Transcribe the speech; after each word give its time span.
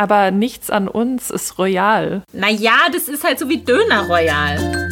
Aber 0.00 0.30
nichts 0.30 0.70
an 0.70 0.88
uns 0.88 1.28
ist 1.28 1.58
royal. 1.58 2.22
Naja, 2.32 2.72
das 2.90 3.06
ist 3.06 3.22
halt 3.22 3.38
so 3.38 3.50
wie 3.50 3.58
Döner 3.58 4.06
royal. 4.06 4.88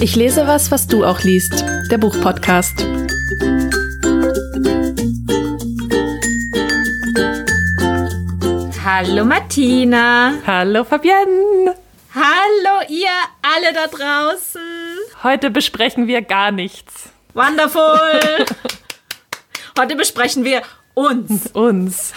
Ich 0.00 0.16
lese 0.16 0.44
was, 0.48 0.72
was 0.72 0.88
du 0.88 1.04
auch 1.04 1.20
liest. 1.20 1.64
Der 1.92 1.98
Buchpodcast. 1.98 2.84
Hallo 8.84 9.24
Martina. 9.24 10.32
Hallo 10.44 10.82
Fabienne. 10.82 11.76
Hallo 12.12 12.86
ihr 12.88 13.06
alle 13.40 13.72
da 13.72 13.86
draußen. 13.86 14.60
Heute 15.22 15.48
besprechen 15.48 16.08
wir 16.08 16.22
gar 16.22 16.50
nichts. 16.50 17.10
Wonderful. 17.34 18.46
Heute 19.78 19.94
besprechen 19.94 20.42
wir 20.42 20.62
uns. 20.94 21.46
Uns. 21.52 22.12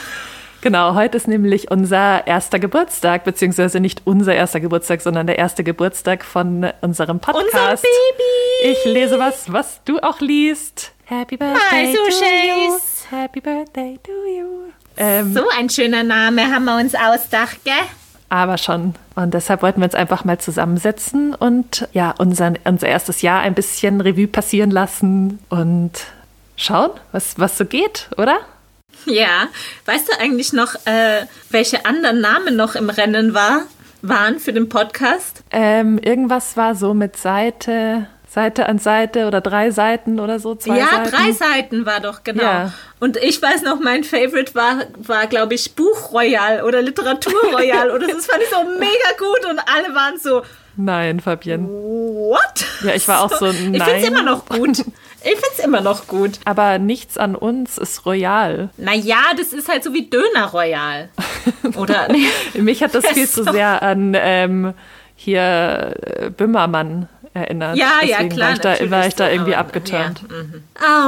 Genau, 0.62 0.96
heute 0.96 1.18
ist 1.18 1.28
nämlich 1.28 1.70
unser 1.70 2.26
erster 2.26 2.58
Geburtstag, 2.60 3.24
beziehungsweise 3.24 3.80
nicht 3.80 4.02
unser 4.06 4.34
erster 4.34 4.60
Geburtstag, 4.60 5.02
sondern 5.02 5.28
der 5.28 5.38
erste 5.38 5.64
Geburtstag 5.64 6.26
von 6.26 6.68
unserem 6.82 7.20
Podcast. 7.20 7.46
Unser 7.54 7.76
Baby. 7.76 8.72
Ich 8.72 8.86
lese 8.86 9.20
was, 9.20 9.52
was 9.54 9.82
du 9.86 10.00
auch 10.00 10.20
liest. 10.20 10.92
Happy 11.06 11.38
Birthday 11.38 11.60
Hi, 11.72 11.94
to 11.94 12.00
Sushis. 12.06 13.06
you. 13.12 13.18
Happy 13.18 13.40
Birthday 13.40 14.00
to 14.04 14.12
you. 14.12 14.48
Ähm, 14.98 15.32
So 15.34 15.44
ein 15.58 15.70
schöner 15.70 16.04
Name 16.04 16.52
haben 16.52 16.66
wir 16.66 16.78
uns 16.78 16.96
ausgedacht, 16.96 17.64
gell? 17.64 17.74
Aber 18.30 18.58
schon. 18.58 18.96
Und 19.16 19.34
deshalb 19.36 19.62
wollten 19.62 19.80
wir 19.80 19.86
uns 19.86 19.96
einfach 19.96 20.26
mal 20.26 20.40
zusammensetzen 20.40 21.34
und 21.36 21.88
ja, 21.94 22.14
unser, 22.18 22.54
unser 22.66 22.88
erstes 22.88 23.22
Jahr 23.22 23.42
ein 23.42 23.54
bisschen 23.54 24.02
Revue 24.02 24.28
passieren 24.28 24.72
lassen 24.72 25.40
und 25.50 25.92
schauen, 26.58 26.90
was, 27.12 27.40
was 27.40 27.58
so 27.58 27.64
geht, 27.66 28.10
oder? 28.18 28.40
Ja. 29.06 29.48
Weißt 29.86 30.08
du 30.10 30.20
eigentlich 30.20 30.54
noch, 30.54 30.76
äh, 30.86 31.26
welche 31.50 31.86
anderen 31.86 32.22
Namen 32.22 32.56
noch 32.56 32.76
im 32.76 32.90
Rennen 32.90 33.34
war, 33.34 33.62
waren 34.02 34.40
für 34.40 34.54
den 34.54 34.70
Podcast? 34.70 35.44
Ähm, 35.52 35.98
irgendwas 36.00 36.58
war 36.58 36.76
so 36.76 36.94
mit 36.94 37.18
Seite, 37.18 38.08
Seite 38.30 38.68
an 38.68 38.80
Seite 38.80 39.28
oder 39.28 39.42
drei 39.42 39.72
Seiten 39.72 40.20
oder 40.20 40.40
so, 40.40 40.56
zwei 40.56 40.78
ja, 40.78 40.88
Seiten. 40.88 41.12
drei 41.12 41.32
Seiten 41.32 41.86
war 41.86 42.00
doch, 42.02 42.24
genau. 42.24 42.44
Ja. 42.44 42.74
Und 43.00 43.18
ich 43.18 43.42
weiß 43.42 43.64
noch, 43.64 43.80
mein 43.80 44.04
Favorite 44.04 44.54
war, 44.56 44.84
war 44.98 45.28
glaube 45.28 45.54
ich, 45.56 45.74
Buch 45.76 46.12
Royal 46.12 46.64
oder 46.64 46.82
Literatur 46.82 47.42
Royal. 47.54 47.92
oder 47.92 48.08
das 48.08 48.26
fand 48.26 48.44
ich 48.44 48.50
so 48.50 48.64
mega 48.80 49.18
gut 49.18 49.50
und 49.50 49.60
alle 49.60 49.96
waren 49.96 50.20
so, 50.20 50.44
Nein, 50.80 51.20
Fabienne. 51.22 51.68
what? 51.68 52.66
Ja, 52.84 52.94
ich 52.94 53.08
war 53.08 53.24
auch 53.24 53.32
so, 53.34 53.48
Ich 53.48 53.56
finde 53.58 53.80
nein. 53.80 53.96
es 54.04 54.08
immer 54.08 54.22
noch 54.22 54.46
gut. 54.46 54.84
Ich 55.24 55.32
finde 55.32 55.46
es 55.58 55.60
immer 55.60 55.82
noch 55.82 56.08
gut. 56.08 56.40
Aber 56.46 56.80
nichts 56.80 57.18
an 57.18 57.36
uns 57.36 57.78
ist 57.78 58.06
royal. 58.06 58.70
Naja, 58.78 59.18
das 59.38 59.54
ist 59.54 59.68
halt 59.68 59.84
so 59.84 59.94
wie 59.94 60.10
Döner 60.10 60.46
Royal. 60.46 61.10
Oder? 61.76 62.08
Nee. 62.10 62.28
Mich 62.62 62.84
hat 62.84 62.94
das 62.96 63.04
Ja, 63.04 63.10
viel 63.14 63.28
zu 63.28 63.44
sehr 63.44 63.82
an 63.82 64.16
ähm, 64.18 64.74
hier 65.16 65.96
äh, 66.02 66.30
Bümmermann 66.30 67.10
erinnert. 67.34 67.78
Ja, 67.78 68.00
ja, 68.04 68.18
Deswegen 68.18 68.30
klar. 68.30 68.48
War 68.50 68.54
ich 68.54 68.60
da, 68.80 68.92
war 68.92 69.08
ich 69.08 69.16
da 69.16 69.30
irgendwie 69.30 69.56
aber- 69.56 69.68
abgeturnt. 69.68 70.22
Ja, 70.30 70.36
mhm. 70.44 70.64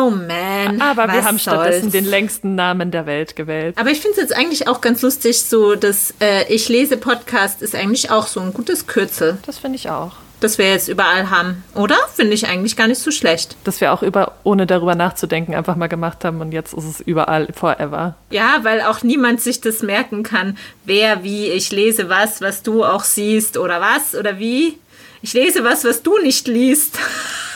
Oh 0.08 0.10
man. 0.12 0.82
Aber 0.82 1.12
wir 1.12 1.24
haben 1.24 1.40
stattdessen 1.40 1.82
soll's. 1.84 1.92
den 1.94 2.06
längsten 2.06 2.56
Namen 2.56 2.92
der 2.92 3.06
Welt 3.06 3.36
gewählt. 3.36 3.78
Aber 3.80 3.90
ich 3.90 4.00
finde 4.00 4.16
es 4.22 4.30
jetzt 4.30 4.36
eigentlich 4.36 4.68
auch 4.68 4.82
ganz 4.82 5.02
lustig, 5.02 5.42
so 5.42 5.76
das 5.76 6.14
äh, 6.20 6.52
Ich 6.54 6.70
lese 6.70 6.98
Podcast 6.98 7.62
ist 7.62 7.76
eigentlich 7.76 8.12
auch 8.12 8.28
so 8.28 8.40
ein 8.42 8.54
gutes 8.54 8.86
Kürzel, 8.88 9.38
Das 9.46 9.58
finde 9.60 9.78
ich 9.78 9.90
auch. 9.90 10.14
Das 10.40 10.58
wir 10.58 10.70
jetzt 10.70 10.88
überall 10.88 11.30
haben, 11.30 11.64
oder? 11.76 11.98
Finde 12.16 12.34
ich 12.34 12.48
eigentlich 12.48 12.76
gar 12.76 12.88
nicht 12.88 13.02
so 13.02 13.12
schlecht. 13.12 13.56
Dass 13.64 13.82
wir 13.82 13.92
auch 13.92 14.04
über, 14.04 14.34
ohne 14.44 14.66
darüber 14.66 14.96
nachzudenken, 14.96 15.54
einfach 15.54 15.76
mal 15.76 15.88
gemacht 15.88 16.24
haben 16.24 16.42
und 16.42 16.52
jetzt 16.52 16.74
ist 16.74 16.86
es 16.86 17.02
überall 17.02 17.48
forever. 17.54 18.16
Ja, 18.30 18.60
weil 18.64 18.82
auch 18.82 19.04
niemand 19.04 19.42
sich 19.42 19.62
das 19.62 19.82
merken 19.82 20.24
kann, 20.24 20.58
wer, 20.86 21.24
wie, 21.24 21.48
ich 21.50 21.72
lese 21.72 22.10
was, 22.10 22.42
was 22.42 22.64
du 22.64 22.84
auch 22.84 23.04
siehst 23.04 23.58
oder 23.58 23.82
was 23.82 24.16
oder 24.16 24.40
wie. 24.40 24.80
Ich 25.22 25.34
lese 25.34 25.64
was, 25.64 25.84
was 25.84 26.02
du 26.02 26.18
nicht 26.20 26.48
liest. 26.48 26.98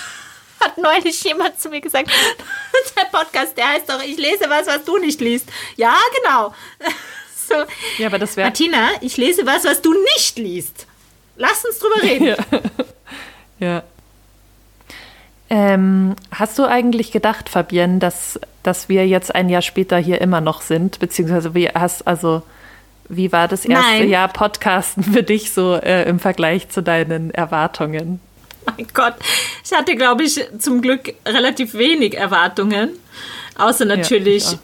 Hat 0.59 0.77
neulich 0.77 1.23
jemand 1.23 1.59
zu 1.59 1.69
mir 1.69 1.81
gesagt, 1.81 2.09
der 2.97 3.17
Podcast, 3.17 3.57
der 3.57 3.69
heißt 3.69 3.89
doch, 3.89 4.01
ich 4.03 4.17
lese 4.17 4.49
was, 4.49 4.67
was 4.67 4.83
du 4.83 4.97
nicht 4.97 5.21
liest. 5.21 5.47
Ja, 5.75 5.95
genau. 6.21 6.53
So. 7.45 7.55
Ja, 7.97 8.07
aber 8.07 8.19
das 8.19 8.37
wäre. 8.37 8.47
Martina, 8.47 8.87
ich 9.01 9.17
lese 9.17 9.45
was, 9.45 9.65
was 9.65 9.81
du 9.81 9.93
nicht 10.15 10.37
liest. 10.39 10.87
Lass 11.35 11.65
uns 11.65 11.79
drüber 11.79 12.01
reden. 12.03 12.25
Ja. 12.27 12.37
ja. 13.59 13.83
Ähm, 15.49 16.15
hast 16.31 16.57
du 16.57 16.65
eigentlich 16.65 17.11
gedacht, 17.11 17.49
Fabienne, 17.49 17.99
dass, 17.99 18.39
dass 18.63 18.89
wir 18.89 19.07
jetzt 19.07 19.35
ein 19.35 19.49
Jahr 19.49 19.61
später 19.61 19.97
hier 19.97 20.19
immer 20.21 20.41
noch 20.41 20.61
sind? 20.61 20.99
Beziehungsweise 20.99 21.53
wie 21.53 21.69
hast, 21.69 22.07
also 22.07 22.41
wie 23.09 23.31
war 23.31 23.47
das 23.47 23.65
erste 23.65 23.99
Nein. 23.99 24.09
Jahr 24.09 24.27
Podcasten 24.29 25.03
für 25.03 25.23
dich 25.23 25.51
so 25.51 25.75
äh, 25.75 26.07
im 26.09 26.19
Vergleich 26.19 26.69
zu 26.69 26.81
deinen 26.81 27.31
Erwartungen? 27.31 28.19
Mein 28.65 28.87
Gott, 28.93 29.15
ich 29.63 29.73
hatte, 29.73 29.95
glaube 29.95 30.23
ich, 30.23 30.43
zum 30.57 30.81
Glück 30.81 31.13
relativ 31.25 31.73
wenig 31.73 32.17
Erwartungen. 32.17 32.91
Außer 33.57 33.85
natürlich 33.85 34.53
ich 34.53 34.57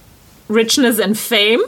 Richness 0.49 0.99
and 0.99 1.17
Fame. 1.17 1.61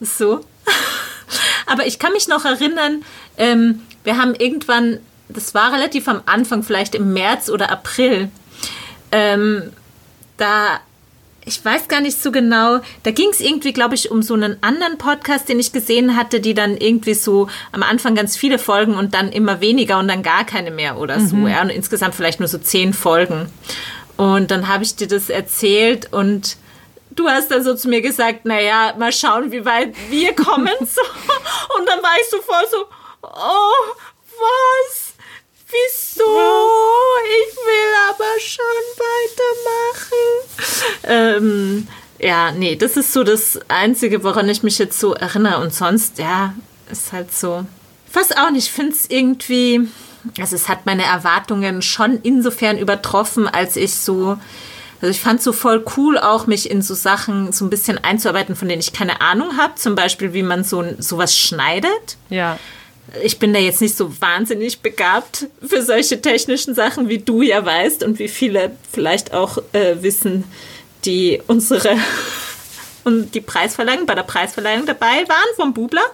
So. 0.00 0.40
Aber 1.66 1.86
ich 1.86 1.98
kann 1.98 2.12
mich 2.12 2.26
noch 2.26 2.44
erinnern, 2.44 3.04
ähm, 3.36 3.82
wir 4.04 4.18
haben 4.18 4.34
irgendwann, 4.34 4.98
das 5.28 5.54
war 5.54 5.72
relativ 5.72 6.06
am 6.08 6.22
Anfang, 6.26 6.62
vielleicht 6.62 6.94
im 6.94 7.12
März 7.12 7.50
oder 7.50 7.70
April, 7.70 8.30
ähm, 9.10 9.72
da, 10.36 10.80
ich 11.44 11.64
weiß 11.64 11.88
gar 11.88 12.00
nicht 12.00 12.20
so 12.20 12.32
genau, 12.32 12.80
da 13.02 13.10
ging 13.10 13.28
es 13.30 13.40
irgendwie, 13.40 13.72
glaube 13.72 13.94
ich, 13.94 14.10
um 14.10 14.22
so 14.22 14.34
einen 14.34 14.56
anderen 14.62 14.98
Podcast, 14.98 15.48
den 15.48 15.58
ich 15.60 15.72
gesehen 15.72 16.16
hatte, 16.16 16.40
die 16.40 16.54
dann 16.54 16.76
irgendwie 16.76 17.14
so 17.14 17.48
am 17.72 17.82
Anfang 17.82 18.14
ganz 18.14 18.36
viele 18.36 18.58
Folgen 18.58 18.94
und 18.94 19.14
dann 19.14 19.30
immer 19.30 19.60
weniger 19.60 19.98
und 19.98 20.08
dann 20.08 20.22
gar 20.22 20.44
keine 20.44 20.70
mehr 20.70 20.98
oder 20.98 21.20
so. 21.20 21.36
Ja, 21.48 21.62
und 21.62 21.70
insgesamt 21.70 22.14
vielleicht 22.14 22.40
nur 22.40 22.48
so 22.48 22.58
zehn 22.58 22.92
Folgen. 22.92 23.46
Und 24.16 24.50
dann 24.50 24.68
habe 24.68 24.84
ich 24.84 24.96
dir 24.96 25.08
das 25.08 25.28
erzählt 25.28 26.12
und 26.12 26.56
du 27.10 27.28
hast 27.28 27.50
dann 27.50 27.62
so 27.62 27.74
zu 27.74 27.88
mir 27.88 28.00
gesagt, 28.00 28.44
naja, 28.44 28.94
mal 28.98 29.12
schauen, 29.12 29.52
wie 29.52 29.64
weit 29.64 29.94
wir 30.10 30.34
kommen. 30.34 30.68
So. 30.80 31.00
Und 31.78 31.88
dann 31.88 32.02
war 32.02 32.12
ich 32.20 32.30
so 32.30 32.40
voll 32.40 32.64
so, 32.70 32.86
oh, 33.32 33.94
was? 34.38 35.14
Wieso? 35.66 36.24
Ich 36.24 37.56
will 37.56 37.94
aber 38.10 38.38
schon 38.38 38.64
weitermachen. 40.04 40.24
Ähm, 41.04 41.88
ja, 42.18 42.52
nee, 42.52 42.76
das 42.76 42.96
ist 42.96 43.12
so 43.12 43.24
das 43.24 43.58
Einzige, 43.68 44.22
woran 44.22 44.48
ich 44.48 44.62
mich 44.62 44.78
jetzt 44.78 45.00
so 45.00 45.14
erinnere. 45.14 45.60
Und 45.60 45.74
sonst, 45.74 46.18
ja, 46.18 46.54
ist 46.90 47.12
halt 47.12 47.32
so. 47.32 47.66
Weiß 48.12 48.36
auch 48.36 48.50
nicht, 48.50 48.66
ich 48.66 48.72
finde 48.72 48.92
es 48.92 49.10
irgendwie. 49.10 49.88
Also, 50.38 50.56
es 50.56 50.68
hat 50.68 50.86
meine 50.86 51.04
Erwartungen 51.04 51.82
schon 51.82 52.20
insofern 52.22 52.78
übertroffen, 52.78 53.48
als 53.48 53.76
ich 53.76 53.94
so. 53.94 54.38
Also 55.00 55.10
ich 55.10 55.20
fand 55.20 55.40
es 55.40 55.44
so 55.44 55.52
voll 55.52 55.84
cool, 55.98 56.16
auch 56.16 56.46
mich 56.46 56.70
in 56.70 56.80
so 56.80 56.94
Sachen 56.94 57.52
so 57.52 57.66
ein 57.66 57.68
bisschen 57.68 58.02
einzuarbeiten, 58.02 58.56
von 58.56 58.68
denen 58.68 58.80
ich 58.80 58.94
keine 58.94 59.20
Ahnung 59.20 59.58
habe. 59.58 59.74
Zum 59.74 59.94
Beispiel, 59.94 60.32
wie 60.32 60.42
man 60.42 60.64
so 60.64 60.82
sowas 60.98 61.36
schneidet 61.36 62.16
Ja. 62.30 62.58
Ich 63.22 63.38
bin 63.38 63.52
da 63.52 63.60
jetzt 63.60 63.80
nicht 63.80 63.96
so 63.96 64.20
wahnsinnig 64.20 64.80
begabt 64.80 65.46
für 65.66 65.82
solche 65.82 66.20
technischen 66.20 66.74
Sachen, 66.74 67.08
wie 67.08 67.18
du 67.18 67.42
ja 67.42 67.64
weißt 67.64 68.02
und 68.02 68.18
wie 68.18 68.28
viele 68.28 68.72
vielleicht 68.90 69.32
auch 69.34 69.58
äh, 69.72 69.96
wissen, 70.00 70.44
die 71.04 71.40
unsere 71.46 71.96
und 73.04 73.34
die 73.34 73.40
Preisverleihung 73.40 74.06
bei 74.06 74.14
der 74.14 74.22
Preisverleihung 74.22 74.86
dabei 74.86 75.28
waren 75.28 75.56
vom 75.56 75.74
Bubler. 75.74 76.04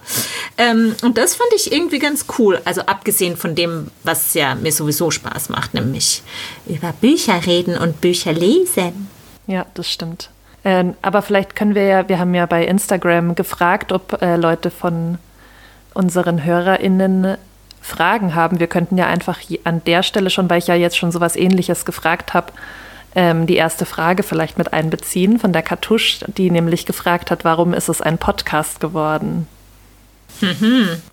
Ähm, 0.57 0.95
und 1.01 1.17
das 1.17 1.35
fand 1.35 1.49
ich 1.55 1.71
irgendwie 1.71 1.99
ganz 1.99 2.25
cool. 2.37 2.61
Also 2.65 2.81
abgesehen 2.81 3.37
von 3.37 3.55
dem, 3.55 3.89
was 4.03 4.33
ja 4.33 4.55
mir 4.55 4.71
sowieso 4.71 5.09
Spaß 5.09 5.49
macht, 5.49 5.73
nämlich 5.73 6.21
über 6.67 6.93
Bücher 6.93 7.45
reden 7.45 7.77
und 7.77 8.01
Bücher 8.01 8.33
lesen. 8.33 9.07
Ja, 9.47 9.65
das 9.73 9.89
stimmt. 9.89 10.29
Ähm, 10.63 10.93
aber 11.01 11.21
vielleicht 11.21 11.55
können 11.55 11.73
wir 11.73 11.85
ja, 11.85 12.07
wir 12.07 12.19
haben 12.19 12.35
ja 12.35 12.45
bei 12.45 12.65
Instagram 12.65 13.33
gefragt, 13.33 13.91
ob 13.91 14.21
äh, 14.21 14.35
Leute 14.35 14.69
von 14.69 15.17
unseren 15.93 16.43
HörerInnen 16.43 17.37
Fragen 17.81 18.35
haben. 18.35 18.59
Wir 18.59 18.67
könnten 18.67 18.97
ja 18.97 19.07
einfach 19.07 19.39
an 19.63 19.83
der 19.85 20.03
Stelle 20.03 20.29
schon, 20.29 20.49
weil 20.49 20.59
ich 20.59 20.67
ja 20.67 20.75
jetzt 20.75 20.97
schon 20.97 21.11
sowas 21.11 21.35
ähnliches 21.35 21.85
gefragt 21.85 22.33
habe, 22.33 22.53
ähm, 23.15 23.47
die 23.47 23.55
erste 23.55 23.85
Frage 23.85 24.23
vielleicht 24.23 24.57
mit 24.57 24.71
einbeziehen 24.71 25.39
von 25.39 25.51
der 25.51 25.63
Kartusch, 25.63 26.19
die 26.27 26.51
nämlich 26.51 26.85
gefragt 26.85 27.31
hat, 27.31 27.43
warum 27.43 27.73
ist 27.73 27.89
es 27.89 28.01
ein 28.01 28.17
Podcast 28.17 28.79
geworden? 28.79 29.47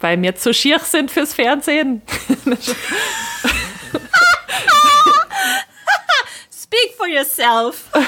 Weil 0.01 0.17
mir 0.17 0.37
zu 0.37 0.55
schier 0.55 0.79
sind 0.79 1.11
fürs 1.11 1.35
Fernsehen. 1.35 2.03
Speak 6.51 6.95
for 6.97 7.09
yourself. 7.09 7.85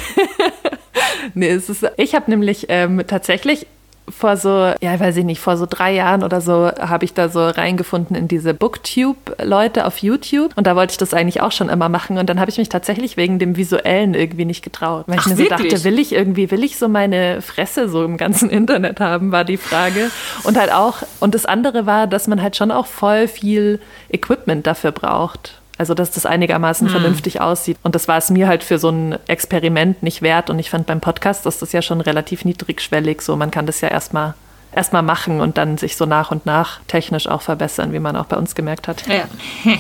Nee, 1.34 1.50
es 1.50 1.69
ist, 1.69 1.87
ich 1.96 2.14
habe 2.14 2.31
nämlich 2.31 2.67
ähm, 2.69 3.02
tatsächlich 3.06 3.67
vor 4.11 4.37
so, 4.37 4.73
ja, 4.81 4.99
weiß 4.99 5.17
ich 5.17 5.25
nicht, 5.25 5.41
vor 5.41 5.57
so 5.57 5.67
drei 5.69 5.95
Jahren 5.95 6.23
oder 6.23 6.41
so 6.41 6.71
habe 6.79 7.05
ich 7.05 7.15
da 7.15 7.29
so 7.29 7.49
reingefunden 7.49 8.17
in 8.17 8.29
diese 8.29 8.55
Booktube-Leute 8.55 9.87
auf 9.87 9.99
YouTube. 9.99 10.53
Und 10.57 10.67
da 10.67 10.77
wollte 10.77 10.93
ich 10.93 10.99
das 10.99 11.15
eigentlich 11.15 11.41
auch 11.41 11.53
schon 11.53 11.69
immer 11.69 11.89
machen. 11.89 12.19
Und 12.19 12.29
dann 12.29 12.41
habe 12.41 12.51
ich 12.51 12.59
mich 12.59 12.69
tatsächlich 12.69 13.17
wegen 13.17 13.39
dem 13.39 13.57
Visuellen 13.57 14.15
irgendwie 14.15 14.45
nicht 14.45 14.62
getraut. 14.62 15.05
Weil 15.07 15.19
Ach, 15.19 15.27
ich 15.27 15.37
mir 15.37 15.45
so 15.45 15.49
dachte, 15.49 15.85
will 15.85 15.99
ich 15.99 16.12
irgendwie, 16.12 16.51
will 16.51 16.65
ich 16.65 16.79
so 16.79 16.89
meine 16.89 17.43
Fresse 17.43 17.89
so 17.89 18.05
im 18.05 18.17
ganzen 18.17 18.51
Internet 18.51 19.01
haben, 19.01 19.33
war 19.33 19.45
die 19.45 19.57
Frage. 19.57 20.11
Und 20.45 20.59
halt 20.59 20.73
auch, 20.73 20.99
und 21.21 21.35
das 21.35 21.47
andere 21.47 21.87
war, 21.87 22.06
dass 22.06 22.27
man 22.27 22.43
halt 22.43 22.56
schon 22.56 22.71
auch 22.71 22.87
voll 22.87 23.29
viel 23.29 23.81
Equipment 24.11 24.67
dafür 24.67 24.93
braucht. 24.93 25.60
Also, 25.81 25.94
dass 25.94 26.11
das 26.11 26.27
einigermaßen 26.27 26.88
hm. 26.88 26.93
vernünftig 26.93 27.41
aussieht. 27.41 27.79
Und 27.82 27.94
das 27.94 28.06
war 28.06 28.19
es 28.19 28.29
mir 28.29 28.49
halt 28.49 28.62
für 28.62 28.79
so 28.79 28.91
ein 28.91 29.19
Experiment 29.29 30.03
nicht 30.03 30.21
wert. 30.21 30.50
Und 30.50 30.59
ich 30.59 30.69
fand 30.69 30.87
beim 30.87 31.00
Podcast 31.00 31.47
ist 31.47 31.62
das 31.62 31.73
ja 31.73 31.81
schon 31.81 32.03
relativ 32.03 32.44
niedrigschwellig. 32.44 33.23
So, 33.23 33.35
man 33.35 33.50
kann 33.50 33.65
das 33.65 33.81
ja 33.81 33.88
erstmal 33.88 34.35
erstmal 34.72 35.02
machen 35.02 35.40
und 35.40 35.58
dann 35.58 35.78
sich 35.78 35.96
so 35.96 36.06
nach 36.06 36.31
und 36.31 36.46
nach 36.46 36.81
technisch 36.87 37.26
auch 37.26 37.43
verbessern, 37.43 37.93
wie 37.93 37.99
man 37.99 38.17
auch 38.17 38.26
bei 38.26 38.37
uns 38.37 38.55
gemerkt 38.55 38.88
hat. 38.88 39.05
Ja. 39.06 39.25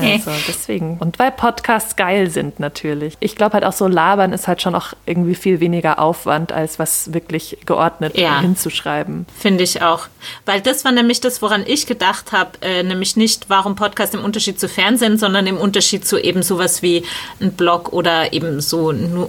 also 0.00 0.30
deswegen. 0.46 0.98
Und 0.98 1.18
weil 1.18 1.30
Podcasts 1.30 1.96
geil 1.96 2.30
sind 2.30 2.60
natürlich. 2.60 3.16
Ich 3.20 3.36
glaube 3.36 3.54
halt 3.54 3.64
auch 3.64 3.72
so 3.72 3.86
labern 3.86 4.32
ist 4.32 4.46
halt 4.46 4.60
schon 4.62 4.74
auch 4.74 4.88
irgendwie 5.06 5.34
viel 5.34 5.60
weniger 5.60 5.98
Aufwand, 5.98 6.52
als 6.52 6.78
was 6.78 7.12
wirklich 7.14 7.58
geordnet 7.64 8.16
ja. 8.18 8.40
hinzuschreiben. 8.40 9.26
Finde 9.38 9.64
ich 9.64 9.82
auch. 9.82 10.08
Weil 10.44 10.60
das 10.60 10.84
war 10.84 10.92
nämlich 10.92 11.20
das, 11.20 11.40
woran 11.40 11.64
ich 11.66 11.86
gedacht 11.86 12.32
habe, 12.32 12.50
äh, 12.60 12.82
nämlich 12.82 13.16
nicht, 13.16 13.48
warum 13.48 13.74
Podcast 13.74 14.14
im 14.14 14.24
Unterschied 14.24 14.60
zu 14.60 14.68
Fernsehen, 14.68 15.16
sondern 15.18 15.46
im 15.46 15.56
Unterschied 15.56 16.06
zu 16.06 16.18
eben 16.18 16.42
sowas 16.42 16.82
wie 16.82 17.04
ein 17.40 17.52
Blog 17.52 17.92
oder 17.92 18.32
eben 18.32 18.60
so 18.60 18.90
ein 18.90 19.26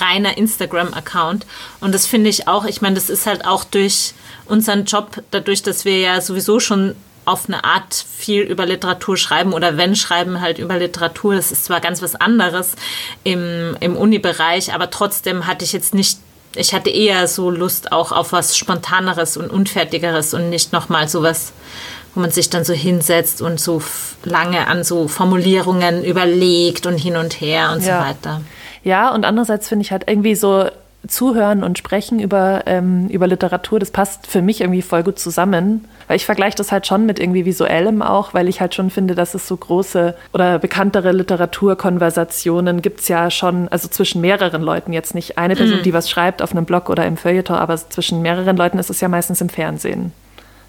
reiner 0.00 0.36
Instagram-Account. 0.36 1.46
Und 1.80 1.94
das 1.94 2.06
finde 2.06 2.30
ich 2.30 2.46
auch, 2.46 2.64
ich 2.64 2.80
meine, 2.80 2.94
das 2.94 3.10
ist 3.10 3.26
halt 3.26 3.44
auch 3.44 3.64
durch 3.64 4.14
unseren 4.46 4.84
Job, 4.84 5.22
dadurch, 5.30 5.62
dass 5.62 5.84
wir 5.84 5.98
ja 5.98 6.20
sowieso 6.20 6.60
schon 6.60 6.94
auf 7.24 7.48
eine 7.48 7.64
Art 7.64 7.94
viel 7.94 8.42
über 8.42 8.66
Literatur 8.66 9.16
schreiben 9.16 9.52
oder 9.52 9.76
wenn 9.76 9.94
schreiben 9.94 10.40
halt 10.40 10.58
über 10.58 10.78
Literatur. 10.78 11.34
Das 11.34 11.52
ist 11.52 11.64
zwar 11.64 11.80
ganz 11.80 12.02
was 12.02 12.16
anderes 12.16 12.74
im, 13.24 13.76
im 13.80 13.96
Uni-Bereich, 13.96 14.74
aber 14.74 14.90
trotzdem 14.90 15.46
hatte 15.46 15.64
ich 15.64 15.72
jetzt 15.72 15.94
nicht, 15.94 16.18
ich 16.56 16.74
hatte 16.74 16.90
eher 16.90 17.28
so 17.28 17.50
Lust 17.50 17.92
auch 17.92 18.10
auf 18.10 18.32
was 18.32 18.56
Spontaneres 18.56 19.36
und 19.36 19.50
Unfertigeres 19.50 20.34
und 20.34 20.50
nicht 20.50 20.72
nochmal 20.72 21.08
sowas, 21.08 21.52
wo 22.14 22.20
man 22.20 22.30
sich 22.30 22.50
dann 22.50 22.64
so 22.64 22.72
hinsetzt 22.72 23.42
und 23.42 23.60
so 23.60 23.82
lange 24.24 24.66
an 24.66 24.82
so 24.82 25.06
Formulierungen 25.06 26.04
überlegt 26.04 26.86
und 26.86 26.96
hin 26.96 27.16
und 27.16 27.40
her 27.40 27.70
und 27.72 27.84
ja. 27.84 28.00
so 28.00 28.08
weiter. 28.08 28.40
Ja, 28.82 29.14
und 29.14 29.24
andererseits 29.24 29.68
finde 29.68 29.84
ich 29.84 29.92
halt 29.92 30.04
irgendwie 30.08 30.34
so, 30.34 30.68
Zuhören 31.06 31.62
und 31.62 31.78
Sprechen 31.78 32.20
über, 32.20 32.62
ähm, 32.66 33.08
über 33.08 33.26
Literatur, 33.26 33.78
das 33.78 33.90
passt 33.90 34.26
für 34.26 34.42
mich 34.42 34.60
irgendwie 34.60 34.82
voll 34.82 35.02
gut 35.02 35.18
zusammen. 35.18 35.86
Weil 36.08 36.16
ich 36.16 36.26
vergleiche 36.26 36.56
das 36.56 36.72
halt 36.72 36.86
schon 36.86 37.06
mit 37.06 37.20
irgendwie 37.20 37.44
visuellem 37.44 38.02
auch, 38.02 38.34
weil 38.34 38.48
ich 38.48 38.60
halt 38.60 38.74
schon 38.74 38.90
finde, 38.90 39.14
dass 39.14 39.34
es 39.34 39.46
so 39.46 39.56
große 39.56 40.14
oder 40.32 40.58
bekanntere 40.58 41.12
Literaturkonversationen 41.12 42.82
gibt 42.82 43.00
es 43.00 43.08
ja 43.08 43.30
schon, 43.30 43.68
also 43.68 43.88
zwischen 43.88 44.20
mehreren 44.20 44.60
Leuten 44.60 44.92
jetzt 44.92 45.14
nicht 45.14 45.38
eine 45.38 45.54
Person, 45.54 45.80
mm. 45.80 45.82
die 45.84 45.94
was 45.94 46.10
schreibt 46.10 46.42
auf 46.42 46.50
einem 46.50 46.64
Blog 46.64 46.90
oder 46.90 47.06
im 47.06 47.16
Feuilleton, 47.16 47.56
aber 47.56 47.76
zwischen 47.76 48.22
mehreren 48.22 48.56
Leuten 48.56 48.78
ist 48.78 48.90
es 48.90 49.00
ja 49.00 49.08
meistens 49.08 49.40
im 49.40 49.48
Fernsehen. 49.48 50.12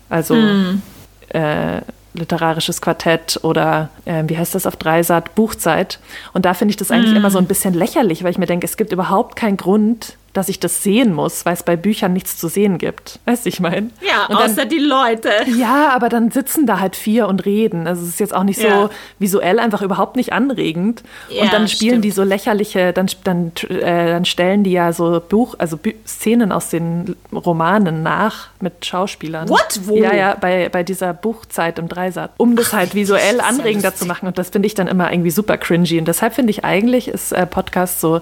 Also 0.09 0.35
mm. 0.35 0.81
äh, 1.29 1.81
literarisches 2.13 2.81
Quartett 2.81 3.39
oder 3.41 3.89
äh, 4.05 4.23
wie 4.27 4.37
heißt 4.37 4.53
das 4.53 4.67
auf 4.67 4.75
Dreisat, 4.75 5.33
Buchzeit. 5.33 5.99
Und 6.33 6.45
da 6.45 6.53
finde 6.53 6.71
ich 6.71 6.77
das 6.77 6.91
eigentlich 6.91 7.13
mm. 7.13 7.17
immer 7.17 7.31
so 7.31 7.39
ein 7.39 7.47
bisschen 7.47 7.73
lächerlich, 7.73 8.23
weil 8.23 8.31
ich 8.31 8.37
mir 8.37 8.45
denke, 8.45 8.65
es 8.65 8.77
gibt 8.77 8.91
überhaupt 8.91 9.35
keinen 9.35 9.57
Grund, 9.57 10.17
dass 10.33 10.47
ich 10.47 10.59
das 10.59 10.81
sehen 10.83 11.13
muss, 11.13 11.45
weil 11.45 11.53
es 11.53 11.63
bei 11.63 11.75
Büchern 11.75 12.13
nichts 12.13 12.37
zu 12.37 12.47
sehen 12.47 12.77
gibt. 12.77 13.19
Weißt 13.25 13.45
du, 13.45 13.49
ich 13.49 13.59
meine? 13.59 13.89
Ja, 14.01 14.27
und 14.27 14.35
außer 14.35 14.55
dann, 14.55 14.69
die 14.69 14.79
Leute. 14.79 15.29
Ja, 15.57 15.89
aber 15.93 16.07
dann 16.09 16.31
sitzen 16.31 16.65
da 16.65 16.79
halt 16.79 16.95
vier 16.95 17.27
und 17.27 17.45
reden. 17.45 17.85
Also 17.87 18.03
es 18.03 18.09
ist 18.09 18.19
jetzt 18.19 18.33
auch 18.33 18.43
nicht 18.43 18.61
ja. 18.61 18.83
so 18.83 18.89
visuell 19.19 19.59
einfach 19.59 19.81
überhaupt 19.81 20.15
nicht 20.15 20.31
anregend. 20.31 21.03
Ja, 21.29 21.43
und 21.43 21.53
dann 21.53 21.67
spielen 21.67 21.91
stimmt. 21.91 22.05
die 22.05 22.11
so 22.11 22.23
lächerliche, 22.23 22.93
dann, 22.93 23.07
dann, 23.23 23.51
äh, 23.69 24.07
dann 24.07 24.25
stellen 24.25 24.63
die 24.63 24.71
ja 24.71 24.93
so 24.93 25.21
Buch, 25.27 25.55
also 25.57 25.77
Bü 25.77 25.93
Szenen 26.07 26.51
aus 26.51 26.69
den 26.69 27.15
Romanen 27.33 28.01
nach 28.03 28.49
mit 28.61 28.85
Schauspielern. 28.85 29.49
What? 29.49 29.81
Wo? 29.83 29.97
Ja, 29.97 30.15
ja, 30.15 30.37
bei, 30.39 30.69
bei 30.69 30.83
dieser 30.83 31.13
Buchzeit 31.13 31.77
im 31.77 31.89
Dreisatz, 31.89 32.31
um 32.37 32.55
das 32.55 32.71
halt 32.73 32.95
visuell 32.95 33.41
anregender 33.41 33.93
zu 33.93 34.05
machen. 34.05 34.27
Und 34.27 34.37
das 34.37 34.49
finde 34.49 34.67
ich 34.67 34.75
dann 34.75 34.87
immer 34.87 35.11
irgendwie 35.11 35.31
super 35.31 35.57
cringy. 35.57 35.99
Und 35.99 36.07
deshalb 36.07 36.33
finde 36.33 36.51
ich 36.51 36.63
eigentlich 36.63 37.09
ist 37.09 37.33
äh, 37.33 37.45
Podcast 37.45 37.99
so 37.99 38.21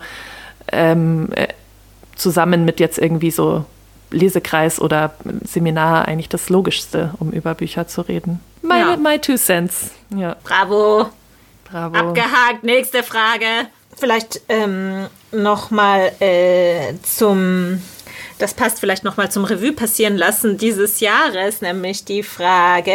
ähm, 0.71 1.29
äh, 1.35 1.47
zusammen 2.19 2.65
mit 2.65 2.79
jetzt 2.79 2.99
irgendwie 2.99 3.31
so 3.31 3.65
Lesekreis 4.11 4.79
oder 4.79 5.13
Seminar 5.43 6.07
eigentlich 6.07 6.29
das 6.29 6.49
Logischste, 6.49 7.13
um 7.19 7.31
über 7.31 7.53
Bücher 7.55 7.87
zu 7.87 8.01
reden. 8.01 8.39
Meine, 8.61 8.91
ja. 8.91 8.97
My 8.97 9.19
two 9.19 9.37
cents. 9.37 9.91
Ja. 10.15 10.35
Bravo. 10.43 11.09
Bravo. 11.65 11.95
Abgehakt. 11.95 12.63
Nächste 12.63 13.03
Frage. 13.03 13.45
Vielleicht 13.97 14.41
ähm, 14.49 15.07
nochmal 15.31 16.11
äh, 16.19 16.93
zum, 17.03 17.81
das 18.37 18.53
passt 18.53 18.79
vielleicht 18.79 19.03
nochmal 19.03 19.31
zum 19.31 19.43
Revue 19.43 19.73
passieren 19.73 20.17
lassen 20.17 20.57
dieses 20.57 20.99
Jahres, 20.99 21.61
nämlich 21.61 22.05
die 22.05 22.23
Frage, 22.23 22.93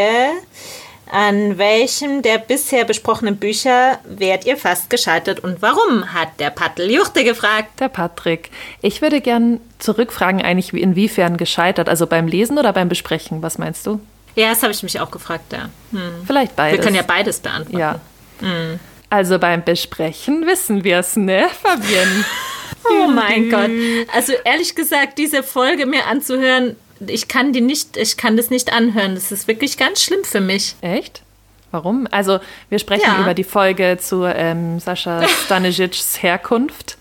an 1.15 1.59
welchem 1.59 2.23
der 2.23 2.39
bisher 2.39 2.85
besprochenen 2.85 3.37
Bücher 3.37 4.01
wärt 4.05 4.47
ihr 4.47 4.57
fast 4.57 4.91
gescheitert 4.91 5.39
und 5.39 5.63
warum? 5.63 6.13
Hat 6.13 6.41
der 6.41 6.51
Pattel 6.51 6.91
Juchte 6.91 7.23
gefragt. 7.23 7.79
Der 7.79 7.89
Patrick. 7.89 8.51
Ich 8.83 9.01
würde 9.01 9.21
gern 9.21 9.61
zurückfragen, 9.79 10.43
eigentlich 10.43 10.75
inwiefern 10.75 11.37
gescheitert, 11.37 11.89
also 11.89 12.09
beim 12.09 12.27
Lesen 12.27 12.59
oder 12.59 12.73
beim 12.73 12.89
Besprechen, 12.89 13.43
was 13.43 13.59
meinst 13.59 13.87
du? 13.87 14.01
Ja, 14.35 14.49
das 14.49 14.65
habe 14.65 14.73
ich 14.73 14.83
mich 14.83 14.99
auch 14.99 15.13
gefragt, 15.13 15.53
ja. 15.53 15.69
Hm. 15.93 16.25
Vielleicht 16.27 16.57
beides. 16.57 16.79
Wir 16.79 16.85
können 16.85 16.97
ja 16.97 17.03
beides 17.03 17.39
beantworten. 17.39 17.79
Ja. 17.79 18.01
Hm. 18.41 18.81
Also 19.09 19.39
beim 19.39 19.63
Besprechen 19.63 20.45
wissen 20.49 20.83
wir 20.83 20.99
es, 20.99 21.15
ne, 21.15 21.47
Fabienne? 21.63 22.25
oh 22.91 23.07
mein 23.07 23.51
Gott. 23.51 23.71
Also 24.13 24.33
ehrlich 24.45 24.75
gesagt, 24.75 25.19
diese 25.19 25.45
Folge 25.45 25.87
mir 25.87 26.07
anzuhören, 26.07 26.75
ich 27.07 27.29
kann 27.29 27.53
die 27.53 27.61
nicht, 27.61 27.97
ich 27.97 28.17
kann 28.17 28.37
das 28.37 28.51
nicht 28.51 28.73
anhören. 28.73 29.15
Das 29.15 29.33
ist 29.33 29.49
wirklich 29.49 29.77
ganz 29.77 30.03
schlimm 30.03 30.25
für 30.25 30.41
mich. 30.41 30.77
Echt? 30.81 31.23
Warum? 31.71 32.07
Also 32.11 32.39
wir 32.69 32.79
sprechen 32.79 33.03
ja. 33.05 33.21
über 33.21 33.35
die 33.35 33.45
Folge 33.45 33.99
zu 34.01 34.25
ähm, 34.25 34.79
Sascha 34.79 35.27
Stanisics 35.45 36.23
Herkunft, 36.23 36.99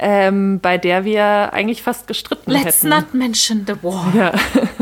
ähm, 0.00 0.58
bei 0.60 0.76
der 0.76 1.04
wir 1.04 1.52
eigentlich 1.52 1.82
fast 1.82 2.08
gestritten 2.08 2.50
Let's 2.50 2.64
hätten. 2.64 2.88
Let's 2.88 3.02
not 3.04 3.14
mention 3.14 3.64
the 3.66 3.74
war. 3.82 4.12
Ja. 4.16 4.32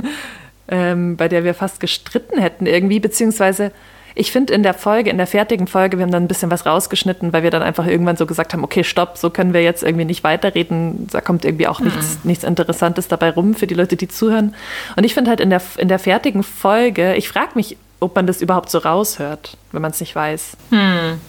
ähm, 0.69 1.16
bei 1.16 1.28
der 1.28 1.44
wir 1.44 1.52
fast 1.52 1.81
gestritten 1.81 2.40
hätten 2.40 2.64
irgendwie, 2.64 2.98
beziehungsweise 2.98 3.72
ich 4.15 4.33
finde 4.33 4.53
in 4.53 4.62
der 4.62 4.75
Folge, 4.75 5.11
in 5.11 5.19
der 5.19 5.27
fertigen 5.27 5.67
Folge, 5.67 5.99
wir 5.99 6.03
haben 6.05 6.11
dann 6.11 6.25
ein 6.25 6.29
bisschen 6.29 6.51
was 6.51 6.67
rausgeschnitten, 6.67 7.33
weil 7.33 7.43
wir 7.43 7.51
dann 7.51 7.62
einfach 7.62 7.87
irgendwann 7.87 8.17
so 8.17 8.27
gesagt 8.27 8.53
haben, 8.53 8.65
okay, 8.65 8.85
stopp, 8.85 9.17
so 9.17 9.31
können 9.31 9.53
wir 9.53 9.62
jetzt 9.62 9.83
irgendwie 9.83 10.05
nicht 10.05 10.25
weiterreden. 10.25 11.07
Da 11.11 11.21
kommt 11.21 11.45
irgendwie 11.45 11.67
auch 11.67 11.81
nichts, 11.81 12.19
mhm. 12.23 12.29
nichts 12.29 12.45
Interessantes 12.45 13.09
dabei 13.09 13.31
rum 13.31 13.55
für 13.55 13.67
die 13.67 13.75
Leute, 13.75 13.97
die 13.97 14.09
zuhören. 14.09 14.55
Und 14.97 15.05
ich 15.05 15.15
finde 15.15 15.31
halt 15.31 15.41
in 15.41 15.51
der, 15.51 15.62
in 15.77 15.89
der 15.89 15.99
fertigen 15.99 16.43
Folge, 16.43 17.14
ich 17.14 17.29
frage 17.29 17.52
mich, 17.55 17.76
ob 18.00 18.17
man 18.17 18.26
das 18.26 18.40
überhaupt 18.40 18.71
so 18.71 18.79
raushört, 18.79 19.57
wenn 19.73 19.83
man 19.83 19.90
es 19.90 20.00
nicht 20.00 20.14
weiß. 20.14 20.57
Mhm. 20.71 21.21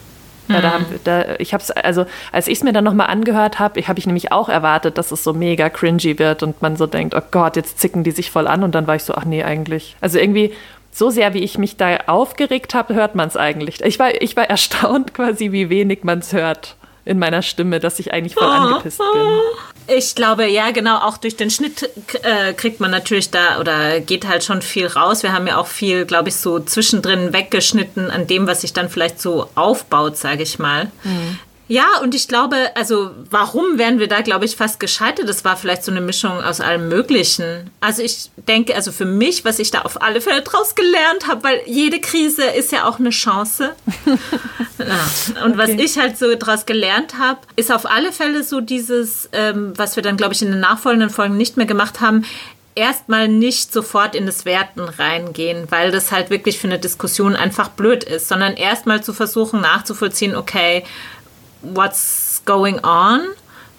Ja, 0.48 0.60
da 0.60 0.72
haben, 0.72 0.86
da, 1.04 1.36
ich 1.38 1.54
habe 1.54 1.64
also 1.84 2.04
als 2.32 2.48
ich 2.48 2.58
es 2.58 2.64
mir 2.64 2.72
dann 2.72 2.84
nochmal 2.84 3.06
angehört 3.08 3.58
habe, 3.58 3.80
habe 3.82 3.98
ich 3.98 4.06
nämlich 4.06 4.32
auch 4.32 4.48
erwartet, 4.48 4.98
dass 4.98 5.12
es 5.12 5.24
so 5.24 5.32
mega 5.32 5.70
cringy 5.70 6.18
wird 6.18 6.42
und 6.42 6.60
man 6.62 6.76
so 6.76 6.86
denkt, 6.86 7.14
oh 7.14 7.22
Gott, 7.30 7.56
jetzt 7.56 7.78
zicken 7.78 8.04
die 8.04 8.10
sich 8.10 8.30
voll 8.30 8.46
an 8.46 8.62
und 8.62 8.74
dann 8.74 8.86
war 8.86 8.96
ich 8.96 9.04
so, 9.04 9.14
ach 9.14 9.24
nee, 9.24 9.44
eigentlich. 9.44 9.96
Also 10.00 10.18
irgendwie 10.18 10.52
so 10.92 11.10
sehr, 11.10 11.34
wie 11.34 11.40
ich 11.42 11.58
mich 11.58 11.76
da 11.76 11.96
aufgeregt 12.06 12.74
habe, 12.74 12.94
hört 12.94 13.14
man 13.14 13.26
es 13.28 13.36
eigentlich. 13.36 13.80
Ich 13.80 13.98
war, 13.98 14.20
ich 14.20 14.36
war 14.36 14.44
erstaunt 14.44 15.14
quasi, 15.14 15.50
wie 15.50 15.70
wenig 15.70 16.04
man 16.04 16.20
es 16.20 16.32
hört 16.32 16.76
in 17.04 17.18
meiner 17.18 17.42
Stimme, 17.42 17.80
dass 17.80 17.98
ich 17.98 18.12
eigentlich 18.12 18.34
voll 18.34 18.44
angepisst 18.44 18.98
bin. 18.98 19.96
Ich 19.96 20.14
glaube, 20.14 20.46
ja, 20.46 20.70
genau, 20.70 20.98
auch 20.98 21.16
durch 21.16 21.36
den 21.36 21.50
Schnitt 21.50 21.90
äh, 22.22 22.52
kriegt 22.52 22.78
man 22.78 22.92
natürlich 22.92 23.32
da 23.32 23.58
oder 23.58 23.98
geht 23.98 24.28
halt 24.28 24.44
schon 24.44 24.62
viel 24.62 24.86
raus. 24.86 25.24
Wir 25.24 25.32
haben 25.32 25.48
ja 25.48 25.56
auch 25.56 25.66
viel, 25.66 26.04
glaube 26.04 26.28
ich, 26.28 26.36
so 26.36 26.60
zwischendrin 26.60 27.32
weggeschnitten 27.32 28.08
an 28.08 28.28
dem, 28.28 28.46
was 28.46 28.60
sich 28.60 28.72
dann 28.72 28.88
vielleicht 28.88 29.20
so 29.20 29.48
aufbaut, 29.56 30.16
sage 30.16 30.44
ich 30.44 30.60
mal. 30.60 30.92
Mhm. 31.02 31.38
Ja, 31.72 31.86
und 32.02 32.14
ich 32.14 32.28
glaube, 32.28 32.56
also 32.74 33.12
warum 33.30 33.78
wären 33.78 33.98
wir 33.98 34.06
da, 34.06 34.20
glaube 34.20 34.44
ich, 34.44 34.56
fast 34.56 34.78
gescheitert? 34.78 35.26
Das 35.26 35.42
war 35.46 35.56
vielleicht 35.56 35.84
so 35.84 35.90
eine 35.90 36.02
Mischung 36.02 36.32
aus 36.32 36.60
allem 36.60 36.90
Möglichen. 36.90 37.70
Also 37.80 38.02
ich 38.02 38.30
denke, 38.46 38.74
also 38.74 38.92
für 38.92 39.06
mich, 39.06 39.46
was 39.46 39.58
ich 39.58 39.70
da 39.70 39.80
auf 39.80 40.02
alle 40.02 40.20
Fälle 40.20 40.42
draus 40.42 40.74
gelernt 40.74 41.28
habe, 41.28 41.44
weil 41.44 41.62
jede 41.64 41.98
Krise 41.98 42.44
ist 42.44 42.72
ja 42.72 42.84
auch 42.84 42.98
eine 42.98 43.08
Chance. 43.08 43.70
ja. 44.06 45.42
Und 45.46 45.52
okay. 45.52 45.56
was 45.56 45.70
ich 45.70 45.96
halt 45.96 46.18
so 46.18 46.36
draus 46.38 46.66
gelernt 46.66 47.14
habe, 47.18 47.40
ist 47.56 47.72
auf 47.72 47.90
alle 47.90 48.12
Fälle 48.12 48.42
so 48.42 48.60
dieses, 48.60 49.30
ähm, 49.32 49.72
was 49.74 49.96
wir 49.96 50.02
dann, 50.02 50.18
glaube 50.18 50.34
ich, 50.34 50.42
in 50.42 50.50
den 50.50 50.60
nachfolgenden 50.60 51.08
Folgen 51.08 51.38
nicht 51.38 51.56
mehr 51.56 51.64
gemacht 51.64 52.02
haben, 52.02 52.26
erstmal 52.74 53.28
nicht 53.28 53.72
sofort 53.72 54.14
in 54.14 54.26
das 54.26 54.44
Werten 54.44 54.80
reingehen, 54.80 55.68
weil 55.70 55.90
das 55.90 56.12
halt 56.12 56.28
wirklich 56.28 56.58
für 56.58 56.66
eine 56.66 56.78
Diskussion 56.78 57.34
einfach 57.34 57.68
blöd 57.68 58.04
ist, 58.04 58.28
sondern 58.28 58.58
erstmal 58.58 59.02
zu 59.02 59.14
versuchen 59.14 59.62
nachzuvollziehen, 59.62 60.36
okay, 60.36 60.84
what's 61.62 62.42
going 62.44 62.78
on 62.84 63.20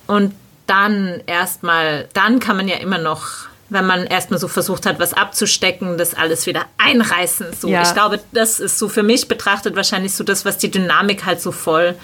und 0.07 0.33
dann 0.67 1.21
erstmal, 1.27 2.07
dann 2.13 2.39
kann 2.39 2.57
man 2.57 2.67
ja 2.67 2.77
immer 2.77 2.97
noch 2.97 3.47
wenn 3.73 3.85
man 3.85 4.05
erstmal 4.05 4.39
so 4.39 4.47
versucht 4.47 4.85
hat, 4.85 4.99
was 4.99 5.13
abzustecken, 5.13 5.97
das 5.97 6.13
alles 6.13 6.45
wieder 6.45 6.65
einreißen. 6.77 7.53
So. 7.59 7.67
Ja. 7.67 7.81
Ich 7.81 7.93
glaube, 7.93 8.19
das 8.31 8.59
ist 8.59 8.79
so 8.79 8.87
für 8.87 9.03
mich 9.03 9.27
betrachtet 9.27 9.75
wahrscheinlich 9.75 10.13
so 10.13 10.23
das, 10.23 10.45
was 10.45 10.57
die 10.57 10.71
Dynamik 10.71 11.25
halt 11.25 11.41
so 11.41 11.51
voll 11.51 11.95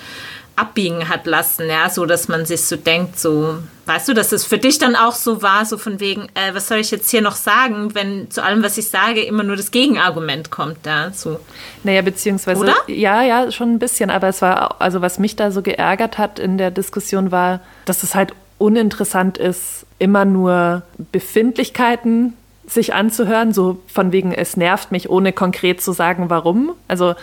abbiegen 0.60 1.08
hat 1.10 1.26
lassen, 1.26 1.68
ja, 1.68 1.90
so 1.90 2.06
dass 2.06 2.28
man 2.28 2.46
sich 2.46 2.62
so 2.66 2.76
denkt, 2.76 3.20
so, 3.20 3.56
weißt 3.86 4.08
du, 4.10 4.14
dass 4.14 4.32
es 4.32 4.46
für 4.46 4.58
dich 4.58 4.78
dann 4.78 4.96
auch 4.96 5.14
so 5.14 5.42
war, 5.42 5.66
so 5.66 5.78
von 5.78 6.00
wegen, 6.00 6.24
äh, 6.34 6.54
was 6.54 6.68
soll 6.68 6.78
ich 6.80 6.92
jetzt 6.92 7.10
hier 7.10 7.22
noch 7.22 7.36
sagen, 7.36 7.96
wenn 7.96 8.30
zu 8.30 8.44
allem, 8.44 8.62
was 8.64 8.78
ich 8.78 8.90
sage, 8.90 9.22
immer 9.24 9.44
nur 9.44 9.56
das 9.56 9.72
Gegenargument 9.72 10.52
kommt, 10.52 10.86
ja, 10.86 11.12
so. 11.12 11.40
Naja, 11.84 12.02
beziehungsweise, 12.02 12.62
Oder? 12.62 12.76
ja, 12.88 13.22
ja, 13.24 13.52
schon 13.52 13.74
ein 13.74 13.80
bisschen, 13.80 14.10
aber 14.10 14.28
es 14.28 14.42
war, 14.42 14.72
auch- 14.72 14.80
also 14.80 15.02
was 15.02 15.20
mich 15.20 15.36
da 15.36 15.52
so 15.52 15.62
geärgert 15.62 16.18
hat 16.18 16.40
in 16.40 16.58
der 16.58 16.72
Diskussion 16.72 17.32
war, 17.32 17.62
dass 17.86 18.04
es 18.04 18.16
halt 18.16 18.34
uninteressant 18.58 19.38
ist, 19.38 19.86
immer 20.00 20.26
nur 20.26 20.82
Befindlichkeiten 21.12 22.34
sich 22.68 22.94
anzuhören, 22.94 23.54
so 23.54 23.82
von 23.88 24.12
wegen, 24.12 24.32
es 24.32 24.56
nervt 24.56 24.92
mich, 24.92 25.10
ohne 25.10 25.34
konkret 25.34 25.82
zu 25.82 25.92
sagen, 25.92 26.30
warum. 26.30 26.74
Also 26.88 27.16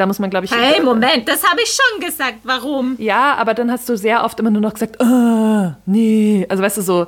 da 0.00 0.06
muss 0.06 0.18
man, 0.18 0.30
glaube 0.30 0.46
ich. 0.46 0.52
Hey, 0.52 0.80
Moment, 0.84 1.28
das 1.28 1.44
habe 1.44 1.60
ich 1.62 1.70
schon 1.70 2.00
gesagt, 2.04 2.38
warum? 2.44 2.96
Ja, 2.98 3.34
aber 3.34 3.54
dann 3.54 3.70
hast 3.70 3.88
du 3.88 3.96
sehr 3.96 4.24
oft 4.24 4.40
immer 4.40 4.50
nur 4.50 4.62
noch 4.62 4.72
gesagt, 4.72 5.00
ah, 5.00 5.76
nee. 5.86 6.46
Also 6.48 6.62
weißt 6.62 6.78
du, 6.78 6.82
so 6.82 7.06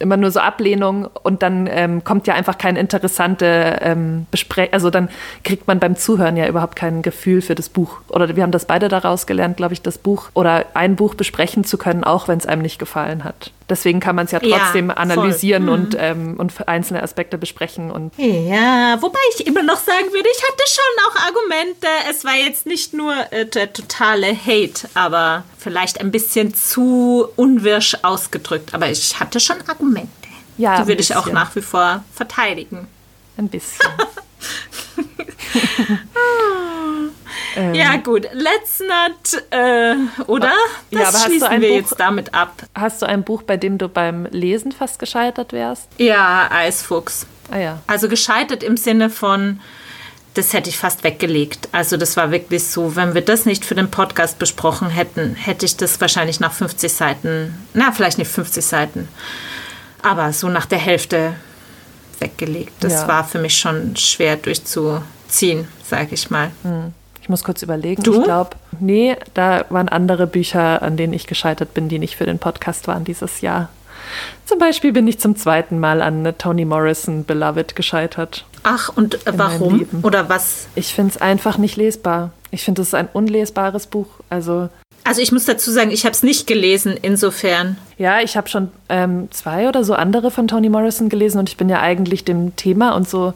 immer 0.00 0.16
nur 0.16 0.30
so 0.32 0.40
Ablehnung 0.40 1.08
und 1.22 1.42
dann 1.42 1.68
ähm, 1.70 2.02
kommt 2.02 2.26
ja 2.26 2.34
einfach 2.34 2.58
kein 2.58 2.74
interessante 2.74 3.78
ähm, 3.80 4.26
Besprech 4.30 4.72
also 4.72 4.90
dann 4.90 5.08
kriegt 5.44 5.68
man 5.68 5.78
beim 5.78 5.96
Zuhören 5.96 6.36
ja 6.36 6.48
überhaupt 6.48 6.74
kein 6.74 7.00
Gefühl 7.02 7.40
für 7.42 7.54
das 7.54 7.68
Buch. 7.68 8.00
Oder 8.08 8.34
wir 8.34 8.42
haben 8.42 8.50
das 8.50 8.64
beide 8.64 8.88
daraus 8.88 9.26
gelernt, 9.26 9.56
glaube 9.56 9.72
ich, 9.72 9.82
das 9.82 9.98
Buch 9.98 10.30
oder 10.34 10.66
ein 10.74 10.96
Buch 10.96 11.14
besprechen 11.14 11.64
zu 11.64 11.78
können, 11.78 12.02
auch 12.02 12.26
wenn 12.26 12.38
es 12.38 12.46
einem 12.46 12.62
nicht 12.62 12.78
gefallen 12.78 13.22
hat. 13.22 13.52
Deswegen 13.68 13.98
kann 13.98 14.14
man 14.14 14.26
es 14.26 14.32
ja 14.32 14.42
Ja, 14.42 14.58
trotzdem 14.58 14.88
voll. 14.88 14.96
analysieren 14.98 15.68
und, 15.70 15.96
ähm, 15.98 16.34
und 16.36 16.52
einzelne 16.68 17.02
Aspekte 17.02 17.38
besprechen 17.38 17.90
und 17.90 18.12
Ja, 18.18 18.98
wobei 19.00 19.18
ich 19.34 19.46
immer 19.46 19.62
noch 19.62 19.78
sagen 19.78 20.12
würde, 20.12 20.28
ich 20.30 20.42
hatte 20.42 20.62
schon 20.66 21.06
auch 21.08 21.26
Argumente. 21.26 21.86
Es 22.10 22.24
war 22.24 22.34
jetzt 22.34 22.66
nicht 22.66 22.92
nur 22.92 23.14
äh, 23.32 23.46
der 23.46 23.72
totale 23.72 24.26
Hate, 24.36 24.88
aber 24.92 25.44
vielleicht 25.58 26.00
ein 26.00 26.10
bisschen 26.10 26.54
zu 26.54 27.26
unwirsch 27.36 27.96
ausgedrückt. 28.02 28.74
Aber 28.74 28.90
ich 28.90 29.18
hatte 29.18 29.40
schon 29.40 29.56
Argumente. 29.66 30.08
Ja, 30.58 30.82
Die 30.82 30.86
würde 30.88 31.00
ich 31.00 31.16
auch 31.16 31.26
nach 31.32 31.56
wie 31.56 31.62
vor 31.62 32.04
verteidigen. 32.14 32.86
ein 33.38 33.48
bisschen. 33.48 33.80
Ähm, 37.56 37.74
Ja, 37.74 37.96
gut. 37.96 38.26
Let's 38.32 38.80
not, 38.80 39.42
äh, 39.50 39.94
oder? 40.26 40.50
Das 40.90 41.00
Ja, 41.00 41.00
aber 41.00 41.06
hast 41.08 41.24
du 41.24 41.28
schließen 41.30 41.48
ein 41.48 41.60
wir 41.60 41.68
Buch- 41.68 41.76
jetzt 41.76 41.94
damit 42.00 42.34
ab. 42.34 42.62
Hast 42.74 43.00
du 43.02 43.06
ein 43.06 43.22
Buch, 43.22 43.42
bei 43.42 43.56
dem 43.56 43.78
du 43.78 43.88
beim 43.88 44.26
Lesen 44.26 44.72
fast 44.72 44.98
gescheitert 44.98 45.52
wärst? 45.52 45.88
Ja, 45.98 46.48
Eisfuchs. 46.50 47.26
Ah 47.52 47.58
ja. 47.58 47.78
Also 47.86 48.08
gescheitert 48.08 48.62
im 48.64 48.76
Sinne 48.76 49.08
von, 49.10 49.60
das 50.34 50.52
hätte 50.52 50.68
ich 50.70 50.78
fast 50.78 51.04
weggelegt. 51.04 51.68
Also 51.72 51.96
das 51.96 52.16
war 52.16 52.30
wirklich 52.32 52.64
so, 52.66 52.96
wenn 52.96 53.14
wir 53.14 53.20
das 53.22 53.44
nicht 53.46 53.64
für 53.64 53.74
den 53.76 53.90
Podcast 53.90 54.38
besprochen 54.40 54.90
hätten, 54.90 55.34
hätte 55.36 55.64
ich 55.66 55.76
das 55.76 56.00
wahrscheinlich 56.00 56.40
nach 56.40 56.52
50 56.52 56.92
Seiten, 56.92 57.54
na 57.72 57.92
vielleicht 57.92 58.18
nicht 58.18 58.30
50 58.32 58.64
Seiten, 58.64 59.08
aber 60.02 60.32
so 60.32 60.48
nach 60.48 60.66
der 60.66 60.78
Hälfte 60.78 61.34
weggelegt. 62.24 62.72
Das 62.80 62.92
Ja. 62.92 63.08
war 63.08 63.24
für 63.24 63.38
mich 63.38 63.56
schon 63.56 63.94
schwer 63.96 64.36
durchzuziehen, 64.36 65.68
sage 65.88 66.08
ich 66.14 66.30
mal. 66.30 66.50
Ich 67.22 67.28
muss 67.28 67.44
kurz 67.44 67.62
überlegen. 67.62 68.02
Du? 68.02 68.18
Ich 68.18 68.24
glaube, 68.24 68.50
nee, 68.80 69.16
da 69.34 69.64
waren 69.70 69.88
andere 69.88 70.26
Bücher, 70.26 70.82
an 70.82 70.96
denen 70.96 71.12
ich 71.12 71.26
gescheitert 71.26 71.72
bin, 71.74 71.88
die 71.88 71.98
nicht 71.98 72.16
für 72.16 72.26
den 72.26 72.38
Podcast 72.38 72.86
waren 72.88 73.04
dieses 73.04 73.40
Jahr. 73.40 73.68
Zum 74.44 74.58
Beispiel 74.58 74.92
bin 74.92 75.08
ich 75.08 75.18
zum 75.18 75.34
zweiten 75.36 75.78
Mal 75.80 76.02
an 76.02 76.34
Toni 76.36 76.64
Morrison 76.66 77.24
Beloved 77.24 77.74
gescheitert. 77.74 78.44
Ach, 78.62 78.90
und 78.94 79.18
warum? 79.24 79.86
Oder 80.02 80.28
was? 80.28 80.66
Ich 80.74 80.92
finde 80.92 81.12
es 81.12 81.20
einfach 81.20 81.56
nicht 81.58 81.76
lesbar. 81.76 82.30
Ich 82.50 82.64
finde, 82.64 82.82
es 82.82 82.88
ist 82.88 82.94
ein 82.94 83.08
unlesbares 83.12 83.86
Buch. 83.86 84.06
Also, 84.28 84.68
Also 85.04 85.20
ich 85.20 85.32
muss 85.32 85.44
dazu 85.44 85.70
sagen, 85.70 85.90
ich 85.90 86.04
habe 86.04 86.14
es 86.14 86.22
nicht 86.22 86.46
gelesen, 86.46 86.98
insofern. 87.00 87.76
ja, 87.98 88.20
ich 88.20 88.36
habe 88.38 88.48
schon 88.48 88.70
ähm, 88.88 89.28
zwei 89.30 89.68
oder 89.68 89.84
so 89.84 89.94
andere 89.94 90.30
von 90.30 90.48
Toni 90.48 90.70
Morrison 90.70 91.10
gelesen 91.10 91.38
und 91.38 91.50
ich 91.50 91.58
bin 91.58 91.68
ja 91.68 91.80
eigentlich 91.80 92.24
dem 92.24 92.56
Thema 92.56 92.92
und 92.92 93.08
so. 93.08 93.34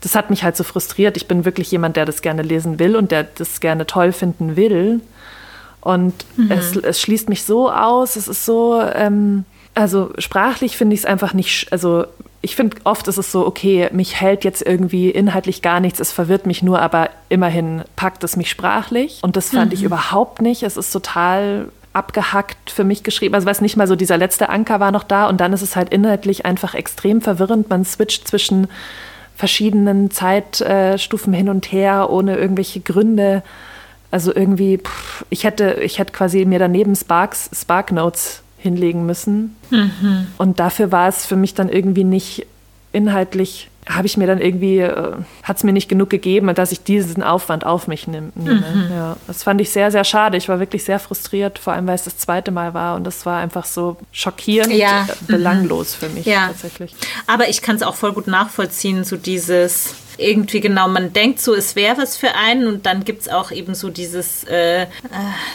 Das 0.00 0.14
hat 0.14 0.30
mich 0.30 0.42
halt 0.42 0.56
so 0.56 0.64
frustriert. 0.64 1.18
Ich 1.18 1.28
bin 1.28 1.44
wirklich 1.44 1.70
jemand, 1.70 1.96
der 1.96 2.06
das 2.06 2.22
gerne 2.22 2.40
lesen 2.40 2.78
will 2.78 2.96
und 2.96 3.10
der 3.10 3.24
das 3.24 3.60
gerne 3.60 3.86
toll 3.86 4.12
finden 4.12 4.56
will. 4.56 5.02
Und 5.82 6.14
es, 6.48 6.74
es 6.76 7.00
schließt 7.00 7.28
mich 7.28 7.44
so 7.44 7.70
aus. 7.70 8.16
Es 8.16 8.26
ist 8.26 8.46
so, 8.46 8.80
ähm, 8.80 9.44
also 9.74 10.10
sprachlich 10.18 10.78
finde 10.78 10.94
ich 10.94 11.00
es 11.00 11.06
einfach 11.06 11.34
nicht, 11.34 11.70
also 11.70 12.06
ich 12.42 12.56
finde 12.56 12.78
oft 12.84 13.06
ist 13.08 13.18
es 13.18 13.30
so, 13.30 13.46
okay, 13.46 13.90
mich 13.92 14.20
hält 14.20 14.44
jetzt 14.44 14.62
irgendwie 14.62 15.10
inhaltlich 15.10 15.60
gar 15.60 15.80
nichts, 15.80 16.00
es 16.00 16.10
verwirrt 16.10 16.46
mich 16.46 16.62
nur, 16.62 16.80
aber 16.80 17.10
immerhin 17.28 17.82
packt 17.96 18.24
es 18.24 18.36
mich 18.36 18.48
sprachlich. 18.48 19.18
Und 19.22 19.36
das 19.36 19.50
fand 19.50 19.74
ich 19.74 19.82
überhaupt 19.82 20.40
nicht. 20.40 20.62
Es 20.62 20.78
ist 20.78 20.90
total 20.90 21.68
abgehackt 21.92 22.70
für 22.70 22.84
mich 22.84 23.02
geschrieben. 23.02 23.34
Also 23.34 23.46
weiß 23.46 23.60
nicht 23.60 23.76
mal 23.76 23.86
so, 23.86 23.96
dieser 23.96 24.16
letzte 24.16 24.48
Anker 24.48 24.80
war 24.80 24.90
noch 24.90 25.04
da 25.04 25.28
und 25.28 25.40
dann 25.40 25.52
ist 25.52 25.62
es 25.62 25.76
halt 25.76 25.90
inhaltlich 25.90 26.46
einfach 26.46 26.74
extrem 26.74 27.20
verwirrend. 27.20 27.68
Man 27.68 27.84
switcht 27.84 28.26
zwischen 28.26 28.68
verschiedenen 29.36 30.10
Zeitstufen 30.10 31.32
hin 31.32 31.48
und 31.48 31.72
her, 31.72 32.08
ohne 32.10 32.36
irgendwelche 32.36 32.80
Gründe. 32.80 33.42
Also 34.10 34.34
irgendwie, 34.34 34.78
pff, 34.78 35.24
ich 35.30 35.44
hätte, 35.44 35.78
ich 35.82 35.98
hätte 35.98 36.12
quasi 36.12 36.44
mir 36.44 36.58
daneben 36.58 36.94
Sparks, 36.94 37.50
Spark 37.54 37.92
Notes 37.92 38.42
hinlegen 38.60 39.06
müssen. 39.06 39.56
Und 40.38 40.60
dafür 40.60 40.92
war 40.92 41.08
es 41.08 41.26
für 41.26 41.36
mich 41.36 41.54
dann 41.54 41.68
irgendwie 41.68 42.04
nicht 42.04 42.46
inhaltlich, 42.92 43.68
habe 43.88 44.06
ich 44.06 44.16
mir 44.16 44.26
dann 44.26 44.40
irgendwie, 44.40 44.78
äh, 44.78 45.12
hat 45.42 45.56
es 45.56 45.64
mir 45.64 45.72
nicht 45.72 45.88
genug 45.88 46.10
gegeben, 46.10 46.52
dass 46.54 46.70
ich 46.72 46.82
diesen 46.82 47.22
Aufwand 47.22 47.64
auf 47.64 47.86
mich 47.88 48.06
nehm, 48.06 48.30
nehme. 48.34 48.62
Ja, 48.90 49.16
das 49.26 49.42
fand 49.44 49.60
ich 49.60 49.70
sehr, 49.70 49.90
sehr 49.90 50.04
schade. 50.04 50.36
Ich 50.36 50.48
war 50.48 50.60
wirklich 50.60 50.84
sehr 50.84 50.98
frustriert, 50.98 51.58
vor 51.58 51.72
allem 51.72 51.86
weil 51.86 51.94
es 51.94 52.04
das 52.04 52.18
zweite 52.18 52.50
Mal 52.50 52.74
war 52.74 52.96
und 52.96 53.04
das 53.04 53.24
war 53.26 53.40
einfach 53.40 53.64
so 53.64 53.96
schockierend, 54.12 54.72
Ja. 54.74 55.06
belanglos 55.26 55.94
für 55.94 56.08
mich 56.08 56.26
Ja. 56.26 56.48
tatsächlich. 56.48 56.94
Aber 57.26 57.48
ich 57.48 57.62
kann 57.62 57.76
es 57.76 57.82
auch 57.82 57.94
voll 57.94 58.12
gut 58.12 58.26
nachvollziehen, 58.26 59.04
so 59.04 59.16
dieses 59.16 59.94
irgendwie 60.20 60.60
genau, 60.60 60.88
man 60.88 61.12
denkt 61.12 61.40
so, 61.40 61.54
es 61.54 61.76
wäre 61.76 61.98
was 61.98 62.16
für 62.16 62.34
einen 62.34 62.66
und 62.66 62.86
dann 62.86 63.04
gibt 63.04 63.22
es 63.22 63.28
auch 63.28 63.50
eben 63.50 63.74
so 63.74 63.90
dieses, 63.90 64.44
äh, 64.44 64.82
äh, 64.82 64.86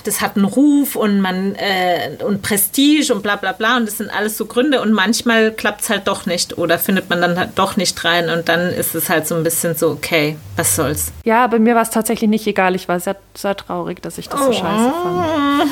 das 0.03 0.21
hat 0.21 0.35
einen 0.35 0.45
Ruf 0.45 0.95
und 0.95 1.21
man 1.21 1.55
äh, 1.55 2.17
und 2.23 2.41
Prestige 2.41 3.13
und 3.13 3.21
bla 3.21 3.35
bla 3.35 3.51
bla 3.51 3.77
und 3.77 3.87
das 3.87 3.97
sind 3.97 4.09
alles 4.09 4.37
so 4.37 4.45
Gründe 4.45 4.81
und 4.81 4.91
manchmal 4.91 5.51
klappt 5.51 5.81
es 5.81 5.89
halt 5.89 6.07
doch 6.07 6.25
nicht 6.25 6.57
oder 6.57 6.79
findet 6.79 7.09
man 7.09 7.21
dann 7.21 7.37
halt 7.37 7.51
doch 7.55 7.77
nicht 7.77 8.03
rein 8.03 8.29
und 8.29 8.49
dann 8.49 8.69
ist 8.69 8.95
es 8.95 9.09
halt 9.09 9.27
so 9.27 9.35
ein 9.35 9.43
bisschen 9.43 9.75
so, 9.75 9.89
okay, 9.91 10.37
was 10.55 10.75
soll's. 10.75 11.11
Ja, 11.23 11.47
bei 11.47 11.59
mir 11.59 11.75
war 11.75 11.83
es 11.83 11.89
tatsächlich 11.89 12.29
nicht 12.29 12.47
egal. 12.47 12.75
Ich 12.75 12.87
war 12.87 12.99
sehr, 12.99 13.17
sehr 13.35 13.55
traurig, 13.55 14.01
dass 14.01 14.17
ich 14.17 14.29
das 14.29 14.39
so 14.39 14.51
scheiße 14.51 14.93
fand. 15.03 15.71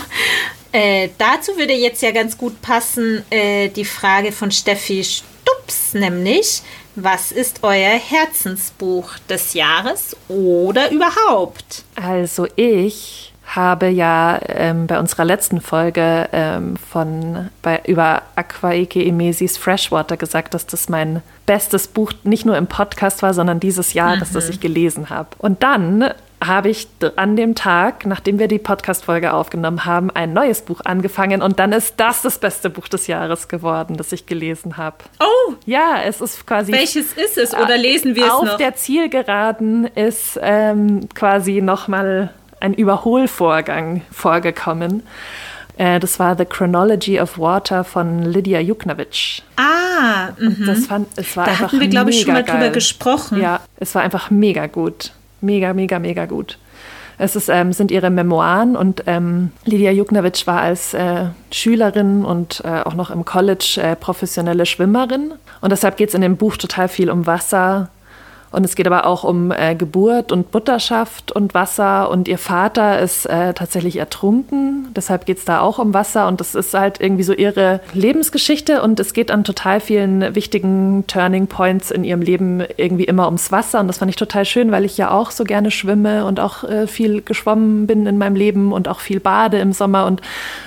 Äh, 0.76 1.10
dazu 1.20 1.56
würde 1.56 1.74
jetzt 1.74 2.02
ja 2.02 2.10
ganz 2.10 2.36
gut 2.36 2.60
passen 2.64 3.24
äh, 3.30 3.70
die 3.70 3.86
Frage 3.86 4.32
von 4.32 4.50
Steffi 4.50 5.04
Stups, 5.04 5.94
nämlich, 5.94 6.64
was 6.96 7.32
ist 7.32 7.60
euer 7.64 7.98
Herzensbuch 7.98 9.18
des 9.30 9.54
Jahres 9.54 10.16
oder 10.28 10.92
überhaupt? 10.92 11.84
Also 11.96 12.48
ich 12.56 13.34
habe 13.46 13.90
ja 13.90 14.40
ähm, 14.48 14.88
bei 14.88 15.00
unserer 15.00 15.26
letzten 15.26 15.62
Folge 15.62 16.30
ähm, 16.32 16.76
von 16.78 17.50
bei, 17.62 17.82
über 17.86 18.24
Aquaeke 18.36 19.04
Emesis 19.04 19.58
Freshwater 19.58 20.18
gesagt, 20.18 20.54
dass 20.54 20.66
das 20.66 20.90
mein 20.90 21.22
bestes 21.46 21.88
Buch 21.88 22.14
nicht 22.24 22.46
nur 22.46 22.58
im 22.58 22.68
Podcast 22.68 23.22
war, 23.22 23.34
sondern 23.34 23.60
dieses 23.60 23.94
Jahr, 23.94 24.18
dass 24.18 24.32
das 24.32 24.50
ich 24.50 24.60
gelesen 24.60 25.10
habe. 25.10 25.30
Und 25.40 25.62
dann 25.62 26.14
habe 26.46 26.70
ich 26.70 26.88
an 27.16 27.36
dem 27.36 27.56
Tag, 27.56 28.06
nachdem 28.06 28.40
wir 28.40 28.48
die 28.48 28.60
Podcast-Folge 28.60 29.34
aufgenommen 29.34 29.86
haben, 29.86 30.10
ein 30.12 30.34
neues 30.34 30.62
Buch 30.62 30.82
angefangen 30.84 31.42
und 31.42 31.60
dann 31.60 31.72
ist 31.72 31.96
das 31.98 32.22
das 32.22 32.38
beste 32.40 32.70
Buch 32.70 32.88
des 32.88 33.08
Jahres 33.08 33.48
geworden, 33.48 33.98
das 33.98 34.12
ich 34.12 34.26
gelesen 34.26 34.78
habe. 34.78 34.98
Oh, 35.20 35.54
Ja, 35.66 36.02
es 36.06 36.22
ist 36.22 36.46
quasi 36.46 36.72
welches 36.72 37.14
ist 37.14 37.38
es 37.38 37.54
oder 37.54 37.78
lesen 37.78 38.16
wir 38.16 38.26
es 38.26 38.32
auf 38.32 38.46
noch? 38.46 38.58
der 38.58 38.76
Zielgeraden 38.76 39.86
ist 39.96 40.40
ähm, 40.42 41.08
quasi 41.14 41.62
nochmal 41.62 42.34
ein 42.60 42.74
Überholvorgang 42.74 44.02
vorgekommen. 44.12 45.04
Äh, 45.78 46.00
das 46.00 46.20
war 46.20 46.38
The 46.38 46.46
Chronology 46.46 47.20
of 47.20 47.38
Water 47.38 47.84
von 47.84 48.24
Lydia 48.24 48.60
Juknowicz. 48.60 49.42
ah, 49.58 50.30
mhm. 50.40 50.64
Das 50.66 50.86
fand, 50.86 51.08
es 51.16 51.36
war 51.36 51.46
da 51.46 51.52
einfach 51.52 51.68
hatten 51.68 51.80
wir, 51.80 51.88
glaube 51.88 52.12
ich, 52.12 52.22
schon 52.22 52.34
mal 52.34 52.44
drüber 52.44 52.60
geil. 52.60 52.72
gesprochen. 52.72 53.42
Ja, 53.42 53.60
es 53.80 53.96
war 53.96 54.02
einfach 54.02 54.30
mega 54.30 54.68
gut. 54.68 55.12
Mega, 55.44 55.74
mega, 55.74 56.00
mega 56.00 56.26
gut. 56.26 56.58
Es 57.18 57.36
ist, 57.36 57.50
ähm, 57.50 57.74
sind 57.74 57.92
ihre 57.92 58.10
Memoiren 58.10 58.76
und 58.76 59.04
ähm, 59.08 59.52
Lydia 59.66 59.92
Juknowicz 59.92 60.48
war 60.48 60.62
als 60.62 60.94
äh, 60.94 61.26
Schülerin 61.52 62.26
und 62.26 62.64
äh, 62.66 62.82
auch 62.82 62.96
noch 62.96 63.12
im 63.12 63.26
College 63.26 63.80
äh, 63.84 63.96
professionelle 63.96 64.66
Schwimmerin. 64.66 65.34
Und 65.62 65.72
deshalb 65.72 65.98
geht 65.98 66.10
es 66.10 66.16
in 66.16 66.22
dem 66.22 66.38
Buch 66.38 66.56
total 66.58 66.88
viel 66.88 67.12
um 67.12 67.28
Wasser 67.28 67.90
Und 68.54 68.64
es 68.64 68.76
geht 68.76 68.86
aber 68.86 69.08
auch 69.08 69.24
um 69.24 69.52
äh, 69.52 69.74
Geburt 69.74 70.32
und 70.32 70.54
Mutterschaft 70.54 71.32
und 71.32 71.56
Wasser. 71.56 72.12
Und 72.12 72.28
ihr 72.28 72.38
Vater 72.38 73.00
ist 73.00 73.26
äh, 73.26 73.56
tatsächlich 73.56 73.98
ertrunken. 73.98 74.90
Deshalb 74.96 75.26
geht 75.26 75.40
es 75.40 75.46
da 75.46 75.60
auch 75.60 75.80
um 75.80 75.96
Wasser. 75.96 76.28
Und 76.28 76.40
das 76.40 76.54
ist 76.54 76.76
halt 76.76 77.02
irgendwie 77.02 77.24
so 77.24 77.34
ihre 77.34 77.80
Lebensgeschichte. 77.94 78.84
Und 78.84 79.00
es 79.00 79.14
geht 79.14 79.32
an 79.32 79.44
total 79.44 79.80
vielen 79.80 80.36
wichtigen 80.36 81.06
Turning 81.08 81.48
Points 81.48 81.90
in 81.90 82.04
ihrem 82.04 82.22
Leben 82.22 82.64
irgendwie 82.78 83.06
immer 83.06 83.26
ums 83.26 83.52
Wasser. 83.52 83.80
Und 83.80 83.88
das 83.88 83.98
fand 83.98 84.12
ich 84.12 84.18
total 84.18 84.46
schön, 84.46 84.72
weil 84.72 84.86
ich 84.86 84.98
ja 84.98 85.10
auch 85.10 85.32
so 85.32 85.46
gerne 85.46 85.72
schwimme 85.72 86.26
und 86.26 86.40
auch 86.40 86.64
äh, 86.64 86.86
viel 86.86 87.24
geschwommen 87.24 87.88
bin 87.88 88.06
in 88.06 88.20
meinem 88.20 88.36
Leben 88.36 88.72
und 88.72 88.88
auch 88.88 89.00
viel 89.00 89.20
bade 89.20 89.58
im 89.58 89.74
Sommer. 89.74 90.06
Und 90.06 90.22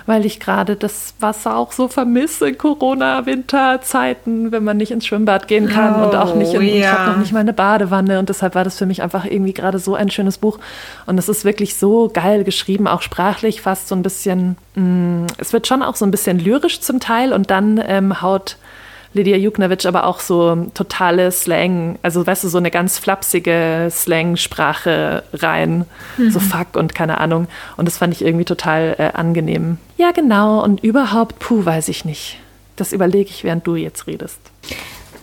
weil 0.06 0.26
ich 0.26 0.40
gerade 0.40 0.74
das 0.74 1.14
Wasser 1.20 1.56
auch 1.56 1.70
so 1.70 1.86
vermisse, 1.86 2.52
Corona-Winterzeiten, 2.52 4.50
wenn 4.50 4.64
man 4.64 4.76
nicht 4.76 4.90
ins 4.90 5.06
Schwimmbad 5.06 5.46
gehen 5.46 5.68
kann 5.68 6.00
oh, 6.00 6.06
und 6.06 6.16
auch 6.16 6.34
nicht 6.34 6.52
in, 6.52 6.62
ja. 6.62 6.74
ich 6.74 6.86
habe 6.88 7.10
noch 7.12 7.18
nicht 7.18 7.32
mal 7.32 7.40
eine 7.40 7.52
Bade 7.52 7.75
Badewanne 7.76 8.18
und 8.18 8.28
deshalb 8.28 8.54
war 8.54 8.64
das 8.64 8.78
für 8.78 8.86
mich 8.86 9.02
einfach 9.02 9.24
irgendwie 9.24 9.52
gerade 9.52 9.78
so 9.78 9.94
ein 9.94 10.10
schönes 10.10 10.38
Buch. 10.38 10.58
Und 11.04 11.18
es 11.18 11.28
ist 11.28 11.44
wirklich 11.44 11.76
so 11.76 12.10
geil 12.12 12.44
geschrieben, 12.44 12.86
auch 12.86 13.02
sprachlich 13.02 13.60
fast 13.60 13.88
so 13.88 13.94
ein 13.94 14.02
bisschen, 14.02 14.56
mh, 14.74 14.82
mm, 14.82 15.26
es 15.38 15.52
wird 15.52 15.66
schon 15.66 15.82
auch 15.82 15.96
so 15.96 16.06
ein 16.06 16.10
bisschen 16.10 16.38
lyrisch 16.38 16.80
zum 16.80 17.00
Teil 17.00 17.32
und 17.32 17.50
dann 17.50 17.82
ähm, 17.86 18.22
haut 18.22 18.56
Lydia 19.12 19.36
Juknowitsch 19.36 19.86
aber 19.86 20.04
auch 20.04 20.20
so 20.20 20.68
totale 20.74 21.30
Slang, 21.32 21.98
also 22.02 22.26
weißt 22.26 22.44
du, 22.44 22.48
so 22.48 22.58
eine 22.58 22.70
ganz 22.70 22.98
flapsige 22.98 23.88
Slang-Sprache 23.90 25.22
rein, 25.32 25.86
mhm. 26.18 26.30
so 26.30 26.40
fuck 26.40 26.76
und 26.76 26.94
keine 26.94 27.18
Ahnung. 27.18 27.48
Und 27.76 27.86
das 27.86 27.98
fand 27.98 28.12
ich 28.14 28.22
irgendwie 28.22 28.44
total 28.44 28.94
äh, 28.98 29.10
angenehm. 29.14 29.78
Ja, 29.96 30.10
genau. 30.12 30.62
Und 30.62 30.82
überhaupt, 30.82 31.38
puh, 31.38 31.64
weiß 31.64 31.88
ich 31.88 32.04
nicht. 32.04 32.38
Das 32.76 32.92
überlege 32.92 33.30
ich, 33.30 33.42
während 33.42 33.66
du 33.66 33.74
jetzt 33.74 34.06
redest. 34.06 34.38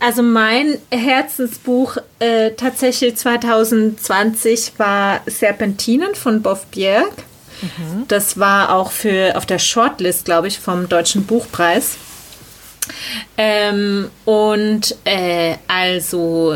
Also 0.04 0.22
mein 0.22 0.76
Herzensbuch 0.90 1.96
äh, 2.18 2.50
tatsächlich 2.50 3.16
2020 3.16 4.72
war 4.76 5.22
Serpentinen 5.24 6.14
von 6.14 6.42
Boff 6.42 6.66
Bjerg. 6.66 7.10
Mhm. 7.62 8.04
Das 8.08 8.38
war 8.38 8.74
auch 8.74 8.90
für 8.90 9.34
auf 9.34 9.46
der 9.46 9.58
Shortlist, 9.58 10.26
glaube 10.26 10.48
ich, 10.48 10.58
vom 10.58 10.90
Deutschen 10.90 11.24
Buchpreis. 11.24 11.96
Ähm, 13.38 14.10
und 14.26 14.94
äh, 15.04 15.54
also 15.68 16.54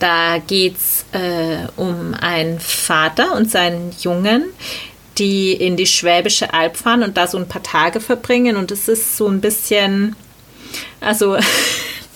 da 0.00 0.38
geht 0.38 0.74
es 0.76 1.04
äh, 1.12 1.68
um 1.76 2.14
einen 2.20 2.58
Vater 2.58 3.36
und 3.36 3.48
seinen 3.48 3.94
Jungen, 4.00 4.46
die 5.18 5.52
in 5.52 5.76
die 5.76 5.86
Schwäbische 5.86 6.52
Alb 6.52 6.76
fahren 6.76 7.04
und 7.04 7.16
da 7.16 7.28
so 7.28 7.38
ein 7.38 7.46
paar 7.46 7.62
Tage 7.62 8.00
verbringen. 8.00 8.56
Und 8.56 8.72
es 8.72 8.88
ist 8.88 9.16
so 9.16 9.28
ein 9.28 9.40
bisschen, 9.40 10.16
also 11.00 11.36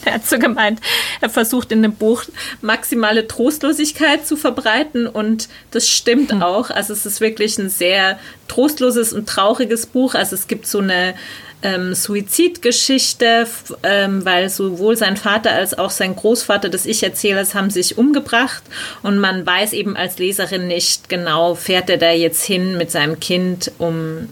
Er 0.07 0.15
hat 0.15 0.27
so 0.27 0.39
gemeint, 0.39 0.81
er 1.21 1.31
versucht 1.31 1.73
in 1.73 1.83
dem 1.83 1.95
Buch 1.95 2.25
maximale 2.61 3.27
Trostlosigkeit 3.27 4.27
zu 4.27 4.37
verbreiten 4.37 5.07
und 5.07 5.49
das 5.71 5.89
stimmt 5.89 6.33
hm. 6.33 6.43
auch. 6.43 6.71
Also 6.71 6.93
es 6.93 7.07
ist 7.07 7.21
wirklich 7.21 7.59
ein 7.59 7.71
sehr 7.71 8.19
trostloses 8.49 9.13
und 9.13 9.29
trauriges 9.29 9.87
Buch. 9.87 10.15
Also 10.15 10.35
es 10.35 10.47
gibt 10.47 10.67
so 10.67 10.79
eine 10.81 11.15
ähm, 11.63 11.95
Suizidgeschichte, 11.95 13.47
ähm, 13.83 14.25
weil 14.25 14.51
sowohl 14.51 14.97
sein 14.97 15.17
Vater 15.17 15.53
als 15.53 15.77
auch 15.77 15.91
sein 15.91 16.15
Großvater 16.15 16.69
des 16.69 16.85
Ich-Erzählers 16.85 17.55
haben 17.55 17.71
sich 17.71 17.97
umgebracht 17.97 18.63
und 19.03 19.19
man 19.19 19.47
weiß 19.47 19.73
eben 19.73 19.97
als 19.97 20.19
Leserin 20.19 20.67
nicht 20.67 21.09
genau, 21.09 21.55
fährt 21.55 21.89
er 21.89 21.97
da 21.97 22.13
jetzt 22.13 22.45
hin 22.45 22.77
mit 22.77 22.91
seinem 22.91 23.19
Kind, 23.19 23.73
um 23.79 24.29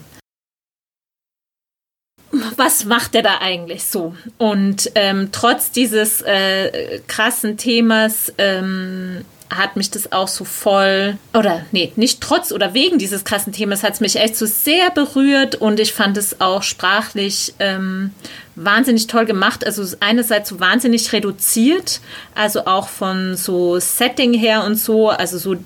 was 2.57 2.85
macht 2.85 3.15
er 3.15 3.23
da 3.23 3.39
eigentlich 3.41 3.85
so? 3.85 4.15
Und 4.39 4.91
ähm, 4.95 5.29
trotz 5.33 5.71
dieses 5.71 6.23
äh, 6.23 7.01
krassen 7.07 7.57
Themas 7.57 8.33
ähm, 8.39 9.25
hat 9.57 9.77
mich 9.77 9.91
das 9.91 10.13
auch 10.13 10.29
so 10.29 10.45
voll, 10.45 11.19
oder 11.35 11.65
nee, 11.73 11.93
nicht 11.97 12.21
trotz 12.21 12.53
oder 12.53 12.75
wegen 12.75 12.99
dieses 12.99 13.25
krassen 13.25 13.53
Themas 13.53 13.83
hat 13.83 13.95
es 13.95 14.01
mich 14.01 14.17
echt 14.17 14.37
so 14.37 14.47
sehr 14.47 14.91
berührt 14.91 15.57
und 15.57 15.79
ich 15.79 15.93
fand 15.93 16.17
es 16.17 16.41
auch 16.41 16.63
sprachlich 16.63 17.55
ähm, 17.59 18.13
wahnsinnig 18.55 19.07
toll 19.07 19.27
gemacht. 19.27 19.67
Also 19.67 19.97
einerseits 20.01 20.49
so 20.49 20.61
wahnsinnig 20.61 21.13
reduziert, 21.13 22.01
also 22.35 22.67
auch 22.67 22.89
von 22.89 23.37
so 23.37 23.79
Setting 23.79 24.33
her 24.35 24.65
und 24.65 24.77
so. 24.77 25.11
Also 25.11 25.39
so, 25.39 25.57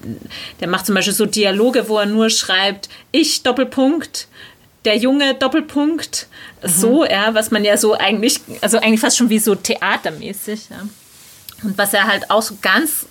der 0.60 0.68
macht 0.68 0.86
zum 0.86 0.94
Beispiel 0.94 1.14
so 1.14 1.26
Dialoge, 1.26 1.88
wo 1.88 1.98
er 1.98 2.06
nur 2.06 2.30
schreibt, 2.30 2.88
ich 3.12 3.42
Doppelpunkt, 3.42 4.28
der 4.86 4.96
junge 4.96 5.34
Doppelpunkt, 5.34 6.28
mhm. 6.62 6.68
so, 6.68 7.04
ja, 7.04 7.34
was 7.34 7.50
man 7.50 7.64
ja 7.64 7.76
so 7.76 7.94
eigentlich, 7.94 8.40
also 8.60 8.78
eigentlich 8.78 9.00
fast 9.00 9.18
schon 9.18 9.28
wie 9.28 9.38
so 9.38 9.54
theatermäßig, 9.54 10.70
ja. 10.70 10.88
Und 11.62 11.78
was 11.78 11.94
er 11.94 12.06
halt 12.06 12.30
auch 12.30 12.42
so 12.42 12.56
ganz 12.60 13.06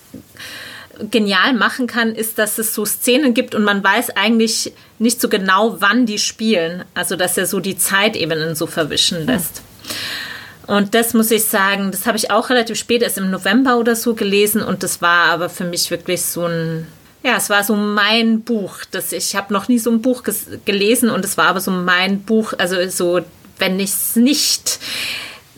genial 1.10 1.52
machen 1.52 1.86
kann, 1.86 2.14
ist, 2.14 2.38
dass 2.38 2.58
es 2.58 2.74
so 2.74 2.84
Szenen 2.86 3.34
gibt 3.34 3.54
und 3.54 3.64
man 3.64 3.82
weiß 3.82 4.10
eigentlich 4.10 4.72
nicht 4.98 5.20
so 5.20 5.28
genau, 5.28 5.80
wann 5.80 6.06
die 6.06 6.18
spielen. 6.18 6.84
Also, 6.94 7.16
dass 7.16 7.36
er 7.36 7.46
so 7.46 7.60
die 7.60 7.76
Zeitebenen 7.76 8.54
so 8.54 8.66
verwischen 8.66 9.18
hm. 9.18 9.26
lässt. 9.26 9.62
Mhm. 9.62 10.74
Und 10.74 10.94
das 10.94 11.14
muss 11.14 11.30
ich 11.30 11.44
sagen, 11.44 11.92
das 11.92 12.06
habe 12.06 12.16
ich 12.16 12.30
auch 12.30 12.50
relativ 12.50 12.78
spät, 12.78 13.02
erst 13.02 13.18
im 13.18 13.30
November 13.30 13.78
oder 13.78 13.94
so 13.94 14.14
gelesen 14.14 14.62
und 14.62 14.82
das 14.82 15.00
war 15.00 15.26
aber 15.26 15.48
für 15.48 15.64
mich 15.64 15.90
wirklich 15.92 16.22
so 16.22 16.46
ein 16.46 16.88
ja, 17.26 17.36
es 17.36 17.50
war 17.50 17.64
so 17.64 17.74
mein 17.74 18.42
Buch. 18.42 18.78
Das, 18.92 19.12
ich 19.12 19.34
habe 19.34 19.52
noch 19.52 19.66
nie 19.66 19.80
so 19.80 19.90
ein 19.90 20.00
Buch 20.00 20.22
gelesen 20.64 21.10
und 21.10 21.24
es 21.24 21.36
war 21.36 21.48
aber 21.48 21.60
so 21.60 21.72
mein 21.72 22.22
Buch. 22.22 22.52
Also 22.56 22.76
so, 22.88 23.20
wenn 23.58 23.80
ich 23.80 23.90
es 23.90 24.16
nicht 24.16 24.78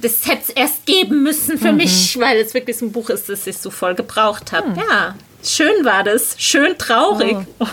das 0.00 0.26
hätte 0.26 0.42
es 0.46 0.50
erst 0.50 0.86
geben 0.86 1.22
müssen 1.24 1.58
für 1.58 1.72
mhm. 1.72 1.78
mich, 1.78 2.18
weil 2.20 2.38
es 2.38 2.54
wirklich 2.54 2.78
so 2.78 2.86
ein 2.86 2.92
Buch 2.92 3.10
ist, 3.10 3.28
das 3.28 3.46
ich 3.46 3.58
so 3.58 3.70
voll 3.70 3.96
gebraucht 3.96 4.52
habe. 4.52 4.68
Mhm. 4.68 4.76
Ja, 4.76 5.14
schön 5.42 5.84
war 5.84 6.04
das. 6.04 6.36
Schön 6.38 6.78
traurig. 6.78 7.36
Oh. 7.58 7.66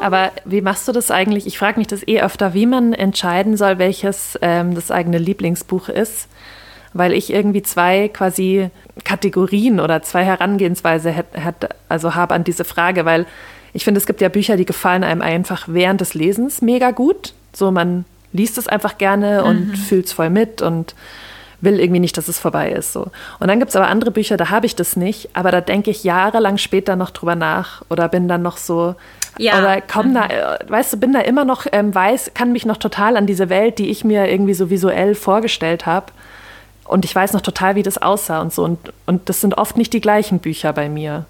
Aber 0.00 0.32
wie 0.44 0.62
machst 0.62 0.88
du 0.88 0.92
das 0.92 1.10
eigentlich? 1.10 1.46
Ich 1.46 1.58
frage 1.58 1.78
mich 1.78 1.86
das 1.86 2.06
eh 2.08 2.22
öfter, 2.22 2.54
wie 2.54 2.66
man 2.66 2.92
entscheiden 2.92 3.56
soll, 3.56 3.78
welches 3.78 4.38
ähm, 4.40 4.74
das 4.74 4.90
eigene 4.90 5.18
Lieblingsbuch 5.18 5.88
ist 5.88 6.26
weil 6.92 7.12
ich 7.12 7.32
irgendwie 7.32 7.62
zwei 7.62 8.08
quasi 8.08 8.70
Kategorien 9.04 9.80
oder 9.80 10.02
zwei 10.02 10.24
Herangehensweise 10.24 11.14
hat, 11.16 11.68
also 11.88 12.14
habe 12.14 12.34
an 12.34 12.44
diese 12.44 12.64
Frage, 12.64 13.04
weil 13.04 13.26
ich 13.72 13.84
finde, 13.84 13.98
es 13.98 14.06
gibt 14.06 14.20
ja 14.20 14.28
Bücher, 14.28 14.56
die 14.56 14.66
gefallen 14.66 15.04
einem 15.04 15.22
einfach 15.22 15.64
während 15.66 16.00
des 16.00 16.14
Lesens 16.14 16.60
mega 16.60 16.90
gut. 16.90 17.32
So, 17.54 17.70
man 17.70 18.04
liest 18.32 18.58
es 18.58 18.68
einfach 18.68 18.98
gerne 18.98 19.44
und 19.44 19.68
mhm. 19.68 19.74
fühlt 19.74 20.06
es 20.06 20.12
voll 20.12 20.30
mit 20.30 20.62
und 20.62 20.94
will 21.62 21.78
irgendwie 21.78 22.00
nicht, 22.00 22.18
dass 22.18 22.28
es 22.28 22.38
vorbei 22.38 22.72
ist. 22.72 22.92
So. 22.92 23.06
Und 23.38 23.48
dann 23.48 23.58
gibt 23.58 23.70
es 23.70 23.76
aber 23.76 23.86
andere 23.86 24.10
Bücher, 24.10 24.36
da 24.36 24.50
habe 24.50 24.66
ich 24.66 24.76
das 24.76 24.96
nicht, 24.96 25.30
aber 25.32 25.50
da 25.50 25.60
denke 25.60 25.90
ich 25.90 26.04
jahrelang 26.04 26.58
später 26.58 26.96
noch 26.96 27.10
drüber 27.10 27.36
nach 27.36 27.82
oder 27.88 28.08
bin 28.08 28.28
dann 28.28 28.42
noch 28.42 28.56
so, 28.56 28.96
ja. 29.38 29.58
oder 29.58 29.80
komm 29.80 30.10
mhm. 30.10 30.14
da, 30.14 30.26
äh, 30.26 30.58
weißt 30.68 30.92
du, 30.92 30.96
bin 30.98 31.12
da 31.12 31.20
immer 31.20 31.44
noch, 31.44 31.66
ähm, 31.70 31.94
weiß, 31.94 32.32
kann 32.34 32.52
mich 32.52 32.66
noch 32.66 32.78
total 32.78 33.16
an 33.16 33.26
diese 33.26 33.48
Welt, 33.48 33.78
die 33.78 33.90
ich 33.90 34.04
mir 34.04 34.28
irgendwie 34.28 34.54
so 34.54 34.70
visuell 34.70 35.14
vorgestellt 35.14 35.86
habe, 35.86 36.06
und 36.92 37.04
ich 37.04 37.14
weiß 37.14 37.32
noch 37.32 37.40
total, 37.40 37.74
wie 37.74 37.82
das 37.82 37.98
aussah 37.98 38.40
und 38.40 38.52
so. 38.52 38.64
Und, 38.64 38.78
und 39.06 39.28
das 39.28 39.40
sind 39.40 39.54
oft 39.58 39.76
nicht 39.76 39.92
die 39.92 40.00
gleichen 40.00 40.38
Bücher 40.38 40.72
bei 40.72 40.88
mir. 40.88 41.26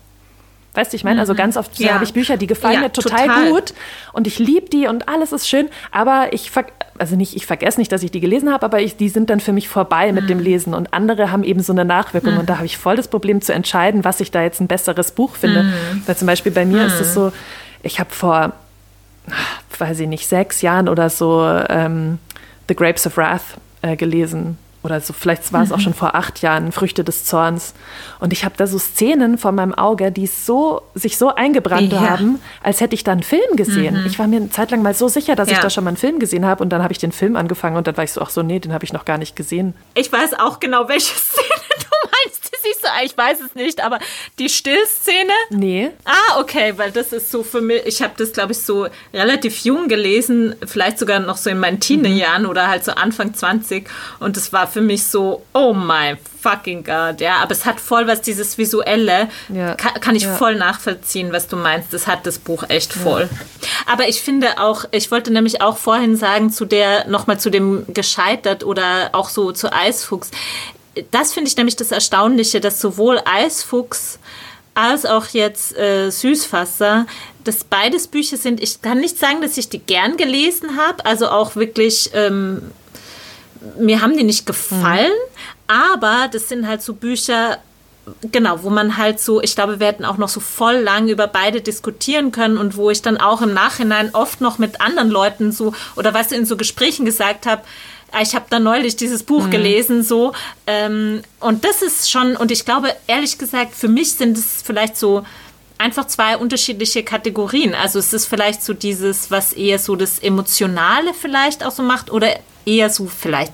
Weißt 0.75 0.93
du, 0.93 0.97
ich 0.97 1.05
meine, 1.05 1.21
also 1.21 1.35
mhm. 1.35 1.37
ganz 1.37 1.57
oft 1.59 1.79
ja. 1.79 1.93
habe 1.93 2.05
ich 2.05 2.15
Bücher, 2.15 2.39
die 2.39 2.47
gefallen 2.47 2.77
ja, 2.77 2.81
mir 2.81 2.93
total, 2.93 3.27
total, 3.27 3.51
gut 3.51 3.75
und 4.15 4.27
ich 4.27 4.39
liebe 4.39 4.71
die 4.71 4.87
und 4.87 5.07
alles 5.07 5.33
ist 5.33 5.47
schön, 5.47 5.69
aber 5.91 6.33
ich 6.33 6.51
also 6.97 7.15
nicht, 7.15 7.37
ich 7.37 7.45
vergesse 7.45 7.79
nicht, 7.79 7.93
dass 7.93 8.03
ich 8.03 8.11
die 8.11 8.21
gelesen 8.21 8.51
habe, 8.51 8.65
aber 8.65 8.81
ich, 8.81 8.97
die 8.97 9.11
sind 9.11 9.29
dann 9.29 9.41
für 9.41 9.53
mich 9.53 9.69
vorbei 9.69 10.13
mit 10.13 10.31
dem 10.31 10.39
mhm. 10.39 10.45
Lesen 10.45 10.73
und 10.73 10.95
andere 10.95 11.31
haben 11.31 11.45
eben 11.45 11.63
so 11.63 11.75
eine 11.75 11.85
Nachwirkung 11.85 12.33
mhm. 12.35 12.41
und 12.41 12.49
da 12.49 12.57
habe 12.57 12.65
ich 12.65 12.79
voll 12.79 12.97
das 12.97 13.09
Problem 13.09 13.43
zu 13.43 13.53
entscheiden, 13.53 14.03
was 14.03 14.21
ich 14.21 14.31
da 14.31 14.43
jetzt 14.43 14.61
ein 14.61 14.67
besseres 14.67 15.13
Buch 15.13 15.37
finde. 15.37 15.65
Mhm. 15.65 16.03
Weil 16.07 16.17
zum 16.17 16.27
Beispiel 16.27 16.53
bei 16.53 16.65
mir 16.65 16.87
ist 16.87 17.01
es 17.01 17.13
so, 17.13 17.33
ich 17.83 18.01
habe 18.01 18.11
vor, 18.11 18.55
weiß 19.79 20.01
ich 20.01 20.09
nicht, 20.09 20.27
sechs 20.27 20.63
Jahren 20.63 20.89
oder 20.89 21.11
so 21.11 21.47
ähm, 21.69 22.19
The 22.69 22.75
Grapes 22.75 23.07
of 23.07 23.19
Wrath 23.19 23.43
äh, 23.83 23.97
gelesen 23.97 24.57
oder 24.83 25.01
so, 25.01 25.13
vielleicht 25.13 25.53
war 25.53 25.63
es 25.63 25.73
auch 25.73 25.81
schon 25.81 25.95
vor 26.03 26.15
acht 26.15 26.43
Jahren, 26.43 26.73
Früchte 26.73 27.05
des 27.05 27.25
Zorns. 27.25 27.75
Und 28.21 28.33
ich 28.33 28.45
habe 28.45 28.55
da 28.57 28.67
so 28.67 28.79
Szenen 28.79 29.39
vor 29.39 29.53
meinem 29.53 29.75
Auge, 29.75 30.13
die 30.13 30.27
so, 30.27 30.83
sich 30.95 31.19
so 31.19 31.35
eingebrannt 31.35 31.93
ja. 31.93 32.01
haben, 32.01 32.41
als 32.63 32.81
hätte 32.81 32.95
ich 32.95 33.05
da 33.05 33.13
einen 33.13 33.23
Film 33.23 33.57
gesehen. 33.57 34.01
Mhm. 34.01 34.07
Ich 34.07 34.19
war 34.19 34.27
mir 34.27 34.37
eine 34.37 34.51
Zeit 34.51 34.71
lang 34.71 34.83
mal 34.83 34.95
so 34.95 35.09
sicher, 35.09 35.37
dass 35.37 35.49
ja. 35.49 35.55
ich 35.55 35.61
da 35.61 35.71
schon 35.71 35.85
mal 35.85 35.91
einen 35.91 35.97
Film 35.97 36.19
gesehen 36.19 36.47
habe. 36.47 36.63
Und 36.63 36.71
dann 36.71 36.83
habe 36.83 36.93
ich 36.93 36.99
den 36.99 37.13
Film 37.13 37.37
angefangen 37.37 37.77
und 37.77 37.87
dann 37.87 37.97
war 37.97 38.05
ich 38.05 38.13
so, 38.13 38.21
ach 38.21 38.31
so, 38.31 38.43
nee, 38.43 38.59
den 38.59 38.73
habe 38.73 38.85
ich 38.85 38.93
noch 38.93 39.05
gar 39.05 39.19
nicht 39.19 39.37
gesehen. 39.37 39.75
Ich 39.95 40.13
weiß 40.13 40.35
auch 40.41 40.61
genau, 40.61 40.89
welche 40.89 41.15
Szene 41.15 41.47
du 41.79 42.09
meinst. 42.11 42.53
Siehst 42.63 42.85
du, 42.85 42.89
ich 43.05 43.17
weiß 43.17 43.41
es 43.41 43.55
nicht, 43.57 43.83
aber 43.83 43.99
die 44.39 44.49
Stillszene? 44.49 45.33
Nee. 45.51 45.91
Ah, 46.05 46.39
okay, 46.41 46.75
weil 46.77 46.93
das 46.93 47.13
ist 47.13 47.31
so 47.31 47.43
für 47.43 47.61
mich, 47.61 47.83
ich 47.87 48.03
habe 48.03 48.13
das, 48.17 48.33
glaube 48.33 48.53
ich, 48.53 48.59
so 48.59 48.87
relativ 49.13 49.65
jung 49.65 49.89
gelesen, 49.89 50.55
vielleicht 50.65 50.99
sogar 50.99 51.19
noch 51.19 51.37
so 51.37 51.51
in 51.51 51.59
meinen 51.59 51.81
Teenerjahren 51.81 52.45
mhm. 52.45 52.51
oder 52.51 52.69
halt 52.69 52.85
so 52.85 52.93
Anfang 52.93 53.35
20. 53.35 53.89
Und 54.21 54.37
es 54.37 54.53
war 54.53 54.69
für 54.73 54.81
mich 54.81 55.07
so, 55.07 55.43
oh 55.53 55.73
my 55.73 56.17
fucking 56.41 56.83
God, 56.83 57.21
ja. 57.21 57.37
Aber 57.37 57.53
es 57.53 57.65
hat 57.65 57.81
voll 57.81 58.07
was, 58.07 58.21
dieses 58.21 58.59
Visuelle, 58.59 59.29
ja. 59.49 59.75
kann, 59.75 59.95
kann, 60.01 60.17
ich 60.17 60.25
ja. 60.25 60.35
voll 60.35 60.57
nachvollziehen, 60.57 61.33
was 61.33 61.47
du 61.47 61.57
meinst. 61.57 61.93
Das 61.93 62.07
hat 62.07 62.27
das 62.27 62.39
Buch 62.39 62.65
echt 62.69 62.93
voll. 62.93 63.29
Ja. 63.31 63.69
Aber 63.93 64.09
ich 64.09 64.23
finde 64.23 64.59
auch, 64.59 64.85
ich 64.91 65.11
wollte 65.11 65.33
nämlich 65.33 65.61
auch 65.61 65.77
vorhin 65.77 66.17
sagen, 66.17 66.51
zu 66.51 66.65
der, 66.65 67.07
nochmal 67.09 67.39
zu 67.39 67.51
dem 67.51 67.85
gescheitert 67.89 68.65
oder 68.65 69.11
auch 69.13 69.29
so 69.29 69.53
zu 69.53 69.73
Eisfuchs 69.73 70.31
das 71.11 71.33
finde 71.33 71.49
ich 71.49 71.57
nämlich 71.57 71.77
das 71.77 71.91
Erstaunliche, 71.91 72.61
dass 72.61 72.81
sowohl 72.81 73.21
Eisfuchs 73.25 74.19
als 74.75 75.05
auch 75.05 75.27
jetzt 75.29 75.77
äh, 75.77 76.11
Süßwasser, 76.11 77.07
dass 77.45 77.65
beides 77.65 78.09
Bücher 78.09 78.37
sind. 78.37 78.63
Ich 78.63 78.81
kann 78.81 79.01
nicht 79.01 79.19
sagen, 79.19 79.43
dass 79.43 79.59
ich 79.59 79.69
die 79.69 79.79
gern 79.79 80.17
gelesen 80.17 80.77
habe, 80.77 81.05
also 81.05 81.29
auch 81.29 81.57
wirklich, 81.57 82.11
ähm, 82.15 82.71
mir 83.79 84.03
haben 84.03 84.17
die 84.17 84.25
nicht 84.25 84.47
gefallen, 84.47 85.13
mhm. 85.13 85.75
aber 85.75 86.29
das 86.33 86.49
sind 86.49 86.67
halt 86.67 86.83
so 86.83 86.95
Bücher, 86.95 87.59
genau, 88.31 88.63
wo 88.63 88.71
man 88.71 88.97
halt 88.97 89.21
so, 89.21 89.41
ich 89.41 89.55
glaube, 89.55 89.81
wir 89.81 89.87
hätten 89.87 90.05
auch 90.05 90.17
noch 90.17 90.29
so 90.29 90.41
voll 90.41 90.77
lang 90.77 91.09
über 91.09 91.27
beide 91.27 91.61
diskutieren 91.61 92.33
können 92.33 92.59
und 92.59 92.77
wo 92.77 92.91
ich 92.91 93.03
dann 93.03 93.17
auch 93.17 93.43
im 93.43 93.55
Nachhinein 93.55 94.11
oft 94.15 94.41
noch 94.41 94.59
mit 94.59 94.81
anderen 94.81 95.11
Leuten 95.11 95.53
so, 95.53 95.75
oder 95.97 96.15
was 96.15 96.33
in 96.33 96.47
so 96.47 96.57
Gesprächen 96.57 97.05
gesagt 97.05 97.47
habe, 97.47 97.63
ah, 98.13 98.21
ich 98.21 98.35
habe 98.35 98.47
da 98.51 98.59
neulich 98.59 98.97
dieses 98.97 99.23
Buch 99.23 99.47
mhm. 99.47 99.51
gelesen, 99.51 100.03
so. 100.03 100.33
Ähm, 100.67 101.23
und 101.41 101.65
das 101.65 101.83
ist 101.83 102.11
schon, 102.11 102.37
und 102.37 102.51
ich 102.51 102.65
glaube, 102.65 102.95
ehrlich 103.07 103.39
gesagt, 103.39 103.75
für 103.75 103.89
mich 103.89 104.15
sind 104.15 104.37
es 104.37 104.63
vielleicht 104.63 104.97
so 104.97 105.25
einfach 105.79 106.07
zwei 106.07 106.37
unterschiedliche 106.37 107.03
Kategorien. 107.03 107.75
Also 107.75 107.99
es 107.99 108.13
ist 108.13 108.27
vielleicht 108.27 108.63
so 108.63 108.73
dieses, 108.73 109.31
was 109.31 109.53
eher 109.53 109.79
so 109.79 109.97
das 109.97 110.19
Emotionale 110.19 111.13
vielleicht 111.15 111.65
auch 111.65 111.73
so 111.73 111.83
macht, 111.83 112.11
oder 112.11 112.29
eher 112.67 112.91
so 112.91 113.07
vielleicht 113.07 113.53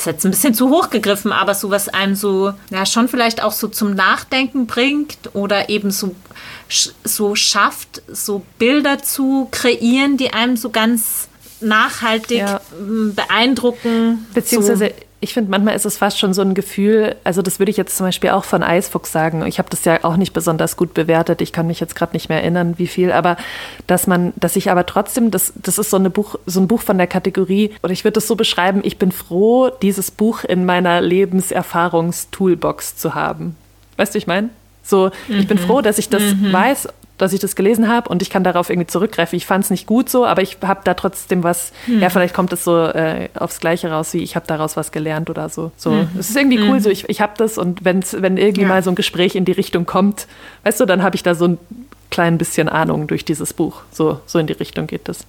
ist 0.00 0.06
jetzt 0.06 0.24
ein 0.24 0.30
bisschen 0.30 0.54
zu 0.54 0.70
hoch 0.70 0.90
gegriffen, 0.90 1.32
aber 1.32 1.54
so 1.54 1.70
was 1.70 1.88
einem 1.88 2.14
so, 2.14 2.54
ja, 2.70 2.86
schon 2.86 3.08
vielleicht 3.08 3.42
auch 3.42 3.52
so 3.52 3.68
zum 3.68 3.94
Nachdenken 3.94 4.66
bringt 4.66 5.18
oder 5.34 5.68
eben 5.68 5.90
so, 5.90 6.14
so 7.04 7.34
schafft, 7.34 8.02
so 8.08 8.42
Bilder 8.58 9.02
zu 9.02 9.48
kreieren, 9.50 10.16
die 10.16 10.32
einem 10.32 10.56
so 10.56 10.70
ganz 10.70 11.28
nachhaltig 11.60 12.38
ja. 12.38 12.60
beeindrucken. 12.80 14.26
Beziehungsweise 14.32 14.86
so 14.86 15.04
ich 15.22 15.34
finde, 15.34 15.50
manchmal 15.50 15.76
ist 15.76 15.84
es 15.84 15.98
fast 15.98 16.18
schon 16.18 16.32
so 16.32 16.40
ein 16.40 16.54
Gefühl, 16.54 17.14
also 17.24 17.42
das 17.42 17.58
würde 17.58 17.70
ich 17.70 17.76
jetzt 17.76 17.94
zum 17.94 18.06
Beispiel 18.06 18.30
auch 18.30 18.44
von 18.44 18.62
Eisfuchs 18.62 19.12
sagen. 19.12 19.44
Ich 19.44 19.58
habe 19.58 19.68
das 19.68 19.84
ja 19.84 20.02
auch 20.02 20.16
nicht 20.16 20.32
besonders 20.32 20.78
gut 20.78 20.94
bewertet. 20.94 21.42
Ich 21.42 21.52
kann 21.52 21.66
mich 21.66 21.78
jetzt 21.78 21.94
gerade 21.94 22.14
nicht 22.14 22.30
mehr 22.30 22.40
erinnern, 22.40 22.74
wie 22.78 22.86
viel, 22.86 23.12
aber 23.12 23.36
dass 23.86 24.06
man, 24.06 24.32
dass 24.36 24.56
ich 24.56 24.70
aber 24.70 24.86
trotzdem, 24.86 25.30
das, 25.30 25.52
das 25.56 25.78
ist 25.78 25.90
so, 25.90 25.98
eine 25.98 26.08
Buch, 26.08 26.36
so 26.46 26.60
ein 26.60 26.68
Buch 26.68 26.80
von 26.80 26.96
der 26.96 27.06
Kategorie, 27.06 27.70
oder 27.82 27.92
ich 27.92 28.04
würde 28.04 28.18
es 28.18 28.26
so 28.26 28.34
beschreiben, 28.34 28.80
ich 28.82 28.96
bin 28.96 29.12
froh, 29.12 29.68
dieses 29.82 30.10
Buch 30.10 30.42
in 30.44 30.64
meiner 30.64 31.02
Lebenserfahrungstoolbox 31.02 32.96
zu 32.96 33.14
haben. 33.14 33.56
Weißt 33.98 34.14
du, 34.14 34.18
ich 34.18 34.26
meine? 34.26 34.48
So, 34.82 35.10
ich 35.28 35.46
bin 35.46 35.58
mhm. 35.58 35.62
froh, 35.62 35.82
dass 35.82 35.98
ich 35.98 36.08
das 36.08 36.22
mhm. 36.22 36.50
weiß 36.52 36.88
dass 37.20 37.32
ich 37.32 37.40
das 37.40 37.56
gelesen 37.56 37.88
habe 37.88 38.08
und 38.08 38.22
ich 38.22 38.30
kann 38.30 38.44
darauf 38.44 38.70
irgendwie 38.70 38.86
zurückgreifen. 38.86 39.36
Ich 39.36 39.46
fand 39.46 39.64
es 39.64 39.70
nicht 39.70 39.86
gut 39.86 40.08
so, 40.08 40.24
aber 40.24 40.42
ich 40.42 40.58
habe 40.62 40.80
da 40.84 40.94
trotzdem 40.94 41.42
was, 41.42 41.72
hm. 41.86 42.00
ja, 42.00 42.10
vielleicht 42.10 42.34
kommt 42.34 42.52
es 42.52 42.64
so 42.64 42.86
äh, 42.86 43.28
aufs 43.34 43.60
Gleiche 43.60 43.90
raus, 43.90 44.14
wie 44.14 44.22
ich 44.22 44.36
habe 44.36 44.46
daraus 44.46 44.76
was 44.76 44.92
gelernt 44.92 45.30
oder 45.30 45.48
so. 45.48 45.72
So, 45.76 45.92
hm. 45.92 46.08
es 46.18 46.30
ist 46.30 46.36
irgendwie 46.36 46.60
cool, 46.68 46.80
so 46.80 46.90
ich, 46.90 47.08
ich 47.08 47.20
habe 47.20 47.32
das 47.36 47.58
und 47.58 47.84
wenn's, 47.84 48.16
wenn 48.18 48.36
irgendwie 48.36 48.62
ja. 48.62 48.68
mal 48.68 48.82
so 48.82 48.90
ein 48.90 48.96
Gespräch 48.96 49.34
in 49.34 49.44
die 49.44 49.52
Richtung 49.52 49.86
kommt, 49.86 50.26
weißt 50.64 50.80
du, 50.80 50.86
dann 50.86 51.02
habe 51.02 51.16
ich 51.16 51.22
da 51.22 51.34
so 51.34 51.46
ein 51.46 51.58
klein 52.10 52.38
bisschen 52.38 52.68
Ahnung 52.68 53.06
durch 53.06 53.24
dieses 53.24 53.52
Buch. 53.52 53.82
So, 53.92 54.20
so 54.26 54.38
in 54.38 54.46
die 54.46 54.52
Richtung 54.52 54.86
geht 54.86 55.08
das. 55.08 55.26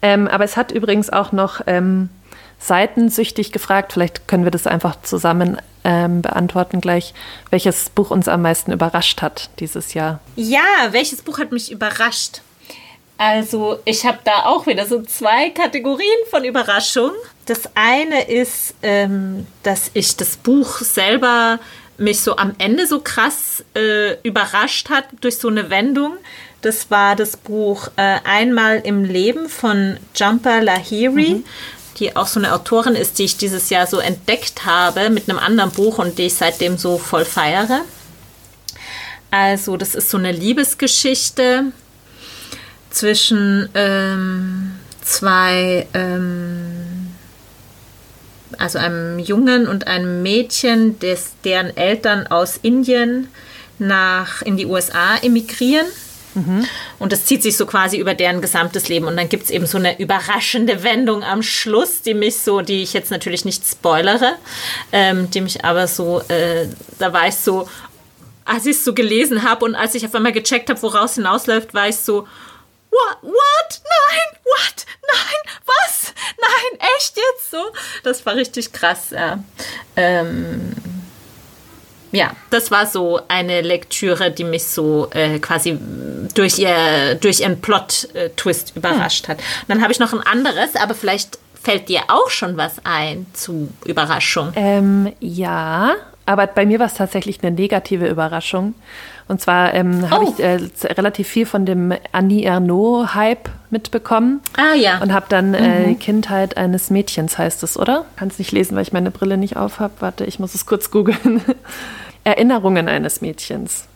Ähm, 0.00 0.28
aber 0.28 0.44
es 0.44 0.56
hat 0.56 0.72
übrigens 0.72 1.10
auch 1.10 1.32
noch 1.32 1.60
ähm, 1.66 2.08
seitensüchtig 2.62 3.52
gefragt, 3.52 3.92
vielleicht 3.92 4.28
können 4.28 4.44
wir 4.44 4.50
das 4.50 4.66
einfach 4.66 5.02
zusammen 5.02 5.58
ähm, 5.84 6.22
beantworten 6.22 6.80
gleich, 6.80 7.12
welches 7.50 7.90
Buch 7.90 8.10
uns 8.10 8.28
am 8.28 8.42
meisten 8.42 8.72
überrascht 8.72 9.20
hat 9.20 9.50
dieses 9.58 9.94
Jahr. 9.94 10.20
Ja, 10.36 10.60
welches 10.90 11.22
Buch 11.22 11.38
hat 11.38 11.50
mich 11.50 11.72
überrascht? 11.72 12.40
Also 13.18 13.78
ich 13.84 14.04
habe 14.06 14.18
da 14.24 14.46
auch 14.46 14.66
wieder 14.66 14.86
so 14.86 15.02
zwei 15.02 15.50
Kategorien 15.50 16.08
von 16.30 16.44
Überraschung. 16.44 17.10
Das 17.46 17.62
eine 17.74 18.28
ist, 18.28 18.74
ähm, 18.82 19.46
dass 19.62 19.90
ich 19.94 20.16
das 20.16 20.36
Buch 20.36 20.78
selber 20.78 21.58
mich 21.98 22.20
so 22.20 22.36
am 22.36 22.54
Ende 22.58 22.86
so 22.86 23.00
krass 23.00 23.64
äh, 23.76 24.16
überrascht 24.22 24.88
hat 24.88 25.04
durch 25.20 25.36
so 25.36 25.48
eine 25.48 25.70
Wendung. 25.70 26.14
Das 26.62 26.90
war 26.90 27.16
das 27.16 27.36
Buch 27.36 27.88
äh, 27.96 28.18
Einmal 28.24 28.80
im 28.84 29.04
Leben 29.04 29.48
von 29.48 29.98
Jumper 30.14 30.62
Lahiri. 30.62 31.34
Mhm 31.34 31.44
die 31.98 32.16
auch 32.16 32.26
so 32.26 32.40
eine 32.40 32.54
Autorin 32.54 32.94
ist, 32.94 33.18
die 33.18 33.24
ich 33.24 33.36
dieses 33.36 33.70
Jahr 33.70 33.86
so 33.86 33.98
entdeckt 33.98 34.64
habe 34.64 35.10
mit 35.10 35.28
einem 35.28 35.38
anderen 35.38 35.70
Buch 35.70 35.98
und 35.98 36.18
die 36.18 36.24
ich 36.24 36.34
seitdem 36.34 36.78
so 36.78 36.98
voll 36.98 37.24
feiere. 37.24 37.82
Also 39.30 39.76
das 39.76 39.94
ist 39.94 40.10
so 40.10 40.18
eine 40.18 40.32
Liebesgeschichte 40.32 41.64
zwischen 42.90 43.68
ähm, 43.74 44.72
zwei, 45.02 45.86
ähm, 45.94 47.08
also 48.58 48.78
einem 48.78 49.18
Jungen 49.18 49.66
und 49.66 49.86
einem 49.86 50.22
Mädchen, 50.22 50.98
des, 50.98 51.32
deren 51.44 51.74
Eltern 51.76 52.26
aus 52.26 52.58
Indien 52.60 53.28
nach 53.78 54.42
in 54.42 54.56
die 54.56 54.66
USA 54.66 55.16
emigrieren 55.16 55.86
Und 56.98 57.12
das 57.12 57.26
zieht 57.26 57.42
sich 57.42 57.56
so 57.56 57.66
quasi 57.66 57.98
über 57.98 58.14
deren 58.14 58.40
gesamtes 58.40 58.88
Leben. 58.88 59.06
Und 59.06 59.16
dann 59.16 59.28
gibt 59.28 59.44
es 59.44 59.50
eben 59.50 59.66
so 59.66 59.78
eine 59.78 59.98
überraschende 60.00 60.82
Wendung 60.82 61.22
am 61.24 61.42
Schluss, 61.42 62.02
die 62.02 62.14
mich 62.14 62.38
so, 62.38 62.60
die 62.60 62.82
ich 62.82 62.92
jetzt 62.92 63.10
natürlich 63.10 63.44
nicht 63.44 63.66
spoilere, 63.66 64.36
ähm, 64.92 65.30
die 65.30 65.40
mich 65.42 65.64
aber 65.64 65.86
so, 65.86 66.20
äh, 66.28 66.68
da 66.98 67.12
war 67.12 67.28
ich 67.28 67.34
so, 67.34 67.68
als 68.44 68.66
ich 68.66 68.76
es 68.76 68.84
so 68.84 68.94
gelesen 68.94 69.42
habe 69.42 69.64
und 69.64 69.74
als 69.74 69.94
ich 69.94 70.06
auf 70.06 70.14
einmal 70.14 70.32
gecheckt 70.32 70.70
habe, 70.70 70.80
woraus 70.82 71.14
hinausläuft, 71.14 71.74
war 71.74 71.88
ich 71.88 71.96
so, 71.96 72.26
What? 72.92 73.22
What? 73.22 73.80
Nein, 73.82 74.40
what? 74.44 74.86
Nein, 75.10 75.56
was? 75.64 76.12
Nein, 76.38 76.88
echt 76.98 77.16
jetzt 77.16 77.50
so? 77.50 77.64
Das 78.02 78.26
war 78.26 78.34
richtig 78.34 78.70
krass, 78.72 79.10
ja. 79.10 79.42
Ähm, 79.96 80.74
ja, 82.12 82.30
das 82.50 82.70
war 82.70 82.86
so 82.86 83.20
eine 83.28 83.62
Lektüre, 83.62 84.30
die 84.30 84.44
mich 84.44 84.64
so 84.64 85.08
äh, 85.12 85.38
quasi 85.38 85.78
durch, 86.34 86.58
ihr, 86.58 87.14
durch 87.16 87.40
ihren 87.40 87.60
Plot-Twist 87.60 88.76
überrascht 88.76 89.28
hat. 89.28 89.38
Und 89.38 89.68
dann 89.68 89.82
habe 89.82 89.92
ich 89.92 89.98
noch 89.98 90.12
ein 90.12 90.20
anderes, 90.20 90.76
aber 90.76 90.94
vielleicht 90.94 91.38
fällt 91.62 91.88
dir 91.88 92.02
auch 92.08 92.28
schon 92.28 92.56
was 92.56 92.74
ein 92.84 93.26
zu 93.32 93.68
Überraschung. 93.84 94.52
Ähm, 94.56 95.12
ja, 95.20 95.94
aber 96.26 96.46
bei 96.46 96.66
mir 96.66 96.78
war 96.78 96.86
es 96.86 96.94
tatsächlich 96.94 97.42
eine 97.42 97.54
negative 97.54 98.06
Überraschung. 98.08 98.74
Und 99.28 99.40
zwar 99.40 99.72
ähm, 99.74 100.10
habe 100.10 100.24
oh. 100.26 100.34
ich 100.36 100.44
äh, 100.44 100.58
relativ 100.92 101.28
viel 101.28 101.46
von 101.46 101.64
dem 101.64 101.94
Annie 102.12 102.44
Ernaux-Hype 102.44 103.48
mitbekommen. 103.70 104.40
Ah 104.56 104.74
ja. 104.74 105.00
Und 105.00 105.12
habe 105.12 105.26
dann 105.28 105.54
äh, 105.54 105.86
mhm. 105.86 105.98
Kindheit 105.98 106.56
eines 106.56 106.90
Mädchens 106.90 107.38
heißt 107.38 107.62
es, 107.62 107.78
oder? 107.78 108.04
Kann 108.16 108.28
es 108.28 108.38
nicht 108.38 108.52
lesen, 108.52 108.76
weil 108.76 108.82
ich 108.82 108.92
meine 108.92 109.10
Brille 109.10 109.36
nicht 109.36 109.56
auf 109.56 109.80
habe. 109.80 109.94
Warte, 110.00 110.24
ich 110.24 110.38
muss 110.38 110.54
es 110.54 110.66
kurz 110.66 110.90
googeln. 110.90 111.40
Erinnerungen 112.24 112.88
eines 112.88 113.20
Mädchens. 113.20 113.86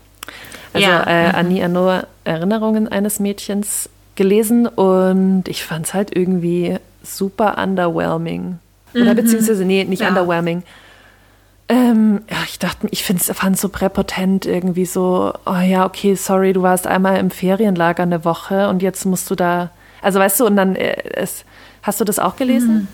Also 0.73 0.87
ja. 0.87 1.03
äh, 1.05 1.29
mhm. 1.29 1.35
Annie 1.35 1.61
Ernaux 1.61 2.07
Erinnerungen 2.25 2.89
eines 2.89 3.21
Mädchens 3.21 3.89
gelesen 4.17 4.67
und 4.67 5.45
ich 5.49 5.65
fand 5.65 5.87
es 5.87 5.95
halt 5.95 6.17
irgendwie 6.17 6.77
super 7.03 7.59
underwhelming. 7.63 8.59
Oder 8.95 9.13
mhm. 9.13 9.17
beziehungsweise, 9.17 9.65
nee, 9.65 9.85
nicht 9.85 10.03
ja. 10.03 10.09
underwhelming. 10.09 10.63
Ähm, 11.69 12.23
ja, 12.31 12.37
ich 12.45 12.61
dachte, 12.61 12.87
ich 12.91 13.03
fand 13.05 13.55
es 13.55 13.61
so 13.61 13.69
präpotent 13.69 14.47
irgendwie 14.47 14.87
so, 14.87 15.33
oh 15.47 15.57
ja, 15.57 15.85
okay, 15.85 16.15
sorry, 16.15 16.53
du 16.53 16.63
warst 16.63 16.87
einmal 16.87 17.19
im 17.19 17.31
Ferienlager 17.31 18.05
eine 18.05 18.25
Woche 18.25 18.69
und 18.69 18.83
jetzt 18.83 19.05
musst 19.05 19.29
du 19.31 19.35
da, 19.35 19.71
also 20.01 20.21
weißt 20.21 20.41
du, 20.41 20.47
und 20.47 20.55
dann, 20.55 20.77
äh, 20.77 20.97
es, 21.15 21.45
hast 21.83 22.01
du 22.01 22.05
das 22.05 22.21
auch 22.21 22.37
gelesen? 22.37 22.75
Mhm. 22.75 22.89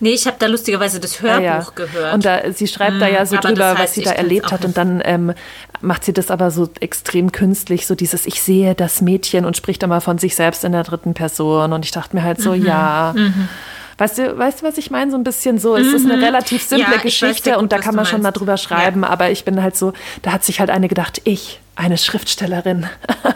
Nee, 0.00 0.10
ich 0.10 0.26
habe 0.26 0.36
da 0.38 0.46
lustigerweise 0.46 1.00
das 1.00 1.20
Hörbuch 1.20 1.42
ja, 1.42 1.58
ja. 1.58 1.66
gehört. 1.74 2.14
Und 2.14 2.24
da, 2.24 2.52
sie 2.52 2.66
schreibt 2.68 2.92
hm, 2.92 3.00
da 3.00 3.08
ja 3.08 3.26
so 3.26 3.36
hm, 3.36 3.42
drüber, 3.42 3.54
das 3.56 3.78
heißt, 3.78 3.82
was 3.82 3.94
sie 3.94 4.02
da 4.02 4.12
erlebt 4.12 4.52
hat. 4.52 4.64
Und 4.64 4.76
dann 4.76 5.02
ähm, 5.04 5.32
macht 5.80 6.04
sie 6.04 6.12
das 6.12 6.30
aber 6.30 6.50
so 6.50 6.70
extrem 6.80 7.32
künstlich, 7.32 7.86
so 7.86 7.94
dieses 7.94 8.26
Ich 8.26 8.40
sehe 8.40 8.74
das 8.74 9.00
Mädchen 9.00 9.44
und 9.44 9.56
spricht 9.56 9.82
immer 9.82 10.00
von 10.00 10.18
sich 10.18 10.36
selbst 10.36 10.64
in 10.64 10.72
der 10.72 10.84
dritten 10.84 11.14
Person. 11.14 11.72
Und 11.72 11.84
ich 11.84 11.90
dachte 11.90 12.14
mir 12.16 12.22
halt 12.22 12.40
so, 12.40 12.52
mhm. 12.52 12.64
ja. 12.64 13.14
Mhm. 13.16 13.48
Weißt 13.98 14.18
du, 14.18 14.38
weißt 14.38 14.62
du, 14.62 14.66
was 14.66 14.78
ich 14.78 14.92
meine? 14.92 15.10
So 15.10 15.16
ein 15.16 15.24
bisschen 15.24 15.58
so, 15.58 15.76
es 15.76 15.88
ist 15.88 16.04
eine 16.04 16.16
mhm. 16.16 16.24
relativ 16.24 16.62
simple 16.62 16.94
ja, 16.94 17.00
Geschichte 17.02 17.50
gut, 17.50 17.58
und 17.58 17.72
da 17.72 17.78
kann 17.78 17.96
man 17.96 18.06
schon 18.06 18.22
mal 18.22 18.30
drüber 18.30 18.56
schreiben, 18.56 19.02
ja. 19.02 19.08
aber 19.08 19.30
ich 19.30 19.44
bin 19.44 19.60
halt 19.60 19.76
so, 19.76 19.92
da 20.22 20.32
hat 20.32 20.44
sich 20.44 20.60
halt 20.60 20.70
eine 20.70 20.86
gedacht, 20.86 21.20
ich, 21.24 21.60
eine 21.74 21.98
Schriftstellerin, 21.98 22.86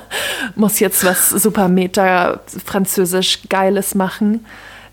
muss 0.54 0.78
jetzt 0.78 1.04
was 1.04 1.30
super 1.30 1.68
meta 1.68 2.40
französisch 2.64 3.40
Geiles 3.48 3.96
machen. 3.96 4.46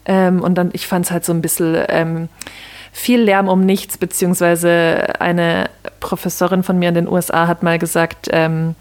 Ähm, 0.06 0.42
und 0.42 0.56
dann, 0.56 0.72
ich 0.74 0.88
fand 0.88 1.06
es 1.06 1.12
halt 1.12 1.24
so 1.24 1.34
ein 1.34 1.42
bisschen 1.42 1.78
ähm, 1.88 2.30
viel 2.92 3.22
Lärm 3.22 3.48
um 3.48 3.64
nichts, 3.64 3.98
beziehungsweise 3.98 5.20
eine 5.20 5.70
Professorin 6.00 6.64
von 6.64 6.80
mir 6.80 6.90
in 6.90 6.96
den 6.96 7.08
USA 7.08 7.48
hat 7.48 7.62
mal 7.62 7.78
gesagt, 7.78 8.28
ähm, 8.32 8.74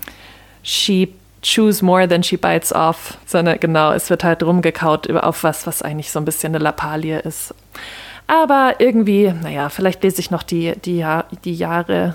she 0.63 1.13
choose 1.49 1.83
more 1.83 2.07
than 2.07 2.23
she 2.23 2.37
bites 2.37 2.73
off. 2.73 3.19
Sondern 3.27 3.59
genau, 3.61 3.93
es 3.93 4.11
wird 4.11 4.25
halt 4.25 4.43
rumgekaut 4.43 5.11
auf 5.11 5.45
was, 5.45 5.67
was 5.67 5.83
eigentlich 5.83 6.11
so 6.11 6.19
ein 6.19 6.25
bisschen 6.25 6.55
eine 6.55 6.63
Lappalie 6.63 7.19
ist. 7.21 7.55
Aber 8.31 8.75
irgendwie, 8.79 9.33
naja, 9.43 9.71
vielleicht 9.71 10.03
lese 10.03 10.21
ich 10.21 10.31
noch 10.31 10.43
die, 10.43 10.75
die, 10.85 11.03
die 11.45 11.55
Jahre. 11.55 12.15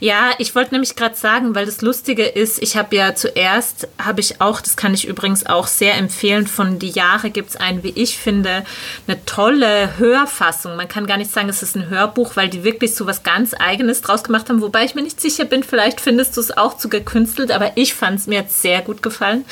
Ja, 0.00 0.30
ich 0.38 0.54
wollte 0.54 0.72
nämlich 0.72 0.96
gerade 0.96 1.14
sagen, 1.14 1.54
weil 1.54 1.66
das 1.66 1.82
Lustige 1.82 2.24
ist, 2.24 2.62
ich 2.62 2.78
habe 2.78 2.96
ja 2.96 3.14
zuerst, 3.14 3.86
habe 4.02 4.20
ich 4.20 4.40
auch, 4.40 4.62
das 4.62 4.78
kann 4.78 4.94
ich 4.94 5.06
übrigens 5.06 5.44
auch 5.44 5.66
sehr 5.66 5.96
empfehlen, 5.96 6.46
von 6.46 6.78
Die 6.78 6.88
Jahre 6.88 7.28
gibt 7.28 7.50
es 7.50 7.56
ein, 7.56 7.82
wie 7.82 7.92
ich 7.94 8.16
finde, 8.16 8.64
eine 9.06 9.22
tolle 9.26 9.98
Hörfassung. 9.98 10.76
Man 10.76 10.88
kann 10.88 11.06
gar 11.06 11.18
nicht 11.18 11.30
sagen, 11.30 11.50
es 11.50 11.62
ist 11.62 11.76
ein 11.76 11.90
Hörbuch, 11.90 12.36
weil 12.36 12.48
die 12.48 12.64
wirklich 12.64 12.94
so 12.94 13.06
was 13.06 13.22
ganz 13.22 13.52
Eigenes 13.52 14.00
draus 14.00 14.24
gemacht 14.24 14.48
haben, 14.48 14.62
wobei 14.62 14.84
ich 14.84 14.94
mir 14.94 15.02
nicht 15.02 15.20
sicher 15.20 15.44
bin, 15.44 15.62
vielleicht 15.62 16.00
findest 16.00 16.38
du 16.38 16.40
es 16.40 16.56
auch 16.56 16.78
zu 16.78 16.88
gekünstelt, 16.88 17.52
aber 17.52 17.72
ich 17.74 17.92
fand 17.92 18.18
es 18.18 18.26
mir 18.26 18.36
jetzt 18.36 18.62
sehr 18.62 18.80
gut 18.80 19.02
gefallen. 19.02 19.44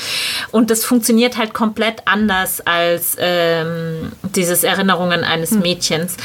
Und 0.53 0.71
das 0.71 0.87
funktioniert 0.87 1.37
halt 1.37 1.53
komplett 1.53 2.01
anders 2.07 2.63
als 2.63 3.15
ähm, 3.19 4.13
dieses 4.23 4.65
Erinnerungen 4.65 5.23
eines 5.23 5.51
hm. 5.51 5.61
Mädchens. 5.99 6.17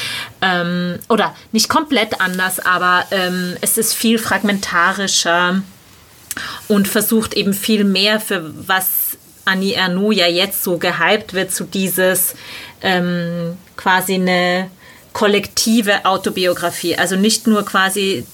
Ähm, 0.41 0.99
oder 1.09 1.35
nicht 1.51 1.69
komplett 1.69 2.21
anders, 2.21 2.59
aber 2.59 3.05
ähm, 3.11 3.55
es 3.61 3.77
ist 3.77 3.93
viel 3.93 4.19
fragmentarischer 4.19 5.61
und 6.67 6.87
versucht 6.87 7.33
eben 7.33 7.53
viel 7.53 7.83
mehr 7.83 8.19
für 8.19 8.51
was 8.67 9.17
Annie 9.45 9.75
Ernaux 9.75 10.15
ja 10.15 10.27
jetzt 10.27 10.63
so 10.63 10.77
gehypt 10.77 11.33
wird, 11.33 11.51
zu 11.51 11.65
dieses 11.65 12.35
ähm, 12.81 13.57
quasi 13.75 14.15
eine 14.15 14.69
kollektive 15.11 16.05
Autobiografie. 16.05 16.95
Also 16.95 17.15
nicht 17.15 17.45
nur 17.45 17.63
quasi 17.65 18.25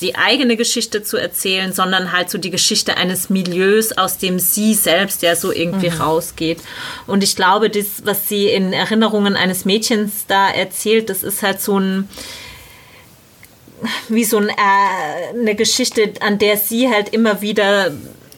die 0.00 0.16
eigene 0.16 0.56
Geschichte 0.56 1.02
zu 1.02 1.16
erzählen, 1.16 1.72
sondern 1.72 2.12
halt 2.12 2.30
so 2.30 2.38
die 2.38 2.50
Geschichte 2.50 2.96
eines 2.96 3.30
Milieus, 3.30 3.92
aus 3.92 4.18
dem 4.18 4.38
sie 4.38 4.74
selbst 4.74 5.22
ja 5.22 5.36
so 5.36 5.52
irgendwie 5.52 5.90
mhm. 5.90 6.00
rausgeht. 6.00 6.60
Und 7.06 7.24
ich 7.24 7.36
glaube, 7.36 7.70
das, 7.70 8.04
was 8.04 8.28
sie 8.28 8.48
in 8.48 8.72
Erinnerungen 8.72 9.36
eines 9.36 9.64
Mädchens 9.64 10.26
da 10.26 10.50
erzählt, 10.50 11.10
das 11.10 11.22
ist 11.22 11.42
halt 11.42 11.60
so 11.60 11.78
ein 11.78 12.08
wie 14.08 14.24
so 14.24 14.38
ein, 14.38 14.48
äh, 14.48 14.52
eine 15.34 15.54
Geschichte, 15.54 16.12
an 16.20 16.38
der 16.38 16.56
sie 16.56 16.88
halt 16.88 17.08
immer 17.08 17.42
wieder 17.42 17.90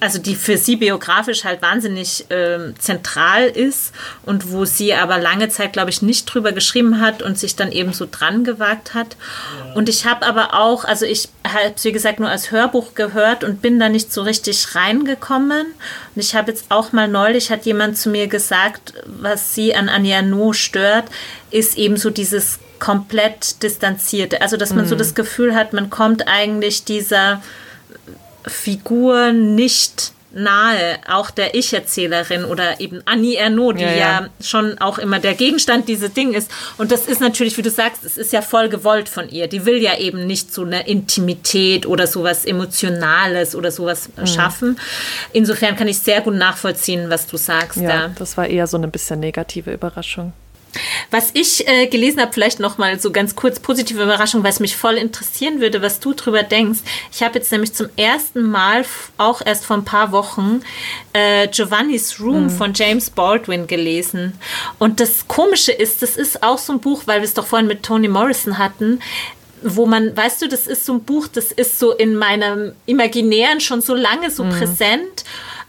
also 0.04 0.18
die 0.18 0.36
für 0.36 0.58
sie 0.58 0.76
biografisch 0.76 1.44
halt 1.44 1.62
wahnsinnig 1.62 2.30
äh, 2.30 2.74
zentral 2.78 3.46
ist 3.46 3.92
und 4.22 4.52
wo 4.52 4.66
sie 4.66 4.92
aber 4.92 5.18
lange 5.18 5.48
Zeit, 5.48 5.72
glaube 5.72 5.88
ich, 5.88 6.02
nicht 6.02 6.26
drüber 6.26 6.52
geschrieben 6.52 7.00
hat 7.00 7.22
und 7.22 7.38
sich 7.38 7.56
dann 7.56 7.72
eben 7.72 7.94
so 7.94 8.06
dran 8.10 8.44
gewagt 8.44 8.92
hat. 8.92 9.16
Ja. 9.66 9.74
Und 9.74 9.88
ich 9.88 10.04
habe 10.04 10.26
aber 10.26 10.52
auch, 10.52 10.84
also 10.84 11.06
ich 11.06 11.30
habe 11.42 11.72
es, 11.74 11.84
wie 11.84 11.92
gesagt, 11.92 12.20
nur 12.20 12.28
als 12.28 12.50
Hörbuch 12.50 12.94
gehört 12.94 13.44
und 13.44 13.62
bin 13.62 13.80
da 13.80 13.88
nicht 13.88 14.12
so 14.12 14.20
richtig 14.20 14.74
reingekommen. 14.74 15.68
Und 16.14 16.20
ich 16.20 16.34
habe 16.34 16.50
jetzt 16.50 16.66
auch 16.68 16.92
mal 16.92 17.08
neulich, 17.08 17.50
hat 17.50 17.64
jemand 17.64 17.96
zu 17.96 18.10
mir 18.10 18.26
gesagt, 18.26 18.92
was 19.06 19.54
sie 19.54 19.74
an 19.74 19.88
Anja 19.88 20.20
No 20.20 20.52
stört, 20.52 21.06
ist 21.50 21.78
eben 21.78 21.96
so 21.96 22.10
dieses 22.10 22.58
komplett 22.78 23.62
distanzierte. 23.62 24.42
Also, 24.42 24.58
dass 24.58 24.74
man 24.74 24.84
mhm. 24.84 24.88
so 24.90 24.96
das 24.96 25.14
Gefühl 25.14 25.54
hat, 25.54 25.72
man 25.72 25.88
kommt 25.88 26.28
eigentlich 26.28 26.84
dieser 26.84 27.40
Figur 28.46 29.32
nicht 29.32 30.12
nahe, 30.34 30.98
auch 31.08 31.30
der 31.30 31.54
Ich-Erzählerin 31.54 32.44
oder 32.44 32.80
eben 32.80 33.02
Annie 33.04 33.36
Ernaux, 33.36 33.76
die 33.76 33.82
ja, 33.82 33.90
ja. 33.90 33.96
ja, 33.96 34.28
schon 34.42 34.78
auch 34.78 34.98
immer 34.98 35.20
der 35.20 35.34
Gegenstand 35.34 35.88
dieses 35.88 36.12
Ding 36.12 36.34
ist. 36.34 36.50
Und 36.76 36.92
das 36.92 37.06
ist 37.06 37.20
natürlich, 37.20 37.56
wie 37.56 37.62
du 37.62 37.70
sagst, 37.70 38.04
es 38.04 38.16
ist 38.16 38.32
ja 38.32 38.42
voll 38.42 38.68
gewollt 38.68 39.08
von 39.08 39.28
ihr. 39.28 39.46
Die 39.46 39.64
will 39.64 39.80
ja 39.80 39.98
eben 39.98 40.26
nicht 40.26 40.52
so 40.52 40.64
eine 40.64 40.86
Intimität 40.86 41.86
oder 41.86 42.06
sowas 42.06 42.44
Emotionales 42.44 43.54
oder 43.54 43.70
sowas 43.70 44.10
mhm. 44.16 44.26
schaffen. 44.26 44.80
Insofern 45.32 45.76
kann 45.76 45.88
ich 45.88 45.98
sehr 46.00 46.20
gut 46.20 46.34
nachvollziehen, 46.34 47.10
was 47.10 47.26
du 47.26 47.36
sagst. 47.36 47.78
Ja, 47.78 48.08
da. 48.08 48.14
das 48.18 48.36
war 48.36 48.46
eher 48.46 48.66
so 48.66 48.76
eine 48.76 48.88
bisschen 48.88 49.20
negative 49.20 49.72
Überraschung. 49.72 50.32
Was 51.10 51.30
ich 51.34 51.66
äh, 51.68 51.86
gelesen 51.86 52.20
habe, 52.20 52.32
vielleicht 52.32 52.60
noch 52.60 52.78
mal 52.78 52.98
so 53.00 53.10
ganz 53.10 53.36
kurz 53.36 53.60
positive 53.60 54.02
Überraschung, 54.02 54.42
weil 54.42 54.50
es 54.50 54.60
mich 54.60 54.76
voll 54.76 54.94
interessieren 54.94 55.60
würde, 55.60 55.82
was 55.82 56.00
du 56.00 56.12
drüber 56.12 56.42
denkst. 56.42 56.80
Ich 57.12 57.22
habe 57.22 57.38
jetzt 57.38 57.52
nämlich 57.52 57.72
zum 57.72 57.88
ersten 57.96 58.42
Mal, 58.42 58.84
auch 59.18 59.42
erst 59.44 59.64
vor 59.64 59.76
ein 59.76 59.84
paar 59.84 60.12
Wochen, 60.12 60.60
äh, 61.12 61.48
Giovanni's 61.48 62.20
Room 62.20 62.44
mhm. 62.44 62.50
von 62.50 62.72
James 62.74 63.10
Baldwin 63.10 63.66
gelesen. 63.66 64.38
Und 64.78 65.00
das 65.00 65.28
Komische 65.28 65.72
ist, 65.72 66.02
das 66.02 66.16
ist 66.16 66.42
auch 66.42 66.58
so 66.58 66.72
ein 66.72 66.80
Buch, 66.80 67.02
weil 67.06 67.20
wir 67.20 67.26
es 67.26 67.34
doch 67.34 67.46
vorhin 67.46 67.68
mit 67.68 67.82
Toni 67.82 68.08
Morrison 68.08 68.58
hatten, 68.58 69.00
wo 69.62 69.86
man, 69.86 70.16
weißt 70.16 70.42
du, 70.42 70.48
das 70.48 70.66
ist 70.66 70.84
so 70.84 70.94
ein 70.94 71.04
Buch, 71.04 71.26
das 71.26 71.50
ist 71.50 71.78
so 71.78 71.92
in 71.92 72.16
meinem 72.16 72.72
Imaginären 72.86 73.60
schon 73.60 73.80
so 73.80 73.94
lange 73.94 74.30
so 74.30 74.44
mhm. 74.44 74.50
präsent. 74.50 75.24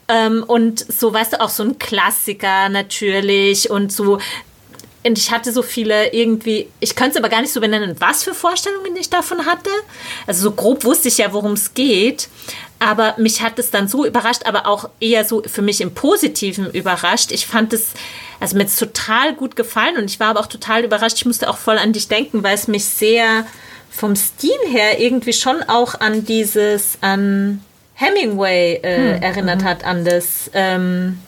Ähm, 0.07 0.43
und 0.45 0.85
so, 0.91 1.13
weißt 1.13 1.33
du, 1.33 1.41
auch 1.41 1.49
so 1.49 1.63
ein 1.63 1.79
Klassiker 1.79 2.69
natürlich 2.69 3.69
und 3.71 3.91
so 3.91 4.19
und 5.05 5.17
ich 5.19 5.31
hatte 5.31 5.51
so 5.51 5.61
viele 5.61 6.13
irgendwie, 6.13 6.67
ich 6.79 6.95
könnte 6.95 7.11
es 7.11 7.17
aber 7.17 7.29
gar 7.29 7.41
nicht 7.41 7.53
so 7.53 7.61
benennen, 7.61 7.95
was 7.99 8.23
für 8.23 8.33
Vorstellungen 8.33 8.95
ich 8.95 9.09
davon 9.09 9.45
hatte. 9.45 9.69
Also 10.25 10.49
so 10.49 10.51
grob 10.51 10.83
wusste 10.83 11.09
ich 11.09 11.19
ja, 11.19 11.31
worum 11.31 11.53
es 11.53 11.75
geht. 11.75 12.27
Aber 12.79 13.13
mich 13.17 13.41
hat 13.41 13.59
es 13.59 13.69
dann 13.69 13.87
so 13.87 14.05
überrascht, 14.05 14.41
aber 14.45 14.67
auch 14.67 14.89
eher 14.99 15.23
so 15.23 15.43
für 15.43 15.61
mich 15.61 15.81
im 15.81 15.93
Positiven 15.93 16.71
überrascht. 16.71 17.31
Ich 17.31 17.45
fand 17.45 17.71
es, 17.71 17.91
also 18.39 18.55
mir 18.55 18.63
hat 18.63 18.69
es 18.69 18.77
total 18.77 19.35
gut 19.35 19.55
gefallen 19.55 19.97
und 19.97 20.09
ich 20.09 20.19
war 20.19 20.29
aber 20.29 20.39
auch 20.39 20.47
total 20.47 20.83
überrascht. 20.83 21.17
Ich 21.17 21.25
musste 21.25 21.49
auch 21.49 21.57
voll 21.57 21.77
an 21.77 21.93
dich 21.93 22.07
denken, 22.07 22.43
weil 22.43 22.55
es 22.55 22.67
mich 22.67 22.85
sehr 22.85 23.45
vom 23.91 24.15
Stil 24.15 24.57
her 24.67 24.99
irgendwie 24.99 25.33
schon 25.33 25.63
auch 25.63 25.99
an 25.99 26.25
dieses, 26.25 26.97
an 27.01 27.61
Hemingway 27.93 28.79
äh, 28.81 28.97
hm, 28.97 29.21
erinnert 29.21 29.61
mhm. 29.61 29.65
hat, 29.65 29.83
an 29.85 30.03
das 30.03 30.49
ähm, 30.53 31.19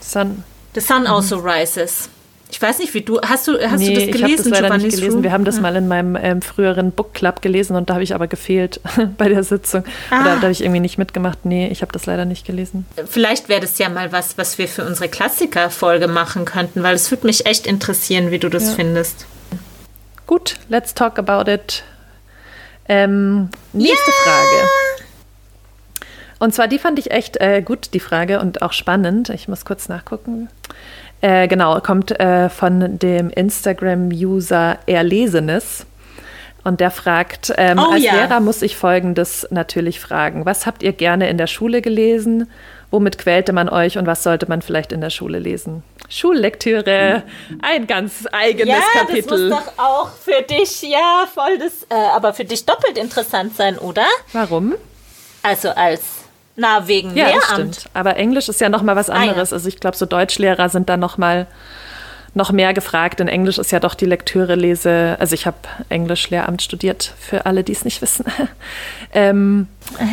Sun. 0.00 0.44
The 0.74 0.80
Sun 0.80 1.02
mhm. 1.02 1.08
Also 1.08 1.38
Rises. 1.38 2.08
Ich 2.48 2.62
weiß 2.62 2.78
nicht, 2.78 2.94
wie 2.94 3.00
du 3.00 3.20
hast 3.20 3.48
du 3.48 3.58
hast 3.60 3.80
nee, 3.80 3.88
du 3.88 3.94
das 3.94 4.06
gelesen? 4.06 4.16
Ich 4.16 4.22
habe 4.22 4.36
das 4.36 4.60
leider 4.60 4.78
nicht 4.78 4.94
gelesen. 4.96 5.22
Wir 5.22 5.32
haben 5.32 5.44
das 5.44 5.56
ja. 5.56 5.62
mal 5.62 5.74
in 5.76 5.88
meinem 5.88 6.16
ähm, 6.16 6.42
früheren 6.42 6.92
Book 6.92 7.12
Club 7.12 7.42
gelesen 7.42 7.74
und 7.74 7.90
da 7.90 7.94
habe 7.94 8.04
ich 8.04 8.14
aber 8.14 8.28
gefehlt 8.28 8.80
bei 9.18 9.28
der 9.28 9.42
Sitzung. 9.42 9.84
Ah. 10.10 10.20
Oder 10.20 10.36
da 10.36 10.42
habe 10.42 10.52
ich 10.52 10.62
irgendwie 10.62 10.80
nicht 10.80 10.96
mitgemacht. 10.96 11.44
Nee, 11.44 11.68
ich 11.68 11.82
habe 11.82 11.92
das 11.92 12.06
leider 12.06 12.24
nicht 12.24 12.46
gelesen. 12.46 12.86
Vielleicht 13.06 13.48
wäre 13.48 13.60
das 13.60 13.78
ja 13.78 13.88
mal 13.88 14.12
was, 14.12 14.38
was 14.38 14.58
wir 14.58 14.68
für 14.68 14.84
unsere 14.84 15.08
Klassiker-Folge 15.08 16.06
machen 16.06 16.44
könnten, 16.44 16.82
weil 16.82 16.94
es 16.94 17.10
würde 17.10 17.26
mich 17.26 17.46
echt 17.46 17.66
interessieren, 17.66 18.30
wie 18.30 18.38
du 18.38 18.48
das 18.48 18.68
ja. 18.68 18.72
findest. 18.74 19.26
Gut, 20.26 20.56
let's 20.68 20.94
talk 20.94 21.18
about 21.18 21.50
it. 21.50 21.82
Ähm, 22.88 23.48
nächste 23.72 24.10
yeah. 24.10 24.22
Frage. 24.24 24.68
Und 26.38 26.54
zwar, 26.54 26.68
die 26.68 26.78
fand 26.78 26.98
ich 26.98 27.10
echt 27.10 27.38
äh, 27.38 27.62
gut, 27.62 27.94
die 27.94 28.00
Frage, 28.00 28.40
und 28.40 28.62
auch 28.62 28.72
spannend. 28.72 29.30
Ich 29.30 29.48
muss 29.48 29.64
kurz 29.64 29.88
nachgucken. 29.88 30.48
Äh, 31.20 31.48
genau, 31.48 31.80
kommt 31.80 32.18
äh, 32.20 32.48
von 32.48 32.98
dem 32.98 33.30
Instagram-User 33.30 34.78
Erlesenes. 34.86 35.86
Und 36.64 36.80
der 36.80 36.90
fragt, 36.90 37.52
ähm, 37.58 37.78
oh, 37.78 37.92
als 37.92 38.02
ja. 38.02 38.14
Lehrer 38.14 38.40
muss 38.40 38.60
ich 38.60 38.76
Folgendes 38.76 39.46
natürlich 39.50 40.00
fragen. 40.00 40.44
Was 40.46 40.66
habt 40.66 40.82
ihr 40.82 40.92
gerne 40.92 41.28
in 41.28 41.38
der 41.38 41.46
Schule 41.46 41.80
gelesen? 41.80 42.50
Womit 42.90 43.18
quälte 43.18 43.52
man 43.52 43.68
euch 43.68 43.98
und 43.98 44.06
was 44.06 44.24
sollte 44.24 44.48
man 44.48 44.62
vielleicht 44.62 44.90
in 44.90 45.00
der 45.00 45.10
Schule 45.10 45.38
lesen? 45.38 45.84
Schullektüre, 46.08 47.22
ein 47.62 47.86
ganz 47.86 48.26
eigenes 48.32 48.68
ja, 48.68 49.00
Kapitel. 49.00 49.50
Das 49.50 49.58
muss 49.58 49.74
doch 49.76 49.84
auch 49.84 50.10
für 50.10 50.42
dich, 50.42 50.82
ja, 50.82 51.26
voll 51.32 51.58
das, 51.58 51.84
äh, 51.88 51.94
aber 51.94 52.34
für 52.34 52.44
dich 52.44 52.64
doppelt 52.64 52.98
interessant 52.98 53.56
sein, 53.56 53.78
oder? 53.78 54.06
Warum? 54.32 54.74
Also 55.42 55.70
als 55.70 56.15
na, 56.56 56.88
wegen 56.88 57.14
ja, 57.14 57.26
Lehramt. 57.26 57.44
stimmt. 57.52 57.84
Aber 57.92 58.16
Englisch 58.16 58.48
ist 58.48 58.60
ja 58.60 58.68
noch 58.68 58.82
mal 58.82 58.96
was 58.96 59.10
anderes. 59.10 59.52
Ah, 59.52 59.54
ja. 59.54 59.56
Also 59.56 59.68
ich 59.68 59.78
glaube, 59.78 59.96
so 59.96 60.06
Deutschlehrer 60.06 60.68
sind 60.68 60.88
da 60.88 60.96
noch 60.96 61.18
mal 61.18 61.46
noch 62.36 62.52
mehr 62.52 62.74
gefragt. 62.74 63.18
In 63.20 63.28
Englisch 63.28 63.58
ist 63.58 63.72
ja 63.72 63.80
doch 63.80 63.94
die 63.94 64.04
Lektüre 64.04 64.54
lese. 64.54 65.16
Also 65.18 65.34
ich 65.34 65.46
habe 65.46 65.56
Englisch 65.88 66.28
Lehramt 66.28 66.62
studiert, 66.62 67.14
für 67.18 67.46
alle, 67.46 67.64
die 67.64 67.72
es 67.72 67.84
nicht 67.84 68.02
wissen. 68.02 68.26
ähm, 69.14 69.68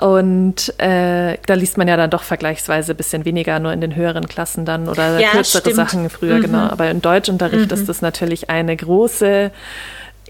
und 0.00 0.74
äh, 0.78 1.36
da 1.44 1.54
liest 1.54 1.76
man 1.76 1.86
ja 1.86 1.98
dann 1.98 2.08
doch 2.08 2.22
vergleichsweise 2.22 2.94
ein 2.94 2.96
bisschen 2.96 3.26
weniger, 3.26 3.58
nur 3.58 3.72
in 3.72 3.82
den 3.82 3.94
höheren 3.94 4.26
Klassen 4.26 4.64
dann 4.64 4.88
oder 4.88 5.18
ja, 5.18 5.30
kürzere 5.30 5.60
stimmt. 5.60 5.76
Sachen 5.76 6.10
früher, 6.10 6.36
mhm. 6.36 6.42
genau. 6.42 6.68
Aber 6.68 6.90
im 6.90 7.02
Deutschunterricht 7.02 7.70
mhm. 7.70 7.76
ist 7.76 7.88
das 7.88 8.00
natürlich 8.00 8.48
eine 8.48 8.74
große 8.74 9.50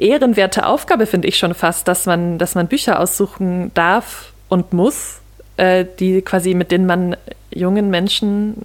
ehrenwerte 0.01 0.67
Aufgabe, 0.67 1.07
finde 1.07 1.29
ich 1.29 1.39
schon 1.39 1.55
fast, 1.55 1.87
dass 1.87 2.07
man, 2.07 2.39
dass 2.39 2.55
man 2.55 2.67
Bücher 2.67 2.99
aussuchen 2.99 3.71
darf 3.75 4.33
und 4.49 4.73
muss, 4.73 5.21
äh, 5.57 5.85
die 5.99 6.23
quasi, 6.23 6.55
mit 6.55 6.73
denen 6.73 6.87
man 6.87 7.17
jungen 7.51 7.91
Menschen 7.91 8.57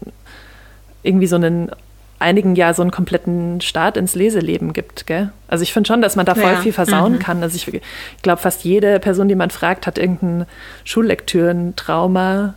irgendwie 1.03 1.27
so 1.27 1.35
einen 1.35 1.71
einigen 2.17 2.55
Jahr 2.55 2.73
so 2.73 2.81
einen 2.81 2.91
kompletten 2.91 3.59
Start 3.61 3.97
ins 3.97 4.15
Leseleben 4.15 4.73
gibt. 4.73 5.05
Gell? 5.05 5.31
Also 5.47 5.63
ich 5.63 5.73
finde 5.73 5.87
schon, 5.87 6.01
dass 6.01 6.15
man 6.15 6.25
da 6.25 6.33
voll 6.33 6.43
ja. 6.53 6.61
viel 6.61 6.73
versauen 6.73 7.13
mhm. 7.13 7.19
kann. 7.19 7.43
Also 7.43 7.55
ich, 7.57 7.67
ich 7.73 7.81
glaube, 8.21 8.41
fast 8.41 8.63
jede 8.63 8.99
Person, 8.99 9.27
die 9.27 9.35
man 9.35 9.49
fragt, 9.49 9.85
hat 9.85 9.97
irgendein 9.97 10.47
Schullektüren-Trauma 10.85 12.55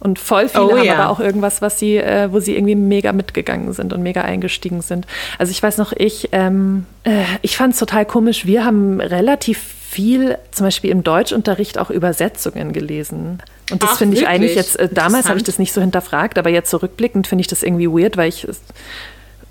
und 0.00 0.18
voll 0.18 0.48
viele 0.48 0.64
oh, 0.64 0.76
haben 0.76 0.84
ja. 0.84 0.96
aber 0.96 1.10
auch 1.10 1.20
irgendwas, 1.20 1.62
was 1.62 1.78
sie, 1.78 1.96
äh, 1.96 2.30
wo 2.30 2.40
sie 2.40 2.56
irgendwie 2.56 2.74
mega 2.74 3.12
mitgegangen 3.12 3.72
sind 3.72 3.92
und 3.92 4.02
mega 4.02 4.22
eingestiegen 4.22 4.82
sind. 4.82 5.06
Also 5.38 5.50
ich 5.50 5.62
weiß 5.62 5.78
noch, 5.78 5.92
ich, 5.96 6.28
ähm, 6.32 6.86
äh, 7.04 7.22
ich 7.42 7.56
fand 7.56 7.74
es 7.74 7.78
total 7.78 8.04
komisch. 8.04 8.44
Wir 8.44 8.64
haben 8.64 9.00
relativ 9.00 9.58
viel, 9.58 10.36
zum 10.50 10.66
Beispiel 10.66 10.90
im 10.90 11.04
Deutschunterricht, 11.04 11.78
auch 11.78 11.90
Übersetzungen 11.90 12.72
gelesen. 12.72 13.38
Und 13.70 13.82
das 13.82 13.98
finde 13.98 14.16
ich 14.16 14.26
eigentlich 14.26 14.56
jetzt, 14.56 14.76
äh, 14.76 14.88
damals 14.92 15.28
habe 15.28 15.38
ich 15.38 15.44
das 15.44 15.58
nicht 15.58 15.72
so 15.72 15.80
hinterfragt, 15.80 16.38
aber 16.38 16.50
jetzt 16.50 16.70
zurückblickend 16.70 17.26
finde 17.26 17.42
ich 17.42 17.48
das 17.48 17.62
irgendwie 17.62 17.88
weird, 17.88 18.16
weil 18.16 18.28
ich 18.28 18.46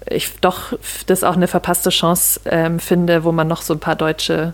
ich 0.09 0.35
doch 0.41 0.73
das 1.07 1.23
auch 1.23 1.37
eine 1.37 1.47
verpasste 1.47 1.89
Chance 1.89 2.41
ähm, 2.45 2.79
finde, 2.79 3.23
wo 3.23 3.31
man 3.31 3.47
noch 3.47 3.61
so 3.61 3.73
ein 3.73 3.79
paar 3.79 3.95
deutsche 3.95 4.53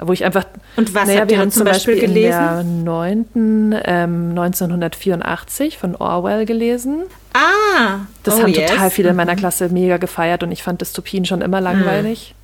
wo 0.00 0.12
ich 0.12 0.24
einfach. 0.24 0.44
Und 0.76 0.94
was 0.94 1.08
naja, 1.08 1.20
habt 1.20 1.32
ihr 1.32 1.50
zum 1.50 1.64
Beispiel, 1.64 1.94
Beispiel 1.94 2.08
gelesen? 2.08 2.60
In 2.60 2.84
der 2.84 2.92
9. 2.92 3.26
Ähm, 3.84 4.30
1984 4.30 5.78
von 5.78 5.96
Orwell 5.96 6.46
gelesen. 6.46 7.04
Ah! 7.32 8.00
Das 8.22 8.34
oh 8.36 8.42
haben 8.42 8.52
yes. 8.52 8.70
total 8.70 8.90
viele 8.90 9.10
in 9.10 9.16
meiner 9.16 9.34
mhm. 9.34 9.38
Klasse 9.38 9.68
mega 9.68 9.96
gefeiert 9.96 10.42
und 10.42 10.52
ich 10.52 10.62
fand 10.62 10.80
Dystopien 10.80 11.24
schon 11.24 11.42
immer 11.42 11.60
langweilig. 11.60 12.34
Mhm. 12.34 12.38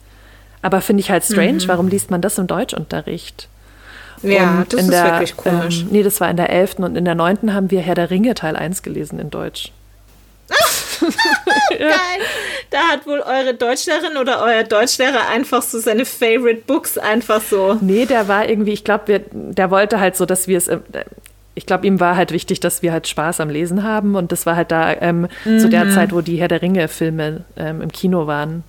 Aber 0.62 0.80
finde 0.80 1.00
ich 1.00 1.10
halt 1.10 1.24
strange, 1.24 1.52
mhm. 1.64 1.68
warum 1.68 1.88
liest 1.88 2.10
man 2.10 2.20
das 2.20 2.38
im 2.38 2.46
Deutschunterricht? 2.46 3.48
Ja, 4.22 4.58
und 4.58 4.72
das 4.72 4.80
ist 4.80 4.90
der, 4.90 5.04
wirklich 5.04 5.36
komisch. 5.36 5.82
Ähm, 5.82 5.88
nee, 5.90 6.02
das 6.02 6.20
war 6.20 6.30
in 6.30 6.36
der 6.36 6.50
11. 6.50 6.76
und 6.78 6.96
in 6.96 7.04
der 7.04 7.14
9. 7.14 7.52
haben 7.52 7.70
wir 7.70 7.80
Herr 7.80 7.94
der 7.94 8.10
Ringe 8.10 8.34
Teil 8.34 8.56
1 8.56 8.82
gelesen 8.82 9.18
in 9.18 9.30
Deutsch. 9.30 9.72
Geil. 11.70 11.90
Da 12.70 12.78
hat 12.92 13.06
wohl 13.06 13.20
eure 13.20 13.54
Deutschlehrerin 13.54 14.16
oder 14.16 14.42
euer 14.42 14.64
Deutschlehrer 14.64 15.28
einfach 15.28 15.62
so 15.62 15.78
seine 15.78 16.04
Favorite 16.04 16.62
Books 16.66 16.98
einfach 16.98 17.40
so. 17.40 17.78
Nee, 17.80 18.06
der 18.06 18.28
war 18.28 18.48
irgendwie, 18.48 18.72
ich 18.72 18.84
glaube, 18.84 19.22
der 19.32 19.70
wollte 19.70 20.00
halt 20.00 20.16
so, 20.16 20.26
dass 20.26 20.48
wir 20.48 20.58
es. 20.58 20.68
Äh, 20.68 20.78
ich 21.56 21.66
glaube, 21.66 21.86
ihm 21.86 22.00
war 22.00 22.16
halt 22.16 22.32
wichtig, 22.32 22.58
dass 22.58 22.82
wir 22.82 22.92
halt 22.92 23.06
Spaß 23.06 23.38
am 23.38 23.48
Lesen 23.48 23.84
haben. 23.84 24.16
Und 24.16 24.32
das 24.32 24.44
war 24.44 24.56
halt 24.56 24.72
da 24.72 24.92
ähm, 24.92 25.28
mhm. 25.44 25.60
zu 25.60 25.68
der 25.68 25.84
mhm. 25.84 25.92
Zeit, 25.92 26.12
wo 26.12 26.20
die 26.20 26.36
Herr 26.36 26.48
der 26.48 26.62
Ringe-Filme 26.62 27.44
ähm, 27.56 27.80
im 27.80 27.92
Kino 27.92 28.26
waren. 28.26 28.64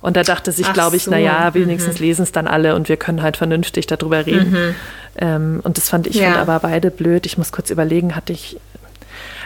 Und 0.00 0.16
da 0.16 0.22
dachte 0.22 0.52
sich, 0.52 0.70
glaube 0.72 0.96
ich, 0.96 1.04
so. 1.04 1.10
naja, 1.10 1.54
wenigstens 1.54 1.98
mhm. 1.98 2.06
lesen 2.06 2.22
es 2.22 2.32
dann 2.32 2.46
alle 2.46 2.74
und 2.76 2.90
wir 2.90 2.98
können 2.98 3.22
halt 3.22 3.36
vernünftig 3.36 3.86
darüber 3.86 4.26
reden. 4.26 4.50
Mhm. 4.50 4.74
Ähm, 5.16 5.60
und 5.62 5.76
das 5.76 5.88
fand 5.88 6.06
ich 6.06 6.16
ja. 6.16 6.32
fand 6.32 6.48
aber 6.48 6.60
beide 6.60 6.90
blöd. 6.90 7.24
Ich 7.24 7.38
muss 7.38 7.52
kurz 7.52 7.70
überlegen, 7.70 8.14
hatte 8.14 8.32
ich 8.32 8.58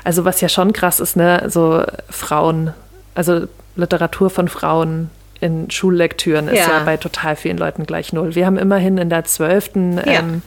also 0.04 0.24
was 0.24 0.40
ja 0.40 0.48
schon 0.48 0.72
krass 0.72 1.00
ist, 1.00 1.16
ne, 1.16 1.44
so 1.48 1.82
Frauen, 2.10 2.72
also 3.14 3.46
Literatur 3.76 4.30
von 4.30 4.48
Frauen 4.48 5.10
in 5.40 5.70
Schullektüren 5.70 6.48
ist 6.48 6.66
ja, 6.66 6.78
ja 6.78 6.84
bei 6.84 6.96
total 6.96 7.36
vielen 7.36 7.58
Leuten 7.58 7.84
gleich 7.84 8.12
null. 8.12 8.34
Wir 8.34 8.46
haben 8.46 8.58
immerhin 8.58 8.98
in 8.98 9.08
der 9.08 9.24
zwölften 9.24 9.98
ja. 9.98 10.20
ähm, 10.20 10.42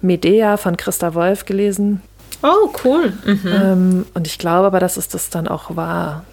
Medea 0.00 0.56
von 0.56 0.76
Christa 0.76 1.14
Wolf 1.14 1.44
gelesen. 1.44 2.02
Oh, 2.42 2.70
cool. 2.84 3.12
Mhm. 3.24 3.40
Ähm, 3.44 4.06
und 4.14 4.26
ich 4.26 4.38
glaube 4.38 4.66
aber, 4.66 4.80
dass 4.80 4.96
es 4.96 5.08
das 5.08 5.30
dann 5.30 5.48
auch 5.48 5.76
war. 5.76 6.24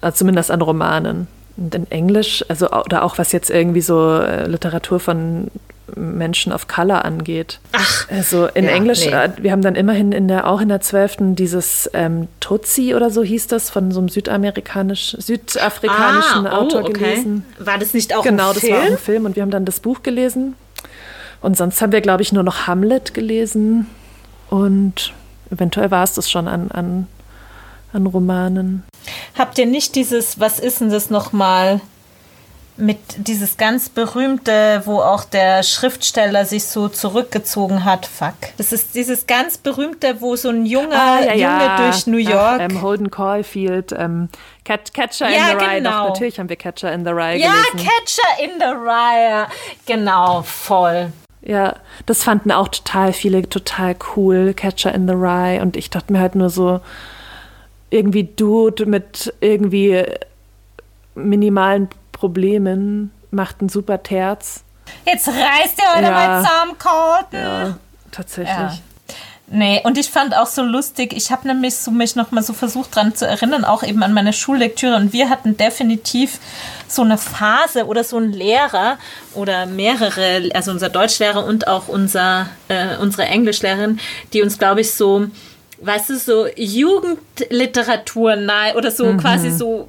Also 0.00 0.18
zumindest 0.18 0.50
an 0.50 0.62
Romanen. 0.62 1.28
Und 1.56 1.74
in 1.74 1.90
Englisch, 1.90 2.44
also 2.48 2.70
oder 2.70 3.02
auch 3.04 3.18
was 3.18 3.32
jetzt 3.32 3.50
irgendwie 3.50 3.82
so 3.82 4.18
äh, 4.18 4.46
Literatur 4.46 4.98
von 4.98 5.48
Menschen 5.96 6.52
of 6.52 6.68
Color 6.68 7.04
angeht. 7.04 7.60
Ach. 7.72 8.08
Also 8.10 8.46
in 8.46 8.64
ja, 8.64 8.70
Englisch, 8.70 9.06
nee. 9.06 9.12
Äh, 9.12 9.30
wir 9.38 9.52
haben 9.52 9.62
dann 9.62 9.74
immerhin 9.74 10.12
in 10.12 10.28
der, 10.28 10.46
auch 10.46 10.60
in 10.60 10.68
der 10.68 10.80
12. 10.80 11.34
dieses 11.34 11.90
ähm, 11.94 12.28
Tutsi 12.40 12.94
oder 12.94 13.10
so 13.10 13.22
hieß 13.22 13.46
das, 13.46 13.70
von 13.70 13.90
so 13.92 14.00
einem 14.00 14.08
südamerikanisch, 14.08 15.16
südafrikanischen 15.18 16.46
ah, 16.46 16.58
oh, 16.58 16.62
Autor 16.62 16.80
okay. 16.82 16.92
gelesen. 16.92 17.44
War 17.58 17.78
das 17.78 17.94
nicht 17.94 18.14
auch 18.14 18.22
genau, 18.22 18.50
ein 18.50 18.54
Film? 18.54 18.72
Genau, 18.72 18.78
das 18.78 18.84
war 18.84 18.88
auch 18.88 18.98
ein 18.98 19.04
Film 19.04 19.24
und 19.26 19.36
wir 19.36 19.42
haben 19.42 19.50
dann 19.50 19.64
das 19.64 19.80
Buch 19.80 20.02
gelesen. 20.02 20.54
Und 21.40 21.56
sonst 21.56 21.80
haben 21.80 21.92
wir, 21.92 22.00
glaube 22.00 22.22
ich, 22.22 22.32
nur 22.32 22.42
noch 22.42 22.66
Hamlet 22.66 23.14
gelesen. 23.14 23.86
Und 24.50 25.12
eventuell 25.50 25.90
war 25.90 26.04
es 26.04 26.14
das 26.14 26.30
schon 26.30 26.48
an, 26.48 26.70
an, 26.70 27.06
an 27.92 28.06
Romanen. 28.06 28.84
Habt 29.38 29.58
ihr 29.58 29.66
nicht 29.66 29.94
dieses, 29.94 30.38
was 30.40 30.58
ist 30.58 30.80
denn 30.80 30.90
das 30.90 31.10
nochmal? 31.10 31.80
Mit 32.76 32.98
dieses 33.16 33.56
ganz 33.56 33.88
berühmte, 33.88 34.82
wo 34.84 35.00
auch 35.00 35.24
der 35.24 35.62
Schriftsteller 35.62 36.44
sich 36.44 36.64
so 36.64 36.88
zurückgezogen 36.88 37.84
hat. 37.84 38.06
Fuck. 38.06 38.34
Das 38.56 38.72
ist 38.72 38.94
dieses 38.94 39.26
ganz 39.26 39.58
berühmte, 39.58 40.20
wo 40.20 40.36
so 40.36 40.48
ein 40.48 40.66
junger 40.66 40.96
ah, 40.96 41.20
ja, 41.20 41.32
Junge 41.32 41.64
ja. 41.64 41.76
durch 41.76 42.06
New 42.06 42.16
York. 42.16 42.60
Ach, 42.60 42.60
ähm, 42.60 42.82
Holden 42.82 43.10
Caulfield, 43.10 43.92
ähm, 43.92 44.28
Catcher 44.64 45.28
in 45.28 45.34
ja, 45.34 45.46
the 45.48 45.64
Rye. 45.64 45.76
Genau. 45.76 45.90
Doch, 45.90 46.08
natürlich 46.10 46.38
haben 46.38 46.48
wir 46.48 46.56
Catcher 46.56 46.92
in 46.92 47.04
the 47.04 47.10
Rye 47.10 47.38
ja, 47.38 47.52
gelesen. 47.52 47.78
Ja, 47.78 47.84
Catcher 47.84 48.44
in 48.44 48.50
the 48.58 48.74
Rye. 48.74 49.46
Genau, 49.86 50.42
voll. 50.42 51.12
Ja, 51.42 51.76
das 52.06 52.22
fanden 52.22 52.52
auch 52.52 52.68
total 52.68 53.12
viele 53.12 53.48
total 53.48 53.96
cool, 54.14 54.54
Catcher 54.54 54.94
in 54.94 55.08
the 55.08 55.14
Rye. 55.14 55.60
Und 55.60 55.76
ich 55.76 55.90
dachte 55.90 56.12
mir 56.12 56.20
halt 56.20 56.34
nur 56.34 56.50
so, 56.50 56.80
irgendwie 57.90 58.24
Dude 58.24 58.86
mit 58.86 59.34
irgendwie 59.40 60.04
minimalen 61.14 61.88
Problemen, 62.20 63.10
macht 63.30 63.62
ein 63.62 63.70
super 63.70 64.02
Terz. 64.02 64.62
Jetzt 65.06 65.26
reißt 65.26 65.78
ihr 65.78 65.94
heute 65.96 66.04
ja. 66.04 66.10
mal 66.10 66.42
zusammen, 66.42 66.78
Colton. 66.78 67.40
Ja, 67.40 67.78
tatsächlich. 68.10 68.54
Ja. 68.54 68.78
Nee, 69.52 69.80
und 69.82 69.96
ich 69.96 70.10
fand 70.10 70.36
auch 70.36 70.46
so 70.46 70.62
lustig, 70.62 71.14
ich 71.16 71.32
habe 71.32 71.48
nämlich 71.48 71.74
so 71.74 71.90
mich 71.90 72.16
nochmal 72.16 72.44
so 72.44 72.52
versucht 72.52 72.94
dran 72.94 73.14
zu 73.14 73.26
erinnern, 73.26 73.64
auch 73.64 73.82
eben 73.82 74.02
an 74.02 74.12
meine 74.12 74.34
Schullektüre. 74.34 74.96
Und 74.96 75.14
wir 75.14 75.30
hatten 75.30 75.56
definitiv 75.56 76.38
so 76.86 77.02
eine 77.02 77.16
Phase 77.16 77.86
oder 77.86 78.04
so 78.04 78.18
einen 78.18 78.34
Lehrer 78.34 78.98
oder 79.32 79.64
mehrere, 79.64 80.50
also 80.54 80.70
unser 80.70 80.90
Deutschlehrer 80.90 81.44
und 81.46 81.68
auch 81.68 81.88
unser, 81.88 82.48
äh, 82.68 82.96
unsere 82.98 83.24
Englischlehrerin, 83.24 83.98
die 84.34 84.42
uns, 84.42 84.58
glaube 84.58 84.82
ich, 84.82 84.92
so, 84.92 85.26
weißt 85.80 86.10
du, 86.10 86.18
so 86.18 86.46
Jugendliteratur 86.54 88.36
nahe 88.36 88.74
oder 88.76 88.90
so 88.90 89.06
mhm. 89.06 89.18
quasi 89.18 89.50
so 89.50 89.88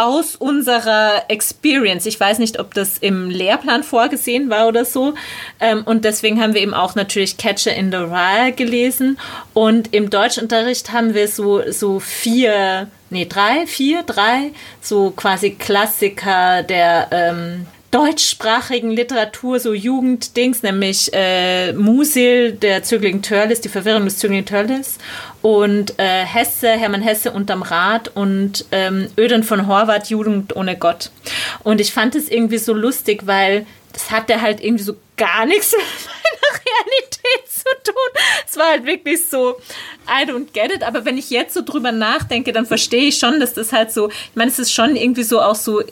aus 0.00 0.36
unserer 0.36 1.24
Experience. 1.28 2.06
Ich 2.06 2.18
weiß 2.18 2.38
nicht, 2.38 2.58
ob 2.58 2.74
das 2.74 2.98
im 2.98 3.30
Lehrplan 3.30 3.82
vorgesehen 3.82 4.48
war 4.50 4.68
oder 4.68 4.84
so. 4.84 5.14
Ähm, 5.60 5.82
und 5.84 6.04
deswegen 6.04 6.40
haben 6.40 6.54
wir 6.54 6.62
eben 6.62 6.74
auch 6.74 6.94
natürlich 6.94 7.36
Catcher 7.36 7.74
in 7.74 7.90
the 7.90 7.98
Rye 7.98 8.52
gelesen. 8.52 9.18
Und 9.52 9.92
im 9.92 10.10
Deutschunterricht 10.10 10.92
haben 10.92 11.14
wir 11.14 11.28
so, 11.28 11.70
so 11.70 12.00
vier, 12.00 12.88
nee, 13.10 13.26
drei, 13.26 13.66
vier, 13.66 14.02
drei, 14.02 14.52
so 14.80 15.10
quasi 15.10 15.50
Klassiker 15.50 16.62
der 16.62 17.08
ähm, 17.10 17.66
deutschsprachigen 17.90 18.90
Literatur, 18.92 19.58
so 19.58 19.74
Jugenddings, 19.74 20.62
nämlich 20.62 21.10
äh, 21.12 21.72
Musil, 21.72 22.52
der 22.52 22.84
Zögling 22.84 23.20
Törles, 23.20 23.60
die 23.60 23.68
Verwirrung 23.68 24.04
des 24.04 24.18
Zögling 24.18 24.44
Törles 24.44 24.98
und 25.42 25.98
äh, 25.98 26.24
Hesse, 26.24 26.70
Hermann 26.70 27.02
Hesse 27.02 27.32
unterm 27.32 27.62
Rad 27.62 28.08
und 28.14 28.64
ähm, 28.70 29.08
Öden 29.18 29.42
von 29.42 29.66
Horvath, 29.66 30.08
Jugend 30.08 30.54
ohne 30.54 30.76
Gott. 30.76 31.10
Und 31.64 31.80
ich 31.80 31.92
fand 31.92 32.14
es 32.14 32.28
irgendwie 32.28 32.58
so 32.58 32.72
lustig, 32.72 33.26
weil 33.26 33.66
das 33.92 34.10
hatte 34.10 34.40
halt 34.40 34.62
irgendwie 34.62 34.84
so 34.84 34.94
gar 35.16 35.44
nichts 35.46 35.72
mit 35.76 35.80
meiner 35.80 36.60
Realität 36.60 37.50
zu 37.50 37.64
tun. 37.84 38.22
Es 38.48 38.56
war 38.56 38.70
halt 38.70 38.86
wirklich 38.86 39.26
so, 39.28 39.56
I 40.08 40.24
don't 40.28 40.52
get 40.52 40.72
it. 40.72 40.82
Aber 40.82 41.04
wenn 41.04 41.18
ich 41.18 41.30
jetzt 41.30 41.54
so 41.54 41.62
drüber 41.62 41.92
nachdenke, 41.92 42.52
dann 42.52 42.66
verstehe 42.66 43.08
ich 43.08 43.18
schon, 43.18 43.40
dass 43.40 43.54
das 43.54 43.72
halt 43.72 43.92
so, 43.92 44.08
ich 44.08 44.36
meine, 44.36 44.50
es 44.50 44.58
ist 44.58 44.72
schon 44.72 44.96
irgendwie 44.96 45.24
so 45.24 45.40
auch 45.40 45.54
so 45.54 45.82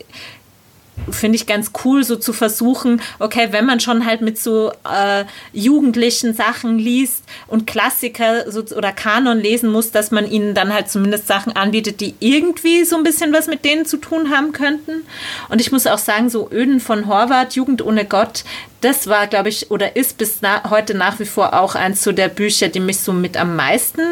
finde 1.11 1.37
ich 1.37 1.47
ganz 1.47 1.73
cool, 1.85 2.05
so 2.05 2.17
zu 2.17 2.33
versuchen, 2.33 3.01
okay, 3.19 3.49
wenn 3.51 3.67
man 3.67 3.81
schon 3.81 4.05
halt 4.05 4.21
mit 4.21 4.39
so 4.39 4.73
äh, 4.85 5.25
jugendlichen 5.53 6.35
Sachen 6.35 6.79
liest 6.79 7.25
und 7.47 7.67
Klassiker 7.67 8.51
so, 8.51 8.63
oder 8.77 8.93
Kanon 8.93 9.39
lesen 9.39 9.71
muss, 9.71 9.91
dass 9.91 10.11
man 10.11 10.31
ihnen 10.31 10.55
dann 10.55 10.73
halt 10.73 10.89
zumindest 10.89 11.27
Sachen 11.27 11.55
anbietet, 11.57 12.01
die 12.01 12.15
irgendwie 12.21 12.85
so 12.85 12.97
ein 12.97 13.03
bisschen 13.03 13.33
was 13.33 13.47
mit 13.47 13.65
denen 13.65 13.87
zu 13.87 13.97
tun 13.97 14.31
haben 14.31 14.53
könnten. 14.53 15.03
Und 15.49 15.61
ich 15.61 15.73
muss 15.73 15.87
auch 15.87 15.99
sagen, 15.99 16.31
so 16.31 16.49
Öden 16.51 16.81
von 16.81 17.07
Horvath, 17.07 17.55
Jugend 17.55 17.83
ohne 17.83 18.05
Gott, 18.05 18.45
das 18.81 19.09
war, 19.09 19.27
glaube 19.27 19.49
ich, 19.49 19.71
oder 19.71 19.97
ist 19.97 20.19
bis 20.19 20.39
na 20.41 20.71
heute 20.71 20.95
nach 20.95 21.19
wie 21.19 21.25
vor 21.25 21.55
auch 21.59 21.75
eins 21.75 22.05
so 22.05 22.13
der 22.13 22.29
Bücher, 22.29 22.69
die 22.69 22.81
mich 22.81 23.01
so 23.01 23.13
mit 23.13 23.37
am 23.37 23.57
meisten 23.57 24.03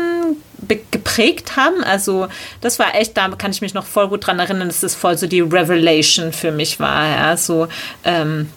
geprägt 0.90 1.56
haben. 1.56 1.84
Also 1.84 2.28
das 2.60 2.78
war 2.78 2.94
echt, 2.94 3.16
da 3.16 3.28
kann 3.28 3.52
ich 3.52 3.60
mich 3.60 3.74
noch 3.74 3.86
voll 3.86 4.08
gut 4.08 4.26
dran 4.26 4.38
erinnern, 4.38 4.68
dass 4.68 4.80
das 4.80 4.94
voll 4.94 5.16
so 5.16 5.26
die 5.26 5.40
Revelation 5.40 6.32
für 6.32 6.50
mich 6.50 6.80
war. 6.80 7.06
Ja, 7.08 7.36
so 7.36 7.68
ähm, 8.04 8.50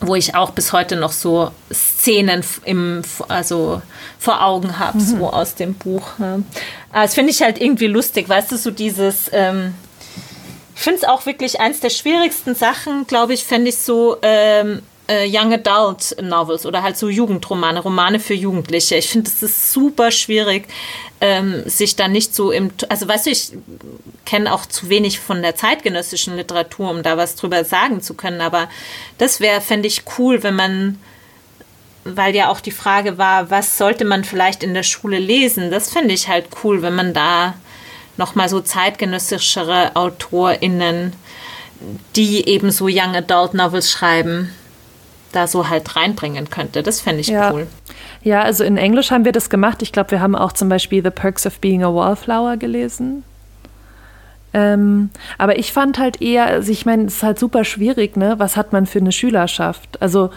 wo 0.00 0.14
ich 0.14 0.34
auch 0.34 0.50
bis 0.52 0.72
heute 0.72 0.96
noch 0.96 1.12
so 1.12 1.50
Szenen 1.70 2.42
im, 2.64 3.02
also 3.28 3.82
vor 4.18 4.42
Augen 4.42 4.78
habe, 4.78 4.96
mhm. 4.96 5.02
so 5.02 5.30
aus 5.30 5.54
dem 5.54 5.74
Buch. 5.74 6.12
Ja. 6.18 6.38
Das 6.92 7.14
finde 7.14 7.30
ich 7.32 7.42
halt 7.42 7.60
irgendwie 7.60 7.86
lustig, 7.86 8.28
weißt 8.28 8.50
du, 8.50 8.56
so 8.56 8.70
dieses, 8.70 9.30
ähm, 9.32 9.74
ich 10.74 10.80
finde 10.80 11.00
es 11.00 11.04
auch 11.04 11.26
wirklich 11.26 11.60
eins 11.60 11.80
der 11.80 11.90
schwierigsten 11.90 12.54
Sachen, 12.54 13.06
glaube 13.06 13.34
ich, 13.34 13.44
fände 13.44 13.68
ich 13.68 13.76
so, 13.76 14.16
ähm, 14.22 14.80
äh, 15.10 15.26
Young 15.28 15.52
Adult 15.52 16.16
Novels 16.22 16.64
oder 16.64 16.82
halt 16.82 16.96
so 16.96 17.08
Jugendromane, 17.08 17.80
Romane 17.80 18.20
für 18.20 18.34
Jugendliche. 18.34 18.94
Ich 18.94 19.08
finde, 19.08 19.28
es 19.28 19.42
ist 19.42 19.72
super 19.72 20.12
schwierig, 20.12 20.68
ähm, 21.20 21.62
sich 21.66 21.96
da 21.96 22.06
nicht 22.06 22.34
so 22.34 22.52
im, 22.52 22.70
also 22.88 23.08
weißt 23.08 23.26
du, 23.26 23.30
ich 23.30 23.52
kenne 24.24 24.54
auch 24.54 24.64
zu 24.66 24.88
wenig 24.88 25.18
von 25.18 25.42
der 25.42 25.56
zeitgenössischen 25.56 26.36
Literatur, 26.36 26.90
um 26.90 27.02
da 27.02 27.16
was 27.16 27.34
drüber 27.34 27.64
sagen 27.64 28.00
zu 28.00 28.14
können, 28.14 28.40
aber 28.40 28.68
das 29.18 29.40
wäre, 29.40 29.60
fände 29.60 29.88
ich 29.88 30.04
cool, 30.18 30.42
wenn 30.42 30.54
man 30.54 30.98
weil 32.02 32.34
ja 32.34 32.48
auch 32.48 32.60
die 32.60 32.70
Frage 32.70 33.18
war, 33.18 33.50
was 33.50 33.76
sollte 33.76 34.06
man 34.06 34.24
vielleicht 34.24 34.62
in 34.62 34.72
der 34.72 34.84
Schule 34.84 35.18
lesen? 35.18 35.70
Das 35.70 35.90
fände 35.90 36.14
ich 36.14 36.28
halt 36.28 36.46
cool, 36.64 36.80
wenn 36.80 36.94
man 36.94 37.12
da 37.12 37.54
nochmal 38.16 38.48
so 38.48 38.62
zeitgenössischere 38.62 39.94
AutorInnen, 39.94 41.12
die 42.16 42.48
eben 42.48 42.70
so 42.70 42.86
Young 42.86 43.14
Adult 43.14 43.52
Novels 43.52 43.90
schreiben, 43.90 44.50
da 45.32 45.46
so 45.46 45.68
halt 45.68 45.96
reinbringen 45.96 46.50
könnte. 46.50 46.82
Das 46.82 47.00
fände 47.00 47.20
ich 47.20 47.28
ja. 47.28 47.52
cool. 47.52 47.66
Ja, 48.22 48.42
also 48.42 48.64
in 48.64 48.76
Englisch 48.76 49.10
haben 49.10 49.24
wir 49.24 49.32
das 49.32 49.50
gemacht. 49.50 49.82
Ich 49.82 49.92
glaube, 49.92 50.10
wir 50.10 50.20
haben 50.20 50.34
auch 50.34 50.52
zum 50.52 50.68
Beispiel 50.68 51.02
The 51.02 51.10
Perks 51.10 51.46
of 51.46 51.58
Being 51.60 51.82
a 51.82 51.94
Wallflower 51.94 52.56
gelesen. 52.56 53.24
Ähm, 54.52 55.10
aber 55.38 55.58
ich 55.58 55.72
fand 55.72 55.98
halt 55.98 56.20
eher, 56.20 56.46
also 56.46 56.72
ich 56.72 56.84
meine, 56.84 57.04
es 57.04 57.16
ist 57.16 57.22
halt 57.22 57.38
super 57.38 57.64
schwierig, 57.64 58.16
ne? 58.16 58.34
Was 58.38 58.56
hat 58.56 58.72
man 58.72 58.86
für 58.86 58.98
eine 58.98 59.12
Schülerschaft? 59.12 60.02
Also 60.02 60.30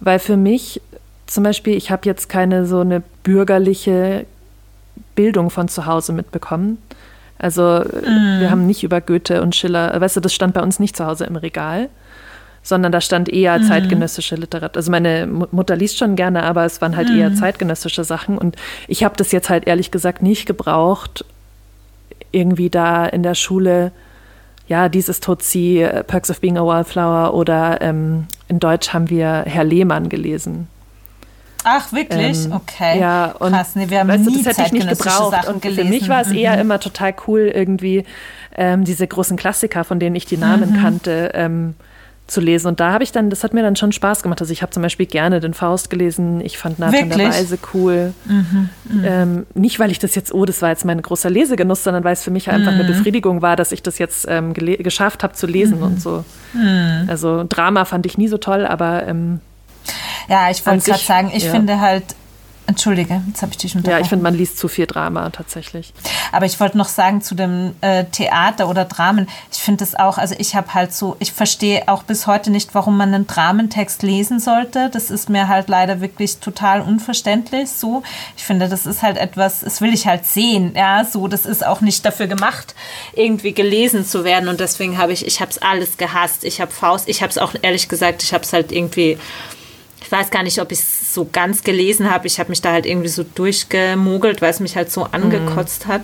Weil 0.00 0.18
für 0.18 0.36
mich 0.36 0.80
zum 1.26 1.44
Beispiel, 1.44 1.76
ich 1.76 1.90
habe 1.90 2.02
jetzt 2.06 2.28
keine 2.28 2.66
so 2.66 2.80
eine 2.80 3.02
bürgerliche 3.22 4.26
Bildung 5.14 5.48
von 5.48 5.68
zu 5.68 5.86
Hause 5.86 6.12
mitbekommen. 6.12 6.78
Also 7.38 7.62
mm. 7.62 8.40
wir 8.40 8.50
haben 8.50 8.66
nicht 8.66 8.82
über 8.82 9.00
Goethe 9.00 9.42
und 9.42 9.54
Schiller, 9.54 9.98
weißt 9.98 10.16
du, 10.16 10.20
das 10.20 10.34
stand 10.34 10.54
bei 10.54 10.62
uns 10.62 10.80
nicht 10.80 10.96
zu 10.96 11.06
Hause 11.06 11.24
im 11.24 11.36
Regal, 11.36 11.88
sondern 12.62 12.92
da 12.92 13.00
stand 13.00 13.28
eher 13.28 13.58
mm. 13.58 13.64
zeitgenössische 13.64 14.36
Literatur. 14.36 14.76
Also 14.76 14.90
meine 14.90 15.26
Mutter 15.26 15.76
liest 15.76 15.98
schon 15.98 16.16
gerne, 16.16 16.44
aber 16.44 16.64
es 16.64 16.80
waren 16.80 16.96
halt 16.96 17.08
mm. 17.08 17.18
eher 17.18 17.34
zeitgenössische 17.34 18.04
Sachen. 18.04 18.38
Und 18.38 18.56
ich 18.88 19.04
habe 19.04 19.16
das 19.16 19.32
jetzt 19.32 19.50
halt 19.50 19.66
ehrlich 19.66 19.90
gesagt 19.90 20.22
nicht 20.22 20.46
gebraucht, 20.46 21.24
irgendwie 22.30 22.70
da 22.70 23.04
in 23.06 23.22
der 23.22 23.34
Schule, 23.34 23.92
ja, 24.68 24.88
dieses 24.88 25.20
Totsi, 25.20 25.86
Perks 26.06 26.30
of 26.30 26.40
Being 26.40 26.56
a 26.56 26.64
Wallflower 26.64 27.34
oder 27.34 27.80
ähm, 27.82 28.26
in 28.48 28.60
Deutsch 28.60 28.92
haben 28.92 29.10
wir 29.10 29.44
Herr 29.46 29.64
Lehmann 29.64 30.08
gelesen. 30.08 30.68
Ach, 31.64 31.92
wirklich? 31.92 32.46
Ähm, 32.46 32.52
okay. 32.52 32.98
Ja, 32.98 33.32
und 33.38 33.52
Krass, 33.52 33.76
nee, 33.76 33.88
wir 33.88 34.00
haben 34.00 34.08
weißt 34.08 34.26
nie 34.26 34.38
du, 34.38 34.42
das 34.42 34.58
hätte 34.58 34.76
ich 34.76 34.84
nicht 34.84 34.88
gebraucht. 34.88 35.32
Sachen 35.32 35.54
und 35.54 35.62
gelesen. 35.62 35.84
Für 35.84 35.90
mich 35.90 36.08
war 36.08 36.22
es 36.22 36.28
mhm. 36.28 36.36
eher 36.36 36.60
immer 36.60 36.80
total 36.80 37.14
cool, 37.26 37.52
irgendwie 37.54 38.04
ähm, 38.56 38.84
diese 38.84 39.06
großen 39.06 39.36
Klassiker, 39.36 39.84
von 39.84 40.00
denen 40.00 40.16
ich 40.16 40.26
die 40.26 40.36
Namen 40.36 40.72
mhm. 40.72 40.80
kannte, 40.80 41.30
ähm, 41.34 41.74
zu 42.26 42.40
lesen. 42.40 42.68
Und 42.68 42.80
da 42.80 42.92
habe 42.92 43.04
ich 43.04 43.12
dann, 43.12 43.30
das 43.30 43.44
hat 43.44 43.52
mir 43.52 43.62
dann 43.62 43.76
schon 43.76 43.92
Spaß 43.92 44.22
gemacht. 44.22 44.40
Also 44.40 44.52
ich 44.52 44.62
habe 44.62 44.72
zum 44.72 44.82
Beispiel 44.82 45.06
gerne 45.06 45.40
den 45.40 45.54
Faust 45.54 45.90
gelesen. 45.90 46.40
Ich 46.40 46.56
fand 46.56 46.78
Nathan 46.78 47.10
der 47.10 47.18
Weise 47.30 47.58
cool. 47.74 48.14
Mhm, 48.24 48.70
mh. 48.84 49.06
ähm, 49.06 49.46
nicht, 49.54 49.78
weil 49.78 49.90
ich 49.90 49.98
das 49.98 50.14
jetzt, 50.14 50.32
oh, 50.32 50.44
das 50.44 50.62
war 50.62 50.70
jetzt 50.70 50.84
mein 50.84 51.02
großer 51.02 51.28
Lesegenuss, 51.30 51.84
sondern 51.84 52.04
weil 52.04 52.14
es 52.14 52.22
für 52.22 52.30
mich 52.30 52.48
einfach 52.48 52.72
eine 52.72 52.84
mhm. 52.84 52.88
Befriedigung 52.88 53.42
war, 53.42 53.56
dass 53.56 53.72
ich 53.72 53.82
das 53.82 53.98
jetzt 53.98 54.26
ähm, 54.28 54.54
geschafft 54.54 55.22
habe 55.22 55.34
zu 55.34 55.46
lesen 55.46 55.78
mhm. 55.78 55.84
und 55.84 56.00
so. 56.00 56.24
Mhm. 56.54 57.04
Also 57.08 57.44
Drama 57.48 57.84
fand 57.84 58.06
ich 58.06 58.16
nie 58.16 58.28
so 58.28 58.38
toll, 58.38 58.66
aber 58.66 59.06
ähm, 59.06 59.40
ja, 60.28 60.50
ich 60.50 60.64
wollte 60.64 60.90
gerade 60.90 61.02
sagen, 61.02 61.32
ich 61.34 61.44
ja. 61.44 61.50
finde 61.50 61.80
halt, 61.80 62.04
Entschuldige, 62.72 63.20
jetzt 63.28 63.42
habe 63.42 63.52
ich 63.52 63.58
dich 63.58 63.76
unterbrochen. 63.76 63.98
Ja, 63.98 64.02
ich 64.02 64.08
finde, 64.08 64.22
man 64.22 64.34
liest 64.34 64.56
zu 64.56 64.66
viel 64.66 64.86
Drama 64.86 65.28
tatsächlich. 65.28 65.92
Aber 66.32 66.46
ich 66.46 66.58
wollte 66.58 66.78
noch 66.78 66.88
sagen 66.88 67.20
zu 67.20 67.34
dem 67.34 67.74
äh, 67.82 68.04
Theater 68.04 68.66
oder 68.66 68.86
Dramen. 68.86 69.28
Ich 69.52 69.58
finde 69.58 69.80
das 69.80 69.94
auch, 69.94 70.16
also 70.16 70.34
ich 70.38 70.56
habe 70.56 70.72
halt 70.72 70.94
so, 70.94 71.14
ich 71.18 71.32
verstehe 71.32 71.86
auch 71.88 72.02
bis 72.02 72.26
heute 72.26 72.50
nicht, 72.50 72.74
warum 72.74 72.96
man 72.96 73.12
einen 73.12 73.26
Dramentext 73.26 74.02
lesen 74.02 74.40
sollte. 74.40 74.88
Das 74.90 75.10
ist 75.10 75.28
mir 75.28 75.48
halt 75.48 75.68
leider 75.68 76.00
wirklich 76.00 76.38
total 76.38 76.80
unverständlich. 76.80 77.68
So, 77.68 78.02
ich 78.38 78.44
finde, 78.44 78.70
das 78.70 78.86
ist 78.86 79.02
halt 79.02 79.18
etwas, 79.18 79.60
das 79.60 79.82
will 79.82 79.92
ich 79.92 80.06
halt 80.06 80.24
sehen. 80.24 80.72
Ja, 80.74 81.04
so, 81.04 81.28
das 81.28 81.44
ist 81.44 81.66
auch 81.66 81.82
nicht 81.82 82.06
dafür 82.06 82.26
gemacht, 82.26 82.74
irgendwie 83.12 83.52
gelesen 83.52 84.06
zu 84.06 84.24
werden. 84.24 84.48
Und 84.48 84.60
deswegen 84.60 84.96
habe 84.96 85.12
ich, 85.12 85.26
ich 85.26 85.42
habe 85.42 85.50
es 85.50 85.60
alles 85.60 85.98
gehasst. 85.98 86.42
Ich 86.44 86.62
habe 86.62 86.72
Faust, 86.72 87.06
ich 87.06 87.20
habe 87.20 87.30
es 87.30 87.36
auch 87.36 87.52
ehrlich 87.60 87.90
gesagt, 87.90 88.22
ich 88.22 88.32
habe 88.32 88.44
es 88.44 88.54
halt 88.54 88.72
irgendwie 88.72 89.18
weiß 90.10 90.30
gar 90.30 90.42
nicht, 90.42 90.60
ob 90.60 90.72
ich 90.72 90.78
es 90.78 91.14
so 91.14 91.28
ganz 91.30 91.62
gelesen 91.62 92.10
habe. 92.10 92.26
Ich 92.26 92.38
habe 92.38 92.50
mich 92.50 92.62
da 92.62 92.72
halt 92.72 92.86
irgendwie 92.86 93.08
so 93.08 93.22
durchgemogelt, 93.22 94.42
weil 94.42 94.50
es 94.50 94.60
mich 94.60 94.76
halt 94.76 94.90
so 94.90 95.04
angekotzt 95.04 95.86
mhm. 95.86 95.92
hat. 95.92 96.02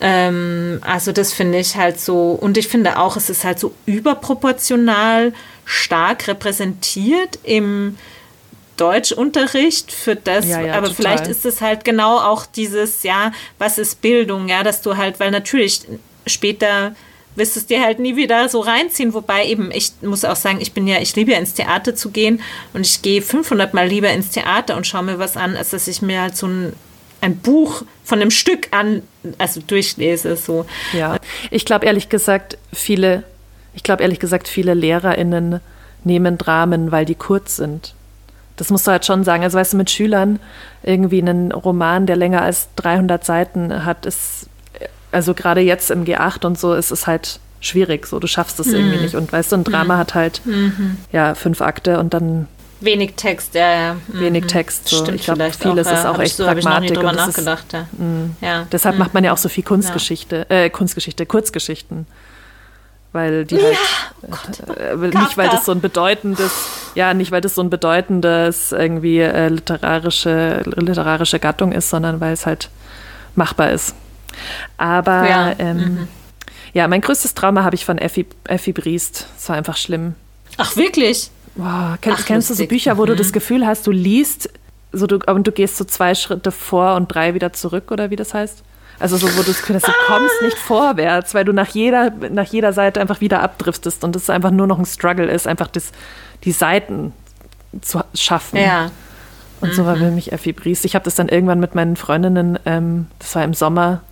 Ähm, 0.00 0.80
also 0.82 1.12
das 1.12 1.32
finde 1.32 1.58
ich 1.58 1.76
halt 1.76 2.00
so, 2.00 2.32
und 2.32 2.56
ich 2.56 2.68
finde 2.68 2.98
auch, 2.98 3.16
es 3.16 3.28
ist 3.28 3.44
halt 3.44 3.58
so 3.58 3.74
überproportional 3.86 5.34
stark 5.64 6.26
repräsentiert 6.26 7.38
im 7.42 7.98
Deutschunterricht 8.78 9.92
für 9.92 10.16
das, 10.16 10.48
ja, 10.48 10.62
ja, 10.62 10.74
aber 10.74 10.88
total. 10.88 10.94
vielleicht 10.94 11.26
ist 11.26 11.44
es 11.44 11.60
halt 11.60 11.84
genau 11.84 12.18
auch 12.18 12.46
dieses, 12.46 13.02
ja, 13.02 13.30
was 13.58 13.76
ist 13.76 14.00
Bildung, 14.00 14.48
ja, 14.48 14.62
dass 14.62 14.80
du 14.80 14.96
halt, 14.96 15.20
weil 15.20 15.30
natürlich 15.30 15.82
später 16.26 16.94
wirst 17.36 17.56
es 17.56 17.66
dir 17.66 17.82
halt 17.82 17.98
nie 17.98 18.16
wieder 18.16 18.48
so 18.48 18.60
reinziehen. 18.60 19.14
Wobei 19.14 19.46
eben, 19.46 19.70
ich 19.72 19.92
muss 20.02 20.24
auch 20.24 20.36
sagen, 20.36 20.60
ich 20.60 20.72
bin 20.72 20.86
ja, 20.86 20.98
ich 21.00 21.14
liebe 21.16 21.32
ja 21.32 21.38
ins 21.38 21.54
Theater 21.54 21.94
zu 21.94 22.10
gehen 22.10 22.40
und 22.72 22.86
ich 22.86 23.02
gehe 23.02 23.22
500 23.22 23.74
Mal 23.74 23.88
lieber 23.88 24.10
ins 24.10 24.30
Theater 24.30 24.76
und 24.76 24.86
schaue 24.86 25.04
mir 25.04 25.18
was 25.18 25.36
an, 25.36 25.56
als 25.56 25.70
dass 25.70 25.88
ich 25.88 26.02
mir 26.02 26.22
halt 26.22 26.36
so 26.36 26.46
ein, 26.46 26.72
ein 27.20 27.36
Buch 27.36 27.82
von 28.04 28.20
einem 28.20 28.30
Stück 28.30 28.68
an, 28.72 29.02
also 29.38 29.60
durchlese. 29.66 30.36
So. 30.36 30.66
Ja, 30.92 31.18
ich 31.50 31.64
glaube 31.64 31.86
ehrlich 31.86 32.08
gesagt, 32.08 32.58
viele, 32.72 33.22
ich 33.74 33.82
glaube 33.82 34.02
ehrlich 34.02 34.20
gesagt, 34.20 34.48
viele 34.48 34.74
LehrerInnen 34.74 35.60
nehmen 36.04 36.38
Dramen, 36.38 36.92
weil 36.92 37.04
die 37.04 37.14
kurz 37.14 37.56
sind. 37.56 37.94
Das 38.56 38.68
musst 38.68 38.86
du 38.86 38.90
halt 38.90 39.06
schon 39.06 39.24
sagen. 39.24 39.42
Also 39.42 39.56
weißt 39.56 39.72
du, 39.72 39.78
mit 39.78 39.90
Schülern 39.90 40.38
irgendwie 40.82 41.22
einen 41.22 41.50
Roman, 41.50 42.04
der 42.04 42.16
länger 42.16 42.42
als 42.42 42.68
300 42.76 43.24
Seiten 43.24 43.86
hat, 43.86 44.04
ist 44.04 44.49
also 45.12 45.34
gerade 45.34 45.60
jetzt 45.60 45.90
im 45.90 46.04
G8 46.04 46.46
und 46.46 46.58
so 46.58 46.74
ist 46.74 46.90
es 46.90 47.06
halt 47.06 47.40
schwierig. 47.60 48.06
So, 48.06 48.18
du 48.18 48.26
schaffst 48.26 48.58
es 48.60 48.68
mhm. 48.68 48.74
irgendwie 48.74 48.98
nicht. 48.98 49.14
Und 49.14 49.32
weißt 49.32 49.52
du, 49.52 49.56
ein 49.56 49.64
Drama 49.64 49.94
mhm. 49.94 49.98
hat 49.98 50.14
halt 50.14 50.40
mhm. 50.44 50.96
ja 51.12 51.34
fünf 51.34 51.60
Akte 51.60 51.98
und 51.98 52.14
dann 52.14 52.46
Wenig 52.82 53.12
Text, 53.14 53.54
ja, 53.54 53.72
ja. 53.74 53.96
Wenig 54.08 54.44
mhm. 54.44 54.48
Text. 54.48 54.88
So. 54.88 54.96
Stimmt 54.96 55.16
ich 55.16 55.24
glaube, 55.24 55.50
vieles 55.52 55.86
auch, 55.86 55.92
ist 55.92 56.04
ja. 56.04 56.10
auch 56.10 56.18
echt 56.18 56.36
so, 56.36 56.44
Pragmatik. 56.44 56.92
Ich 56.92 56.96
noch 56.96 57.10
nie 57.10 57.16
nachgedacht, 57.16 57.66
ist, 57.66 57.72
ja. 57.74 57.86
Mhm. 57.92 58.36
ja. 58.40 58.66
Deshalb 58.72 58.98
macht 58.98 59.12
man 59.12 59.22
ja 59.22 59.32
auch 59.32 59.38
so 59.38 59.50
viel 59.50 59.64
Kunstgeschichte, 59.64 60.48
äh, 60.48 60.70
Kunstgeschichte, 60.70 61.26
Kurzgeschichten. 61.26 62.06
Weil 63.12 63.44
die 63.44 63.56
halt, 63.56 63.76
oh 64.22 64.28
Gott. 64.30 64.78
Äh, 64.78 65.18
nicht 65.18 65.36
weil 65.36 65.48
das 65.48 65.66
so 65.66 65.72
ein 65.72 65.80
bedeutendes, 65.80 66.52
ja, 66.94 67.12
nicht 67.12 67.32
weil 67.32 67.40
das 67.40 67.56
so 67.56 67.60
ein 67.60 67.68
bedeutendes 67.68 68.72
irgendwie 68.72 69.18
äh, 69.18 69.48
literarische, 69.48 70.62
literarische 70.64 71.38
Gattung 71.38 71.72
ist, 71.72 71.90
sondern 71.90 72.20
weil 72.20 72.32
es 72.32 72.46
halt 72.46 72.70
machbar 73.34 73.72
ist. 73.72 73.94
Aber 74.76 75.28
ja, 75.28 75.54
ähm, 75.58 75.76
mhm. 75.76 76.08
ja 76.72 76.88
mein 76.88 77.00
größtes 77.00 77.34
Trauma 77.34 77.64
habe 77.64 77.74
ich 77.74 77.84
von 77.84 77.98
Effi, 77.98 78.26
Effi 78.44 78.72
Briest. 78.72 79.26
Es 79.36 79.48
war 79.48 79.56
einfach 79.56 79.76
schlimm. 79.76 80.14
Ach, 80.56 80.76
wirklich? 80.76 81.30
Wow, 81.54 81.98
kennst, 82.00 82.20
Ach, 82.22 82.26
kennst 82.26 82.50
du 82.50 82.54
so 82.54 82.66
Bücher, 82.66 82.96
wo 82.96 83.02
mhm. 83.02 83.08
du 83.08 83.16
das 83.16 83.32
Gefühl 83.32 83.66
hast, 83.66 83.86
du 83.86 83.90
liest 83.90 84.50
so 84.92 85.06
du, 85.06 85.18
und 85.26 85.46
du 85.46 85.52
gehst 85.52 85.76
so 85.76 85.84
zwei 85.84 86.14
Schritte 86.14 86.50
vor 86.50 86.96
und 86.96 87.14
drei 87.14 87.34
wieder 87.34 87.52
zurück 87.52 87.90
oder 87.90 88.10
wie 88.10 88.16
das 88.16 88.34
heißt? 88.34 88.62
Also 88.98 89.16
so, 89.16 89.26
wo 89.34 89.40
du 89.40 89.48
das 89.48 89.60
Gefühl 89.60 89.76
hast, 89.76 89.88
du 89.88 89.92
kommst 90.06 90.42
nicht 90.42 90.58
vorwärts, 90.58 91.32
weil 91.32 91.44
du 91.44 91.52
nach 91.52 91.68
jeder, 91.68 92.10
nach 92.10 92.46
jeder 92.46 92.72
Seite 92.74 93.00
einfach 93.00 93.20
wieder 93.22 93.40
abdriftest 93.42 94.04
und 94.04 94.14
es 94.14 94.28
einfach 94.28 94.50
nur 94.50 94.66
noch 94.66 94.78
ein 94.78 94.84
Struggle 94.84 95.30
ist, 95.30 95.46
einfach 95.46 95.68
das, 95.68 95.92
die 96.44 96.52
Seiten 96.52 97.14
zu 97.80 98.02
schaffen. 98.14 98.58
Ja. 98.58 98.90
Und 99.62 99.74
so 99.74 99.86
war 99.86 99.96
für 99.96 100.10
mich 100.10 100.32
Effi 100.32 100.52
Briest. 100.52 100.84
Ich 100.84 100.94
habe 100.94 101.04
das 101.04 101.14
dann 101.14 101.28
irgendwann 101.28 101.60
mit 101.60 101.74
meinen 101.74 101.96
Freundinnen, 101.96 102.58
ähm, 102.66 103.06
das 103.18 103.34
war 103.34 103.44
im 103.44 103.54
Sommer, 103.54 104.02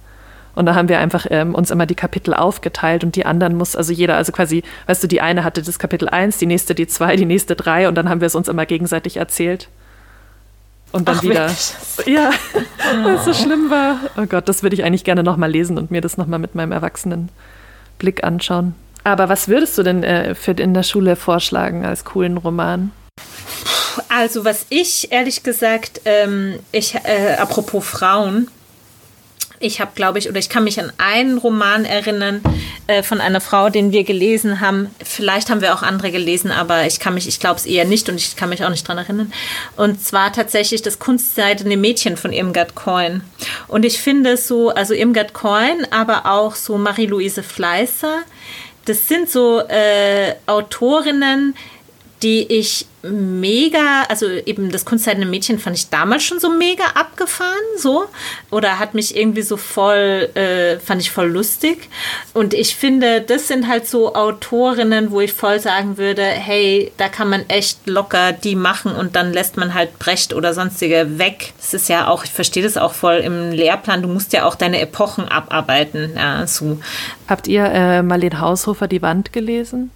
und 0.58 0.66
da 0.66 0.74
haben 0.74 0.88
wir 0.88 0.98
einfach 0.98 1.26
ähm, 1.30 1.54
uns 1.54 1.70
immer 1.70 1.86
die 1.86 1.94
Kapitel 1.94 2.34
aufgeteilt 2.34 3.04
und 3.04 3.14
die 3.14 3.24
anderen 3.24 3.54
muss, 3.54 3.76
also 3.76 3.92
jeder, 3.92 4.16
also 4.16 4.32
quasi, 4.32 4.64
weißt 4.86 5.04
du, 5.04 5.06
die 5.06 5.20
eine 5.20 5.44
hatte 5.44 5.62
das 5.62 5.78
Kapitel 5.78 6.08
1, 6.08 6.38
die 6.38 6.46
nächste 6.46 6.74
die 6.74 6.88
2, 6.88 7.14
die 7.14 7.26
nächste 7.26 7.54
3 7.54 7.86
und 7.86 7.94
dann 7.94 8.08
haben 8.08 8.20
wir 8.20 8.26
es 8.26 8.34
uns 8.34 8.48
immer 8.48 8.66
gegenseitig 8.66 9.18
erzählt. 9.18 9.68
Und 10.90 11.06
dann 11.06 11.18
Ach, 11.18 11.22
wieder. 11.22 11.48
Wirklich? 11.48 11.74
Ja, 12.06 12.30
weil 13.04 13.14
es 13.14 13.24
so 13.24 13.34
schlimm 13.34 13.70
war. 13.70 14.00
Oh 14.16 14.26
Gott, 14.26 14.48
das 14.48 14.64
würde 14.64 14.74
ich 14.74 14.82
eigentlich 14.82 15.04
gerne 15.04 15.22
nochmal 15.22 15.50
lesen 15.50 15.78
und 15.78 15.90
mir 15.92 16.00
das 16.00 16.16
nochmal 16.16 16.40
mit 16.40 16.54
meinem 16.56 16.72
erwachsenen 16.72 17.28
Blick 17.98 18.24
anschauen. 18.24 18.74
Aber 19.04 19.28
was 19.28 19.46
würdest 19.46 19.78
du 19.78 19.84
denn 19.84 20.02
äh, 20.02 20.34
für 20.34 20.52
in 20.52 20.74
der 20.74 20.82
Schule 20.82 21.14
vorschlagen 21.14 21.86
als 21.86 22.04
coolen 22.04 22.36
Roman? 22.36 22.90
Also, 24.08 24.44
was 24.44 24.66
ich 24.70 25.12
ehrlich 25.12 25.44
gesagt, 25.44 26.00
ähm, 26.04 26.58
ich, 26.72 26.94
äh, 26.94 27.36
apropos 27.38 27.86
Frauen, 27.86 28.48
ich 29.60 29.80
habe, 29.80 29.92
glaube 29.94 30.18
ich, 30.18 30.28
oder 30.28 30.38
ich 30.38 30.48
kann 30.48 30.64
mich 30.64 30.80
an 30.80 30.92
einen 30.98 31.38
Roman 31.38 31.84
erinnern 31.84 32.40
äh, 32.86 33.02
von 33.02 33.20
einer 33.20 33.40
Frau, 33.40 33.70
den 33.70 33.92
wir 33.92 34.04
gelesen 34.04 34.60
haben. 34.60 34.90
Vielleicht 35.04 35.50
haben 35.50 35.60
wir 35.60 35.74
auch 35.74 35.82
andere 35.82 36.10
gelesen, 36.10 36.50
aber 36.50 36.86
ich 36.86 37.00
kann 37.00 37.14
mich, 37.14 37.28
ich 37.28 37.40
glaube 37.40 37.56
es 37.56 37.66
eher 37.66 37.84
nicht 37.84 38.08
und 38.08 38.16
ich 38.16 38.36
kann 38.36 38.48
mich 38.48 38.64
auch 38.64 38.70
nicht 38.70 38.86
dran 38.86 38.98
erinnern. 38.98 39.32
Und 39.76 40.02
zwar 40.02 40.32
tatsächlich 40.32 40.82
das 40.82 40.98
Kunstseidene 40.98 41.76
Mädchen 41.76 42.16
von 42.16 42.32
Irmgard 42.32 42.74
Coin. 42.74 43.22
Und 43.66 43.84
ich 43.84 43.98
finde 43.98 44.36
so, 44.36 44.70
also 44.70 44.94
Irmgard 44.94 45.34
Coin, 45.34 45.86
aber 45.90 46.26
auch 46.26 46.54
so 46.54 46.78
Marie-Louise 46.78 47.42
Fleißer, 47.42 48.22
das 48.84 49.06
sind 49.06 49.28
so 49.28 49.60
äh, 49.60 50.34
Autorinnen, 50.46 51.54
die 52.22 52.52
ich 52.52 52.86
mega, 53.02 54.02
also 54.08 54.26
eben 54.28 54.70
das 54.70 54.84
Kunstzeitende 54.84 55.26
Mädchen 55.26 55.58
fand 55.58 55.76
ich 55.76 55.88
damals 55.88 56.24
schon 56.24 56.40
so 56.40 56.50
mega 56.50 56.84
abgefahren, 56.94 57.54
so. 57.76 58.06
Oder 58.50 58.80
hat 58.80 58.94
mich 58.94 59.16
irgendwie 59.16 59.42
so 59.42 59.56
voll, 59.56 60.28
äh, 60.34 60.78
fand 60.80 61.00
ich 61.00 61.12
voll 61.12 61.28
lustig. 61.28 61.88
Und 62.34 62.54
ich 62.54 62.74
finde, 62.74 63.20
das 63.20 63.46
sind 63.46 63.68
halt 63.68 63.86
so 63.86 64.14
Autorinnen, 64.14 65.12
wo 65.12 65.20
ich 65.20 65.32
voll 65.32 65.60
sagen 65.60 65.96
würde, 65.96 66.22
hey, 66.22 66.92
da 66.96 67.08
kann 67.08 67.30
man 67.30 67.48
echt 67.48 67.86
locker 67.86 68.32
die 68.32 68.56
machen 68.56 68.94
und 68.94 69.14
dann 69.14 69.32
lässt 69.32 69.56
man 69.56 69.74
halt 69.74 69.98
Brecht 70.00 70.34
oder 70.34 70.52
sonstige 70.52 71.18
weg. 71.18 71.52
Das 71.58 71.74
ist 71.74 71.88
ja 71.88 72.08
auch, 72.08 72.24
ich 72.24 72.30
verstehe 72.30 72.64
das 72.64 72.76
auch 72.76 72.94
voll 72.94 73.18
im 73.18 73.52
Lehrplan, 73.52 74.02
du 74.02 74.08
musst 74.08 74.32
ja 74.32 74.44
auch 74.44 74.56
deine 74.56 74.80
Epochen 74.80 75.28
abarbeiten. 75.28 76.14
Ja, 76.16 76.46
so. 76.48 76.80
Habt 77.28 77.46
ihr 77.46 77.64
äh, 77.64 78.02
Marlene 78.02 78.40
Haushofer 78.40 78.88
Die 78.88 79.02
Wand 79.02 79.32
gelesen? 79.32 79.92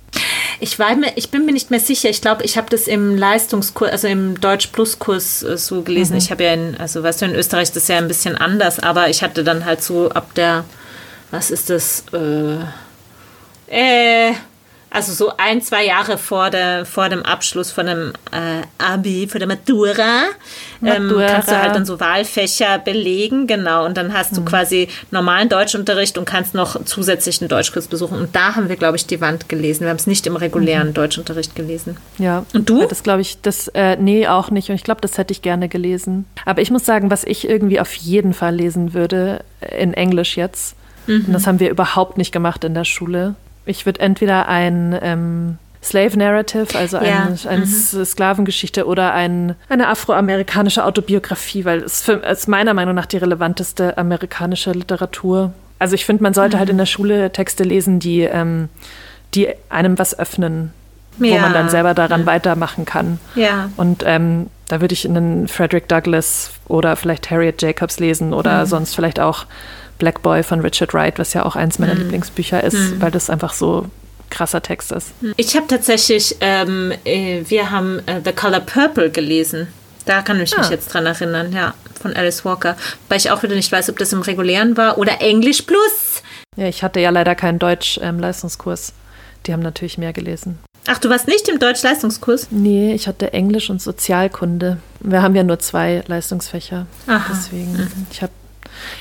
Ich, 0.62 0.78
war 0.78 0.94
mir, 0.94 1.10
ich 1.16 1.30
bin 1.30 1.44
mir 1.44 1.50
nicht 1.50 1.72
mehr 1.72 1.80
sicher. 1.80 2.08
Ich 2.08 2.20
glaube, 2.20 2.44
ich 2.44 2.56
habe 2.56 2.70
das 2.70 2.86
im 2.86 3.16
Leistungskurs, 3.16 3.90
also 3.90 4.06
im 4.06 4.40
Deutsch-Plus-Kurs 4.40 5.42
äh, 5.42 5.58
so 5.58 5.82
gelesen. 5.82 6.12
Mhm. 6.12 6.18
Ich 6.18 6.30
habe 6.30 6.44
ja 6.44 6.52
in, 6.52 6.76
also 6.76 7.02
weißt 7.02 7.20
du, 7.20 7.24
in 7.24 7.34
Österreich 7.34 7.64
ist 7.64 7.74
das 7.74 7.88
ja 7.88 7.98
ein 7.98 8.06
bisschen 8.06 8.36
anders, 8.36 8.78
aber 8.78 9.08
ich 9.10 9.24
hatte 9.24 9.42
dann 9.42 9.64
halt 9.64 9.82
so 9.82 10.10
ab 10.10 10.32
der, 10.34 10.64
was 11.32 11.50
ist 11.50 11.68
das, 11.68 12.04
äh, 12.12 12.58
äh 13.66 14.34
Also 14.94 15.12
so 15.14 15.32
ein, 15.38 15.62
zwei 15.62 15.86
Jahre 15.86 16.18
vor, 16.18 16.50
der, 16.50 16.84
vor 16.84 17.08
dem 17.08 17.22
Abschluss 17.22 17.70
von 17.70 17.86
dem 17.86 18.12
äh, 18.30 18.62
Abi, 18.76 19.26
vor 19.26 19.38
der 19.38 19.48
Matura, 19.48 20.24
ähm, 20.84 21.06
Matura. 21.06 21.26
kannst 21.28 21.48
du 21.48 21.58
halt 21.62 21.74
dann 21.74 21.86
so 21.86 21.98
Wahlfächer 21.98 22.78
belegen, 22.78 23.46
genau. 23.46 23.86
Und 23.86 23.96
dann 23.96 24.12
hast 24.12 24.36
du 24.36 24.44
quasi 24.44 24.88
normalen 25.10 25.48
Deutschunterricht 25.48 26.18
und 26.18 26.26
kannst 26.26 26.54
noch 26.54 26.84
zusätzlichen 26.84 27.48
Deutschkurs 27.48 27.86
besuchen. 27.86 28.18
Und 28.18 28.36
da 28.36 28.54
haben 28.54 28.68
wir, 28.68 28.76
glaube 28.76 28.96
ich, 28.98 29.06
die 29.06 29.20
Wand 29.22 29.48
gelesen. 29.48 29.82
Wir 29.84 29.88
haben 29.88 29.96
es 29.96 30.06
nicht 30.06 30.26
im 30.26 30.36
regulären 30.36 30.92
Deutschunterricht 30.92 31.54
gelesen. 31.54 31.96
Ja. 32.18 32.44
Und 32.52 32.68
du? 32.68 32.86
Das 32.86 33.02
glaube 33.02 33.22
ich, 33.22 33.40
das, 33.40 33.68
äh, 33.68 33.96
nee, 33.96 34.28
auch 34.28 34.50
nicht. 34.50 34.68
Und 34.68 34.74
ich 34.74 34.84
glaube, 34.84 35.00
das 35.00 35.16
hätte 35.16 35.32
ich 35.32 35.40
gerne 35.40 35.68
gelesen. 35.70 36.26
Aber 36.44 36.60
ich 36.60 36.70
muss 36.70 36.84
sagen, 36.84 37.10
was 37.10 37.24
ich 37.24 37.48
irgendwie 37.48 37.80
auf 37.80 37.94
jeden 37.94 38.34
Fall 38.34 38.54
lesen 38.54 38.92
würde, 38.92 39.42
äh, 39.62 39.82
in 39.82 39.94
Englisch 39.94 40.36
jetzt, 40.36 40.76
Mhm. 41.06 41.24
und 41.26 41.32
das 41.32 41.46
haben 41.48 41.58
wir 41.60 41.68
überhaupt 41.70 42.16
nicht 42.18 42.30
gemacht 42.30 42.62
in 42.62 42.74
der 42.74 42.84
Schule. 42.84 43.34
Ich 43.66 43.86
würde 43.86 44.00
entweder 44.00 44.48
ein 44.48 44.98
ähm, 45.02 45.58
Slave 45.82 46.16
Narrative, 46.18 46.78
also 46.78 46.96
ein, 46.98 47.06
Ja, 47.06 47.28
eine 47.48 47.64
mhm. 47.66 48.04
Sklavengeschichte 48.04 48.86
oder 48.86 49.12
ein, 49.14 49.56
eine 49.68 49.88
afroamerikanische 49.88 50.84
Autobiografie, 50.84 51.64
weil 51.64 51.80
es 51.82 52.02
für, 52.02 52.14
ist 52.14 52.48
meiner 52.48 52.74
Meinung 52.74 52.94
nach 52.94 53.06
die 53.06 53.16
relevanteste 53.18 53.98
amerikanische 53.98 54.72
Literatur. 54.72 55.52
Also 55.78 55.94
ich 55.96 56.04
finde, 56.04 56.22
man 56.22 56.34
sollte 56.34 56.56
Mhm. 56.56 56.60
halt 56.60 56.70
in 56.70 56.78
der 56.78 56.86
Schule 56.86 57.32
Texte 57.32 57.64
lesen, 57.64 57.98
die, 57.98 58.20
ähm, 58.20 58.68
die 59.34 59.48
einem 59.70 59.98
was 59.98 60.16
öffnen, 60.18 60.72
wo 61.18 61.24
Ja. 61.24 61.36
Mhm. 61.36 61.40
man 61.42 61.52
dann 61.52 61.68
selber 61.68 61.94
daran 61.94 62.26
weitermachen 62.26 62.84
kann. 62.84 63.18
Ja. 63.34 63.70
Und 63.76 64.04
ähm, 64.06 64.46
da 64.72 64.80
würde 64.80 64.94
ich 64.94 65.06
einen 65.06 65.48
Frederick 65.48 65.86
Douglass 65.86 66.50
oder 66.66 66.96
vielleicht 66.96 67.30
Harriet 67.30 67.60
Jacobs 67.60 68.00
lesen 68.00 68.32
oder 68.32 68.64
sonst 68.64 68.94
vielleicht 68.94 69.20
auch 69.20 69.44
Black 69.98 70.22
Boy 70.22 70.42
von 70.42 70.60
Richard 70.60 70.94
Wright, 70.94 71.18
was 71.18 71.34
ja 71.34 71.44
auch 71.44 71.56
eins 71.56 71.78
meiner 71.78 71.94
Lieblingsbücher 71.94 72.64
ist, 72.64 72.98
weil 72.98 73.10
das 73.10 73.28
einfach 73.28 73.52
so 73.52 73.84
krasser 74.30 74.62
Text 74.62 74.90
ist. 74.92 75.08
Ich 75.36 75.54
habe 75.56 75.66
tatsächlich, 75.66 76.36
ähm, 76.40 76.90
äh, 77.04 77.42
wir 77.46 77.70
haben 77.70 77.98
äh, 78.06 78.22
The 78.24 78.32
Color 78.32 78.60
Purple 78.60 79.10
gelesen. 79.10 79.68
Da 80.06 80.22
kann 80.22 80.40
ich 80.40 80.56
mich 80.56 80.66
Ah. 80.68 80.70
jetzt 80.70 80.86
dran 80.86 81.04
erinnern, 81.04 81.52
ja, 81.52 81.74
von 82.00 82.14
Alice 82.16 82.42
Walker. 82.46 82.74
Weil 83.10 83.18
ich 83.18 83.30
auch 83.30 83.42
wieder 83.42 83.54
nicht 83.54 83.70
weiß, 83.70 83.90
ob 83.90 83.98
das 83.98 84.14
im 84.14 84.22
regulären 84.22 84.78
war 84.78 84.96
oder 84.96 85.20
Englisch 85.20 85.60
Plus. 85.60 86.22
Ja, 86.56 86.66
ich 86.66 86.82
hatte 86.82 86.98
ja 86.98 87.10
leider 87.10 87.34
keinen 87.34 87.58
Deutsch-Leistungskurs. 87.58 88.94
Die 89.46 89.52
haben 89.52 89.60
natürlich 89.60 89.98
mehr 89.98 90.14
gelesen. 90.14 90.58
Ach, 90.86 90.98
du 90.98 91.08
warst 91.08 91.28
nicht 91.28 91.48
im 91.48 91.58
Deutsch-Leistungskurs? 91.58 92.48
Nee, 92.50 92.92
ich 92.94 93.06
hatte 93.06 93.32
Englisch 93.32 93.70
und 93.70 93.80
Sozialkunde. 93.80 94.78
Wir 95.00 95.22
haben 95.22 95.36
ja 95.36 95.44
nur 95.44 95.58
zwei 95.60 96.02
Leistungsfächer. 96.06 96.86
Aha. 97.06 97.24
Deswegen, 97.30 97.88
ich 98.10 98.22
habe, 98.22 98.32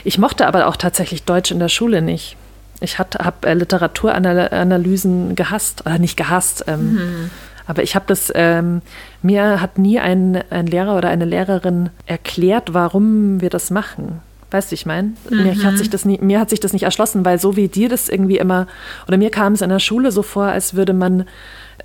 ich 0.04 0.18
mochte 0.20 0.46
aber 0.46 0.68
auch 0.68 0.76
tatsächlich 0.76 1.24
Deutsch 1.24 1.52
in 1.52 1.60
der 1.60 1.70
Schule 1.70 2.02
nicht. 2.02 2.38
Ich 2.82 3.00
habe 3.00 3.48
äh, 3.48 3.54
Literaturanalysen 3.54 5.36
gehasst, 5.36 5.82
oder 5.86 6.00
nicht 6.00 6.18
gehasst, 6.18 6.66
ähm, 6.68 7.30
aber 7.68 7.84
ich 7.84 7.96
habe 7.96 8.06
das, 8.08 8.32
ähm, 8.36 8.82
mir 9.22 9.62
hat 9.62 9.78
nie 9.78 10.00
ein, 10.00 10.44
ein 10.50 10.68
Lehrer 10.68 10.98
oder 10.98 11.10
eine 11.10 11.26
Lehrerin 11.26 11.90
erklärt, 12.06 12.74
warum 12.74 13.40
wir 13.42 13.50
das 13.50 13.70
machen. 13.70 14.22
Weißt 14.52 14.72
du, 14.72 14.74
ich 14.74 14.86
meine? 14.86 15.14
Mir, 15.30 15.64
hat 15.64 15.78
sich 15.78 15.90
das 15.90 16.04
nie, 16.04 16.20
mir 16.22 16.40
hat 16.40 16.50
sich 16.50 16.60
das 16.60 16.74
nicht 16.74 16.84
erschlossen, 16.84 17.24
weil 17.24 17.40
so 17.40 17.56
wie 17.56 17.70
dir 17.70 17.88
das 17.88 18.10
irgendwie 18.10 18.38
immer, 18.38 18.68
oder 19.08 19.18
mir 19.18 19.30
kam 19.30 19.54
es 19.54 19.62
in 19.62 19.70
der 19.70 19.80
Schule 19.80 20.12
so 20.12 20.24
vor, 20.24 20.46
als 20.46 20.74
würde 20.74 20.92
man 20.92 21.26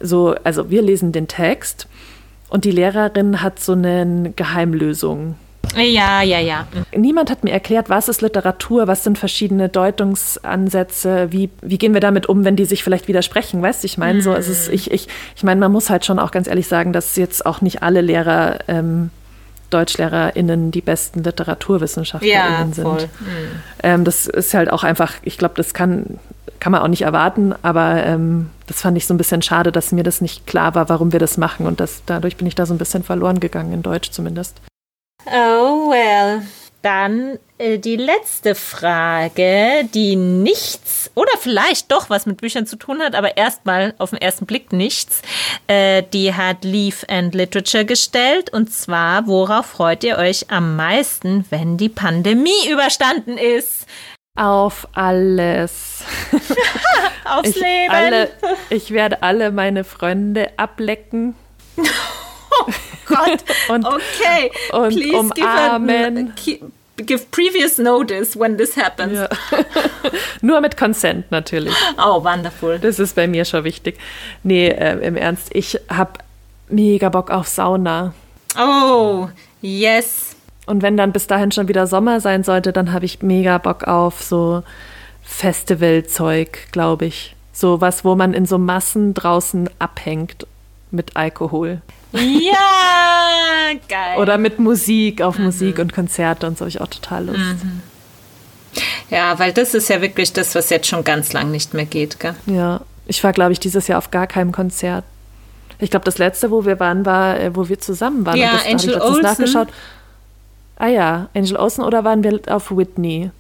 so, 0.00 0.34
also 0.44 0.70
wir 0.70 0.82
lesen 0.82 1.12
den 1.12 1.28
Text 1.28 1.86
und 2.48 2.64
die 2.64 2.70
Lehrerin 2.70 3.42
hat 3.42 3.58
so 3.60 3.72
eine 3.72 4.32
Geheimlösung. 4.36 5.36
Ja, 5.76 6.22
ja, 6.22 6.38
ja. 6.38 6.66
Niemand 6.94 7.28
hat 7.28 7.42
mir 7.42 7.50
erklärt, 7.50 7.90
was 7.90 8.08
ist 8.08 8.22
Literatur, 8.22 8.86
was 8.86 9.02
sind 9.02 9.18
verschiedene 9.18 9.68
Deutungsansätze, 9.68 11.32
wie, 11.32 11.50
wie 11.60 11.76
gehen 11.78 11.92
wir 11.92 12.00
damit 12.00 12.28
um, 12.28 12.44
wenn 12.44 12.56
die 12.56 12.64
sich 12.64 12.84
vielleicht 12.84 13.08
widersprechen, 13.08 13.62
weißt 13.62 13.82
du, 13.82 13.86
ich 13.86 13.98
meine, 13.98 14.22
so, 14.22 14.32
es 14.32 14.48
ist, 14.48 14.68
ich, 14.68 14.90
ich, 14.92 15.08
ich 15.34 15.42
meine, 15.42 15.60
man 15.60 15.72
muss 15.72 15.90
halt 15.90 16.04
schon 16.04 16.18
auch 16.18 16.30
ganz 16.30 16.46
ehrlich 16.46 16.68
sagen, 16.68 16.92
dass 16.92 17.16
jetzt 17.16 17.44
auch 17.46 17.60
nicht 17.60 17.82
alle 17.82 18.00
Lehrer, 18.00 18.58
ähm, 18.68 19.10
DeutschlehrerInnen 19.70 20.70
die 20.70 20.80
besten 20.80 21.24
LiteraturwissenschaftlerInnen 21.24 22.68
Ja, 22.68 22.74
sind. 22.74 22.84
voll. 22.84 23.08
Ähm, 23.82 24.04
das 24.04 24.26
ist 24.28 24.54
halt 24.54 24.70
auch 24.70 24.84
einfach, 24.84 25.14
ich 25.22 25.38
glaube, 25.38 25.54
das 25.56 25.74
kann, 25.74 26.18
kann 26.66 26.72
man 26.72 26.82
auch 26.82 26.88
nicht 26.88 27.02
erwarten, 27.02 27.54
aber 27.62 28.04
ähm, 28.04 28.50
das 28.66 28.80
fand 28.80 28.96
ich 28.96 29.06
so 29.06 29.14
ein 29.14 29.18
bisschen 29.18 29.40
schade, 29.40 29.70
dass 29.70 29.92
mir 29.92 30.02
das 30.02 30.20
nicht 30.20 30.48
klar 30.48 30.74
war, 30.74 30.88
warum 30.88 31.12
wir 31.12 31.20
das 31.20 31.36
machen 31.36 31.64
und 31.64 31.78
das, 31.78 32.02
dadurch 32.06 32.36
bin 32.36 32.48
ich 32.48 32.56
da 32.56 32.66
so 32.66 32.74
ein 32.74 32.78
bisschen 32.78 33.04
verloren 33.04 33.38
gegangen, 33.38 33.72
in 33.72 33.82
Deutsch 33.84 34.10
zumindest. 34.10 34.60
Oh 35.26 35.88
well. 35.92 36.42
Dann 36.82 37.38
äh, 37.58 37.78
die 37.78 37.94
letzte 37.94 38.56
Frage, 38.56 39.88
die 39.94 40.16
nichts 40.16 41.08
oder 41.14 41.30
vielleicht 41.38 41.92
doch 41.92 42.10
was 42.10 42.26
mit 42.26 42.40
Büchern 42.40 42.66
zu 42.66 42.74
tun 42.74 42.98
hat, 42.98 43.14
aber 43.14 43.36
erstmal 43.36 43.94
auf 43.98 44.10
den 44.10 44.20
ersten 44.20 44.44
Blick 44.46 44.72
nichts. 44.72 45.22
Äh, 45.68 46.02
die 46.12 46.34
hat 46.34 46.64
Leaf 46.64 47.04
and 47.08 47.32
Literature 47.32 47.84
gestellt 47.84 48.52
und 48.52 48.72
zwar, 48.72 49.28
worauf 49.28 49.66
freut 49.66 50.02
ihr 50.02 50.18
euch 50.18 50.50
am 50.50 50.74
meisten, 50.74 51.44
wenn 51.50 51.76
die 51.76 51.90
Pandemie 51.90 52.68
überstanden 52.68 53.38
ist? 53.38 53.86
Auf 54.36 54.86
alles. 54.92 56.02
Aufs 57.24 57.48
Ich, 57.48 57.56
Leben. 57.56 57.90
alle, 57.90 58.30
ich 58.70 58.90
werde 58.92 59.22
alle 59.22 59.50
meine 59.50 59.82
Freunde 59.84 60.50
ablecken 60.58 61.34
Gott. 63.06 63.44
und, 63.68 63.84
Okay. 63.86 64.50
und 64.72 64.90
Please 64.90 65.16
umarmen. 65.18 66.32
Give, 66.44 66.64
a, 66.64 67.02
give 67.02 67.24
previous 67.30 67.78
notice 67.78 68.38
when 68.38 68.56
this 68.56 68.76
happens. 68.76 69.14
Ja. 69.18 69.28
Nur 70.40 70.60
mit 70.60 70.76
Consent 70.76 71.30
natürlich. 71.30 71.74
Oh, 71.98 72.22
wonderful. 72.24 72.78
Das 72.78 72.98
ist 72.98 73.14
bei 73.16 73.26
mir 73.26 73.44
schon 73.44 73.64
wichtig. 73.64 73.98
Nee, 74.42 74.68
äh, 74.68 74.98
im 75.06 75.16
Ernst, 75.16 75.48
ich 75.54 75.78
habe 75.88 76.12
mega 76.68 77.08
Bock 77.08 77.30
auf 77.30 77.46
Sauna. 77.48 78.14
Oh, 78.58 79.28
yes. 79.60 80.35
Und 80.66 80.82
wenn 80.82 80.96
dann 80.96 81.12
bis 81.12 81.26
dahin 81.26 81.52
schon 81.52 81.68
wieder 81.68 81.86
Sommer 81.86 82.20
sein 82.20 82.42
sollte, 82.42 82.72
dann 82.72 82.92
habe 82.92 83.04
ich 83.04 83.22
mega 83.22 83.58
Bock 83.58 83.84
auf 83.84 84.22
so 84.22 84.64
Festivalzeug, 85.22 86.58
glaube 86.72 87.06
ich. 87.06 87.34
So 87.52 87.80
was, 87.80 88.04
wo 88.04 88.16
man 88.16 88.34
in 88.34 88.46
so 88.46 88.58
Massen 88.58 89.14
draußen 89.14 89.70
abhängt 89.78 90.46
mit 90.90 91.16
Alkohol. 91.16 91.80
Ja, 92.12 93.70
geil. 93.88 94.18
Oder 94.18 94.38
mit 94.38 94.58
Musik, 94.58 95.22
auf 95.22 95.38
Musik 95.38 95.78
und 95.78 95.92
Konzerte 95.92 96.46
und 96.46 96.58
so 96.58 96.62
habe 96.62 96.68
ich 96.70 96.80
auch 96.80 96.88
total 96.88 97.26
Lust. 97.26 97.38
ja, 99.10 99.38
weil 99.38 99.52
das 99.52 99.74
ist 99.74 99.88
ja 99.88 100.00
wirklich 100.02 100.32
das, 100.32 100.54
was 100.54 100.70
jetzt 100.70 100.86
schon 100.88 101.04
ganz 101.04 101.32
lang 101.32 101.50
nicht 101.50 101.74
mehr 101.74 101.86
geht, 101.86 102.20
gell? 102.20 102.34
Ja, 102.46 102.80
ich 103.06 103.22
war, 103.22 103.32
glaube 103.32 103.52
ich, 103.52 103.60
dieses 103.60 103.86
Jahr 103.86 103.98
auf 103.98 104.10
gar 104.10 104.26
keinem 104.26 104.52
Konzert. 104.52 105.04
Ich 105.78 105.90
glaube, 105.90 106.04
das 106.04 106.18
letzte, 106.18 106.50
wo 106.50 106.64
wir 106.64 106.80
waren, 106.80 107.04
war, 107.04 107.38
äh, 107.38 107.54
wo 107.54 107.68
wir 107.68 107.78
zusammen 107.78 108.24
waren. 108.24 108.36
Ja, 108.36 108.52
und 108.52 108.56
das, 108.56 108.66
Angel 108.66 109.00
Olsen. 109.00 109.22
nachgeschaut. 109.22 109.68
Ah 110.78 110.88
ja, 110.88 111.28
Angel 111.34 111.56
Olsen 111.56 111.82
oder 111.84 112.04
waren 112.04 112.22
wir 112.22 112.40
auf 112.48 112.70
Whitney? 112.70 113.30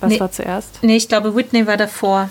Was 0.00 0.10
Nee. 0.10 0.20
war 0.20 0.32
zuerst? 0.32 0.78
Nee, 0.82 0.96
ich 0.96 1.08
glaube, 1.08 1.36
Whitney 1.36 1.66
war 1.66 1.76
davor. 1.76 2.28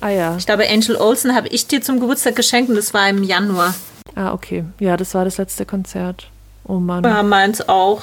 Ah 0.00 0.08
ja. 0.08 0.36
Ich 0.36 0.46
glaube, 0.46 0.68
Angel 0.68 0.96
Olsen 0.96 1.34
habe 1.34 1.48
ich 1.48 1.66
dir 1.68 1.80
zum 1.80 2.00
Geburtstag 2.00 2.34
geschenkt 2.36 2.68
und 2.70 2.76
das 2.76 2.92
war 2.92 3.08
im 3.08 3.22
Januar. 3.22 3.74
Ah, 4.16 4.32
okay. 4.32 4.64
Ja, 4.80 4.96
das 4.96 5.14
war 5.14 5.24
das 5.24 5.38
letzte 5.38 5.64
Konzert. 5.64 6.28
Oh 6.66 6.78
Mann. 6.80 7.04
Ja, 7.04 7.22
meins 7.22 7.68
auch. 7.68 8.02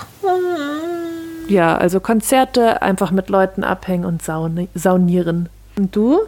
Ja, 1.48 1.76
also 1.78 2.00
Konzerte, 2.00 2.82
einfach 2.82 3.12
mit 3.12 3.30
Leuten 3.30 3.64
abhängen 3.64 4.06
und 4.06 4.22
sauni 4.22 4.70
saunieren. 4.74 5.50
Und 5.78 5.96
du? 5.96 6.20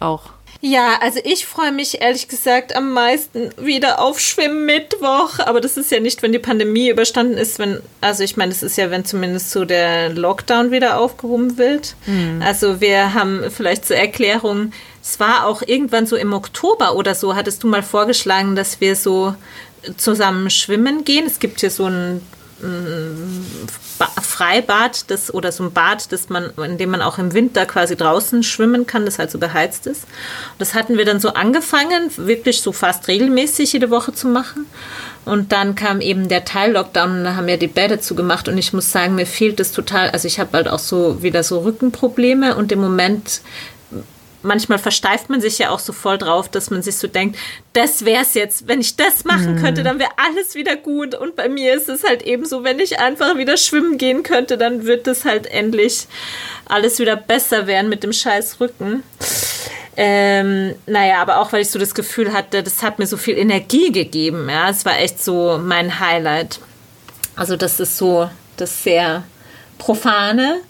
Auch. 0.00 0.30
Ja, 0.64 1.00
also 1.00 1.18
ich 1.24 1.44
freue 1.44 1.72
mich 1.72 2.02
ehrlich 2.02 2.28
gesagt 2.28 2.76
am 2.76 2.92
meisten 2.92 3.50
wieder 3.60 4.00
auf 4.00 4.20
Schwimmmittwoch. 4.20 5.40
Aber 5.40 5.60
das 5.60 5.76
ist 5.76 5.90
ja 5.90 5.98
nicht, 5.98 6.22
wenn 6.22 6.30
die 6.30 6.38
Pandemie 6.38 6.88
überstanden 6.88 7.36
ist, 7.36 7.58
wenn, 7.58 7.80
also 8.00 8.22
ich 8.22 8.36
meine, 8.36 8.52
das 8.52 8.62
ist 8.62 8.78
ja, 8.78 8.88
wenn 8.92 9.04
zumindest 9.04 9.50
so 9.50 9.64
der 9.64 10.10
Lockdown 10.10 10.70
wieder 10.70 11.00
aufgehoben 11.00 11.58
wird. 11.58 11.96
Also 12.38 12.80
wir 12.80 13.12
haben 13.12 13.50
vielleicht 13.50 13.86
zur 13.86 13.96
Erklärung, 13.96 14.72
es 15.02 15.18
war 15.18 15.46
auch 15.48 15.62
irgendwann 15.66 16.06
so 16.06 16.14
im 16.14 16.32
Oktober 16.32 16.94
oder 16.94 17.16
so, 17.16 17.34
hattest 17.34 17.64
du 17.64 17.66
mal 17.66 17.82
vorgeschlagen, 17.82 18.54
dass 18.54 18.80
wir 18.80 18.94
so 18.94 19.34
zusammen 19.96 20.48
schwimmen 20.48 21.04
gehen. 21.04 21.26
Es 21.26 21.40
gibt 21.40 21.58
hier 21.58 21.72
so 21.72 21.86
ein 21.86 22.24
Freibad 24.22 25.10
das, 25.10 25.32
oder 25.32 25.52
so 25.52 25.64
ein 25.64 25.72
Bad, 25.72 26.12
das 26.12 26.28
man, 26.28 26.50
in 26.56 26.78
dem 26.78 26.90
man 26.90 27.02
auch 27.02 27.18
im 27.18 27.34
Winter 27.34 27.66
quasi 27.66 27.96
draußen 27.96 28.42
schwimmen 28.42 28.86
kann, 28.86 29.04
das 29.04 29.18
halt 29.18 29.30
so 29.30 29.38
beheizt 29.38 29.86
ist. 29.86 30.04
Das 30.58 30.74
hatten 30.74 30.96
wir 30.96 31.04
dann 31.04 31.20
so 31.20 31.34
angefangen, 31.34 32.10
wirklich 32.16 32.62
so 32.62 32.72
fast 32.72 33.08
regelmäßig 33.08 33.72
jede 33.72 33.90
Woche 33.90 34.12
zu 34.12 34.28
machen. 34.28 34.66
Und 35.24 35.52
dann 35.52 35.76
kam 35.76 36.00
eben 36.00 36.28
der 36.28 36.44
Teil-Lockdown 36.44 37.18
und 37.18 37.24
da 37.24 37.36
haben 37.36 37.48
ja 37.48 37.56
die 37.56 37.68
Bäder 37.68 38.00
zugemacht 38.00 38.48
und 38.48 38.58
ich 38.58 38.72
muss 38.72 38.90
sagen, 38.90 39.14
mir 39.14 39.26
fehlt 39.26 39.60
das 39.60 39.70
total. 39.70 40.10
Also 40.10 40.26
ich 40.26 40.40
habe 40.40 40.50
halt 40.52 40.66
auch 40.66 40.80
so 40.80 41.22
wieder 41.22 41.44
so 41.44 41.60
Rückenprobleme 41.60 42.56
und 42.56 42.72
im 42.72 42.80
Moment 42.80 43.40
manchmal 44.42 44.78
versteift 44.78 45.30
man 45.30 45.40
sich 45.40 45.58
ja 45.58 45.70
auch 45.70 45.78
so 45.78 45.92
voll 45.92 46.18
drauf, 46.18 46.48
dass 46.48 46.70
man 46.70 46.82
sich 46.82 46.96
so 46.96 47.06
denkt, 47.06 47.38
das 47.72 48.04
wär's 48.04 48.34
jetzt. 48.34 48.68
Wenn 48.68 48.80
ich 48.80 48.96
das 48.96 49.24
machen 49.24 49.56
könnte, 49.60 49.82
dann 49.82 49.98
wäre 49.98 50.10
alles 50.16 50.54
wieder 50.54 50.76
gut. 50.76 51.14
Und 51.14 51.36
bei 51.36 51.48
mir 51.48 51.74
ist 51.74 51.88
es 51.88 52.04
halt 52.04 52.22
eben 52.22 52.44
so, 52.44 52.64
wenn 52.64 52.78
ich 52.78 52.98
einfach 52.98 53.36
wieder 53.36 53.56
schwimmen 53.56 53.98
gehen 53.98 54.22
könnte, 54.22 54.58
dann 54.58 54.84
wird 54.84 55.06
es 55.06 55.24
halt 55.24 55.46
endlich 55.46 56.06
alles 56.66 56.98
wieder 56.98 57.16
besser 57.16 57.66
werden 57.66 57.88
mit 57.88 58.02
dem 58.02 58.12
scheiß 58.12 58.60
Rücken. 58.60 59.02
Ähm, 59.96 60.74
naja, 60.86 61.20
aber 61.20 61.38
auch 61.38 61.52
weil 61.52 61.62
ich 61.62 61.70
so 61.70 61.78
das 61.78 61.94
Gefühl 61.94 62.32
hatte, 62.32 62.62
das 62.62 62.82
hat 62.82 62.98
mir 62.98 63.06
so 63.06 63.16
viel 63.16 63.36
Energie 63.36 63.92
gegeben. 63.92 64.48
Ja, 64.48 64.70
es 64.70 64.84
war 64.84 64.98
echt 64.98 65.22
so 65.22 65.60
mein 65.62 66.00
Highlight. 66.00 66.60
Also 67.36 67.56
das 67.56 67.80
ist 67.80 67.98
so 67.98 68.28
das 68.56 68.82
sehr 68.82 69.24
profane. 69.78 70.60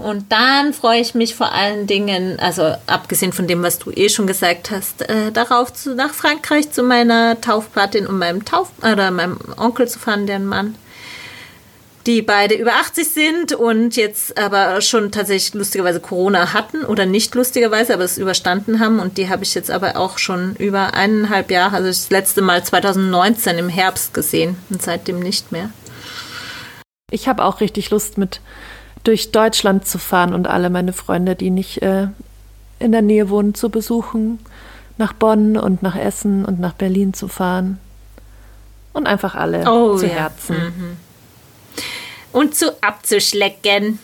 Und 0.00 0.32
dann 0.32 0.72
freue 0.72 1.00
ich 1.00 1.14
mich 1.14 1.34
vor 1.34 1.52
allen 1.52 1.86
Dingen, 1.86 2.38
also 2.40 2.74
abgesehen 2.86 3.32
von 3.32 3.46
dem, 3.46 3.62
was 3.62 3.78
du 3.78 3.90
eh 3.90 4.08
schon 4.08 4.26
gesagt 4.26 4.70
hast, 4.70 5.02
äh, 5.02 5.30
darauf 5.30 5.72
zu, 5.72 5.94
nach 5.94 6.14
Frankreich 6.14 6.70
zu 6.70 6.82
meiner 6.82 7.40
Taufpatin 7.40 8.06
und 8.06 8.18
meinem 8.18 8.44
Tauf 8.44 8.70
oder 8.78 9.10
meinem 9.10 9.38
Onkel 9.56 9.88
zu 9.88 9.98
fahren, 9.98 10.26
deren 10.26 10.46
Mann 10.46 10.74
die 12.06 12.22
beide 12.22 12.54
über 12.54 12.72
80 12.72 13.08
sind 13.08 13.52
und 13.52 13.94
jetzt 13.94 14.38
aber 14.38 14.80
schon 14.80 15.12
tatsächlich 15.12 15.52
lustigerweise 15.54 16.00
Corona 16.00 16.54
hatten 16.54 16.84
oder 16.84 17.04
nicht 17.04 17.34
lustigerweise, 17.34 17.92
aber 17.92 18.04
es 18.04 18.16
überstanden 18.16 18.80
haben. 18.80 19.00
Und 19.00 19.18
die 19.18 19.28
habe 19.28 19.42
ich 19.42 19.54
jetzt 19.54 19.70
aber 19.70 19.96
auch 19.96 20.16
schon 20.16 20.56
über 20.56 20.94
eineinhalb 20.94 21.50
Jahre, 21.50 21.76
also 21.76 21.88
das 21.88 22.10
letzte 22.10 22.40
Mal 22.40 22.64
2019 22.64 23.58
im 23.58 23.68
Herbst 23.68 24.14
gesehen 24.14 24.56
und 24.70 24.80
seitdem 24.80 25.20
nicht 25.20 25.52
mehr. 25.52 25.70
Ich 27.10 27.28
habe 27.28 27.44
auch 27.44 27.60
richtig 27.60 27.90
Lust, 27.90 28.16
mit 28.16 28.40
durch 29.04 29.32
Deutschland 29.32 29.86
zu 29.86 29.98
fahren 29.98 30.34
und 30.34 30.46
alle 30.46 30.70
meine 30.70 30.92
Freunde, 30.92 31.34
die 31.34 31.50
nicht 31.50 31.82
äh, 31.82 32.08
in 32.78 32.92
der 32.92 33.02
Nähe 33.02 33.28
wohnen, 33.28 33.54
zu 33.54 33.70
besuchen, 33.70 34.38
nach 34.98 35.12
Bonn 35.12 35.56
und 35.56 35.82
nach 35.82 35.96
Essen 35.96 36.44
und 36.44 36.60
nach 36.60 36.74
Berlin 36.74 37.14
zu 37.14 37.28
fahren. 37.28 37.78
Und 38.92 39.06
einfach 39.06 39.34
alle 39.34 39.70
oh, 39.70 39.96
zu 39.96 40.06
ja. 40.06 40.14
Herzen. 40.14 40.56
Mhm 40.56 40.96
und 42.32 42.54
zu 42.54 42.82
abzuschlecken. 42.82 43.98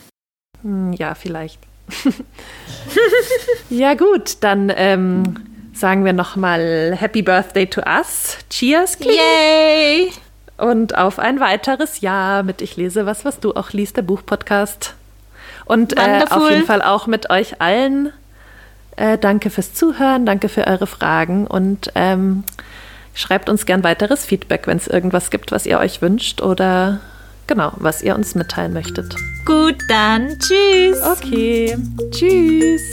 Hm, 0.62 0.92
ja, 0.94 1.14
vielleicht. 1.14 1.60
ja 3.70 3.94
gut, 3.94 4.38
dann 4.40 4.72
ähm, 4.74 5.36
sagen 5.72 6.04
wir 6.04 6.12
nochmal 6.12 6.96
Happy 6.96 7.22
Birthday 7.22 7.66
to 7.66 7.82
us. 7.82 8.38
Cheers, 8.50 8.98
Kling. 8.98 9.16
Yay! 9.16 10.12
Und 10.58 10.96
auf 10.96 11.18
ein 11.18 11.40
weiteres 11.40 12.00
Jahr 12.00 12.42
mit 12.42 12.62
Ich 12.62 12.76
lese 12.76 13.04
was, 13.06 13.24
was 13.24 13.40
du 13.40 13.54
auch 13.54 13.72
liest, 13.72 13.96
der 13.96 14.02
Buchpodcast. 14.02 14.94
Und 15.66 15.96
äh, 15.98 16.24
auf 16.30 16.50
jeden 16.50 16.64
Fall 16.64 16.80
auch 16.80 17.06
mit 17.06 17.28
euch 17.28 17.60
allen. 17.60 18.12
Äh, 18.96 19.18
danke 19.18 19.50
fürs 19.50 19.74
Zuhören, 19.74 20.24
danke 20.24 20.48
für 20.48 20.66
eure 20.66 20.86
Fragen 20.86 21.46
und 21.46 21.92
ähm, 21.94 22.44
schreibt 23.12 23.50
uns 23.50 23.66
gern 23.66 23.84
weiteres 23.84 24.24
Feedback, 24.24 24.66
wenn 24.66 24.78
es 24.78 24.86
irgendwas 24.86 25.30
gibt, 25.30 25.52
was 25.52 25.66
ihr 25.66 25.78
euch 25.78 26.00
wünscht 26.00 26.40
oder 26.40 27.00
genau, 27.46 27.72
was 27.76 28.02
ihr 28.02 28.14
uns 28.14 28.34
mitteilen 28.34 28.72
möchtet. 28.72 29.14
Gut, 29.44 29.76
dann 29.88 30.38
tschüss. 30.38 31.02
Okay, 31.02 31.76
tschüss. 32.10 32.90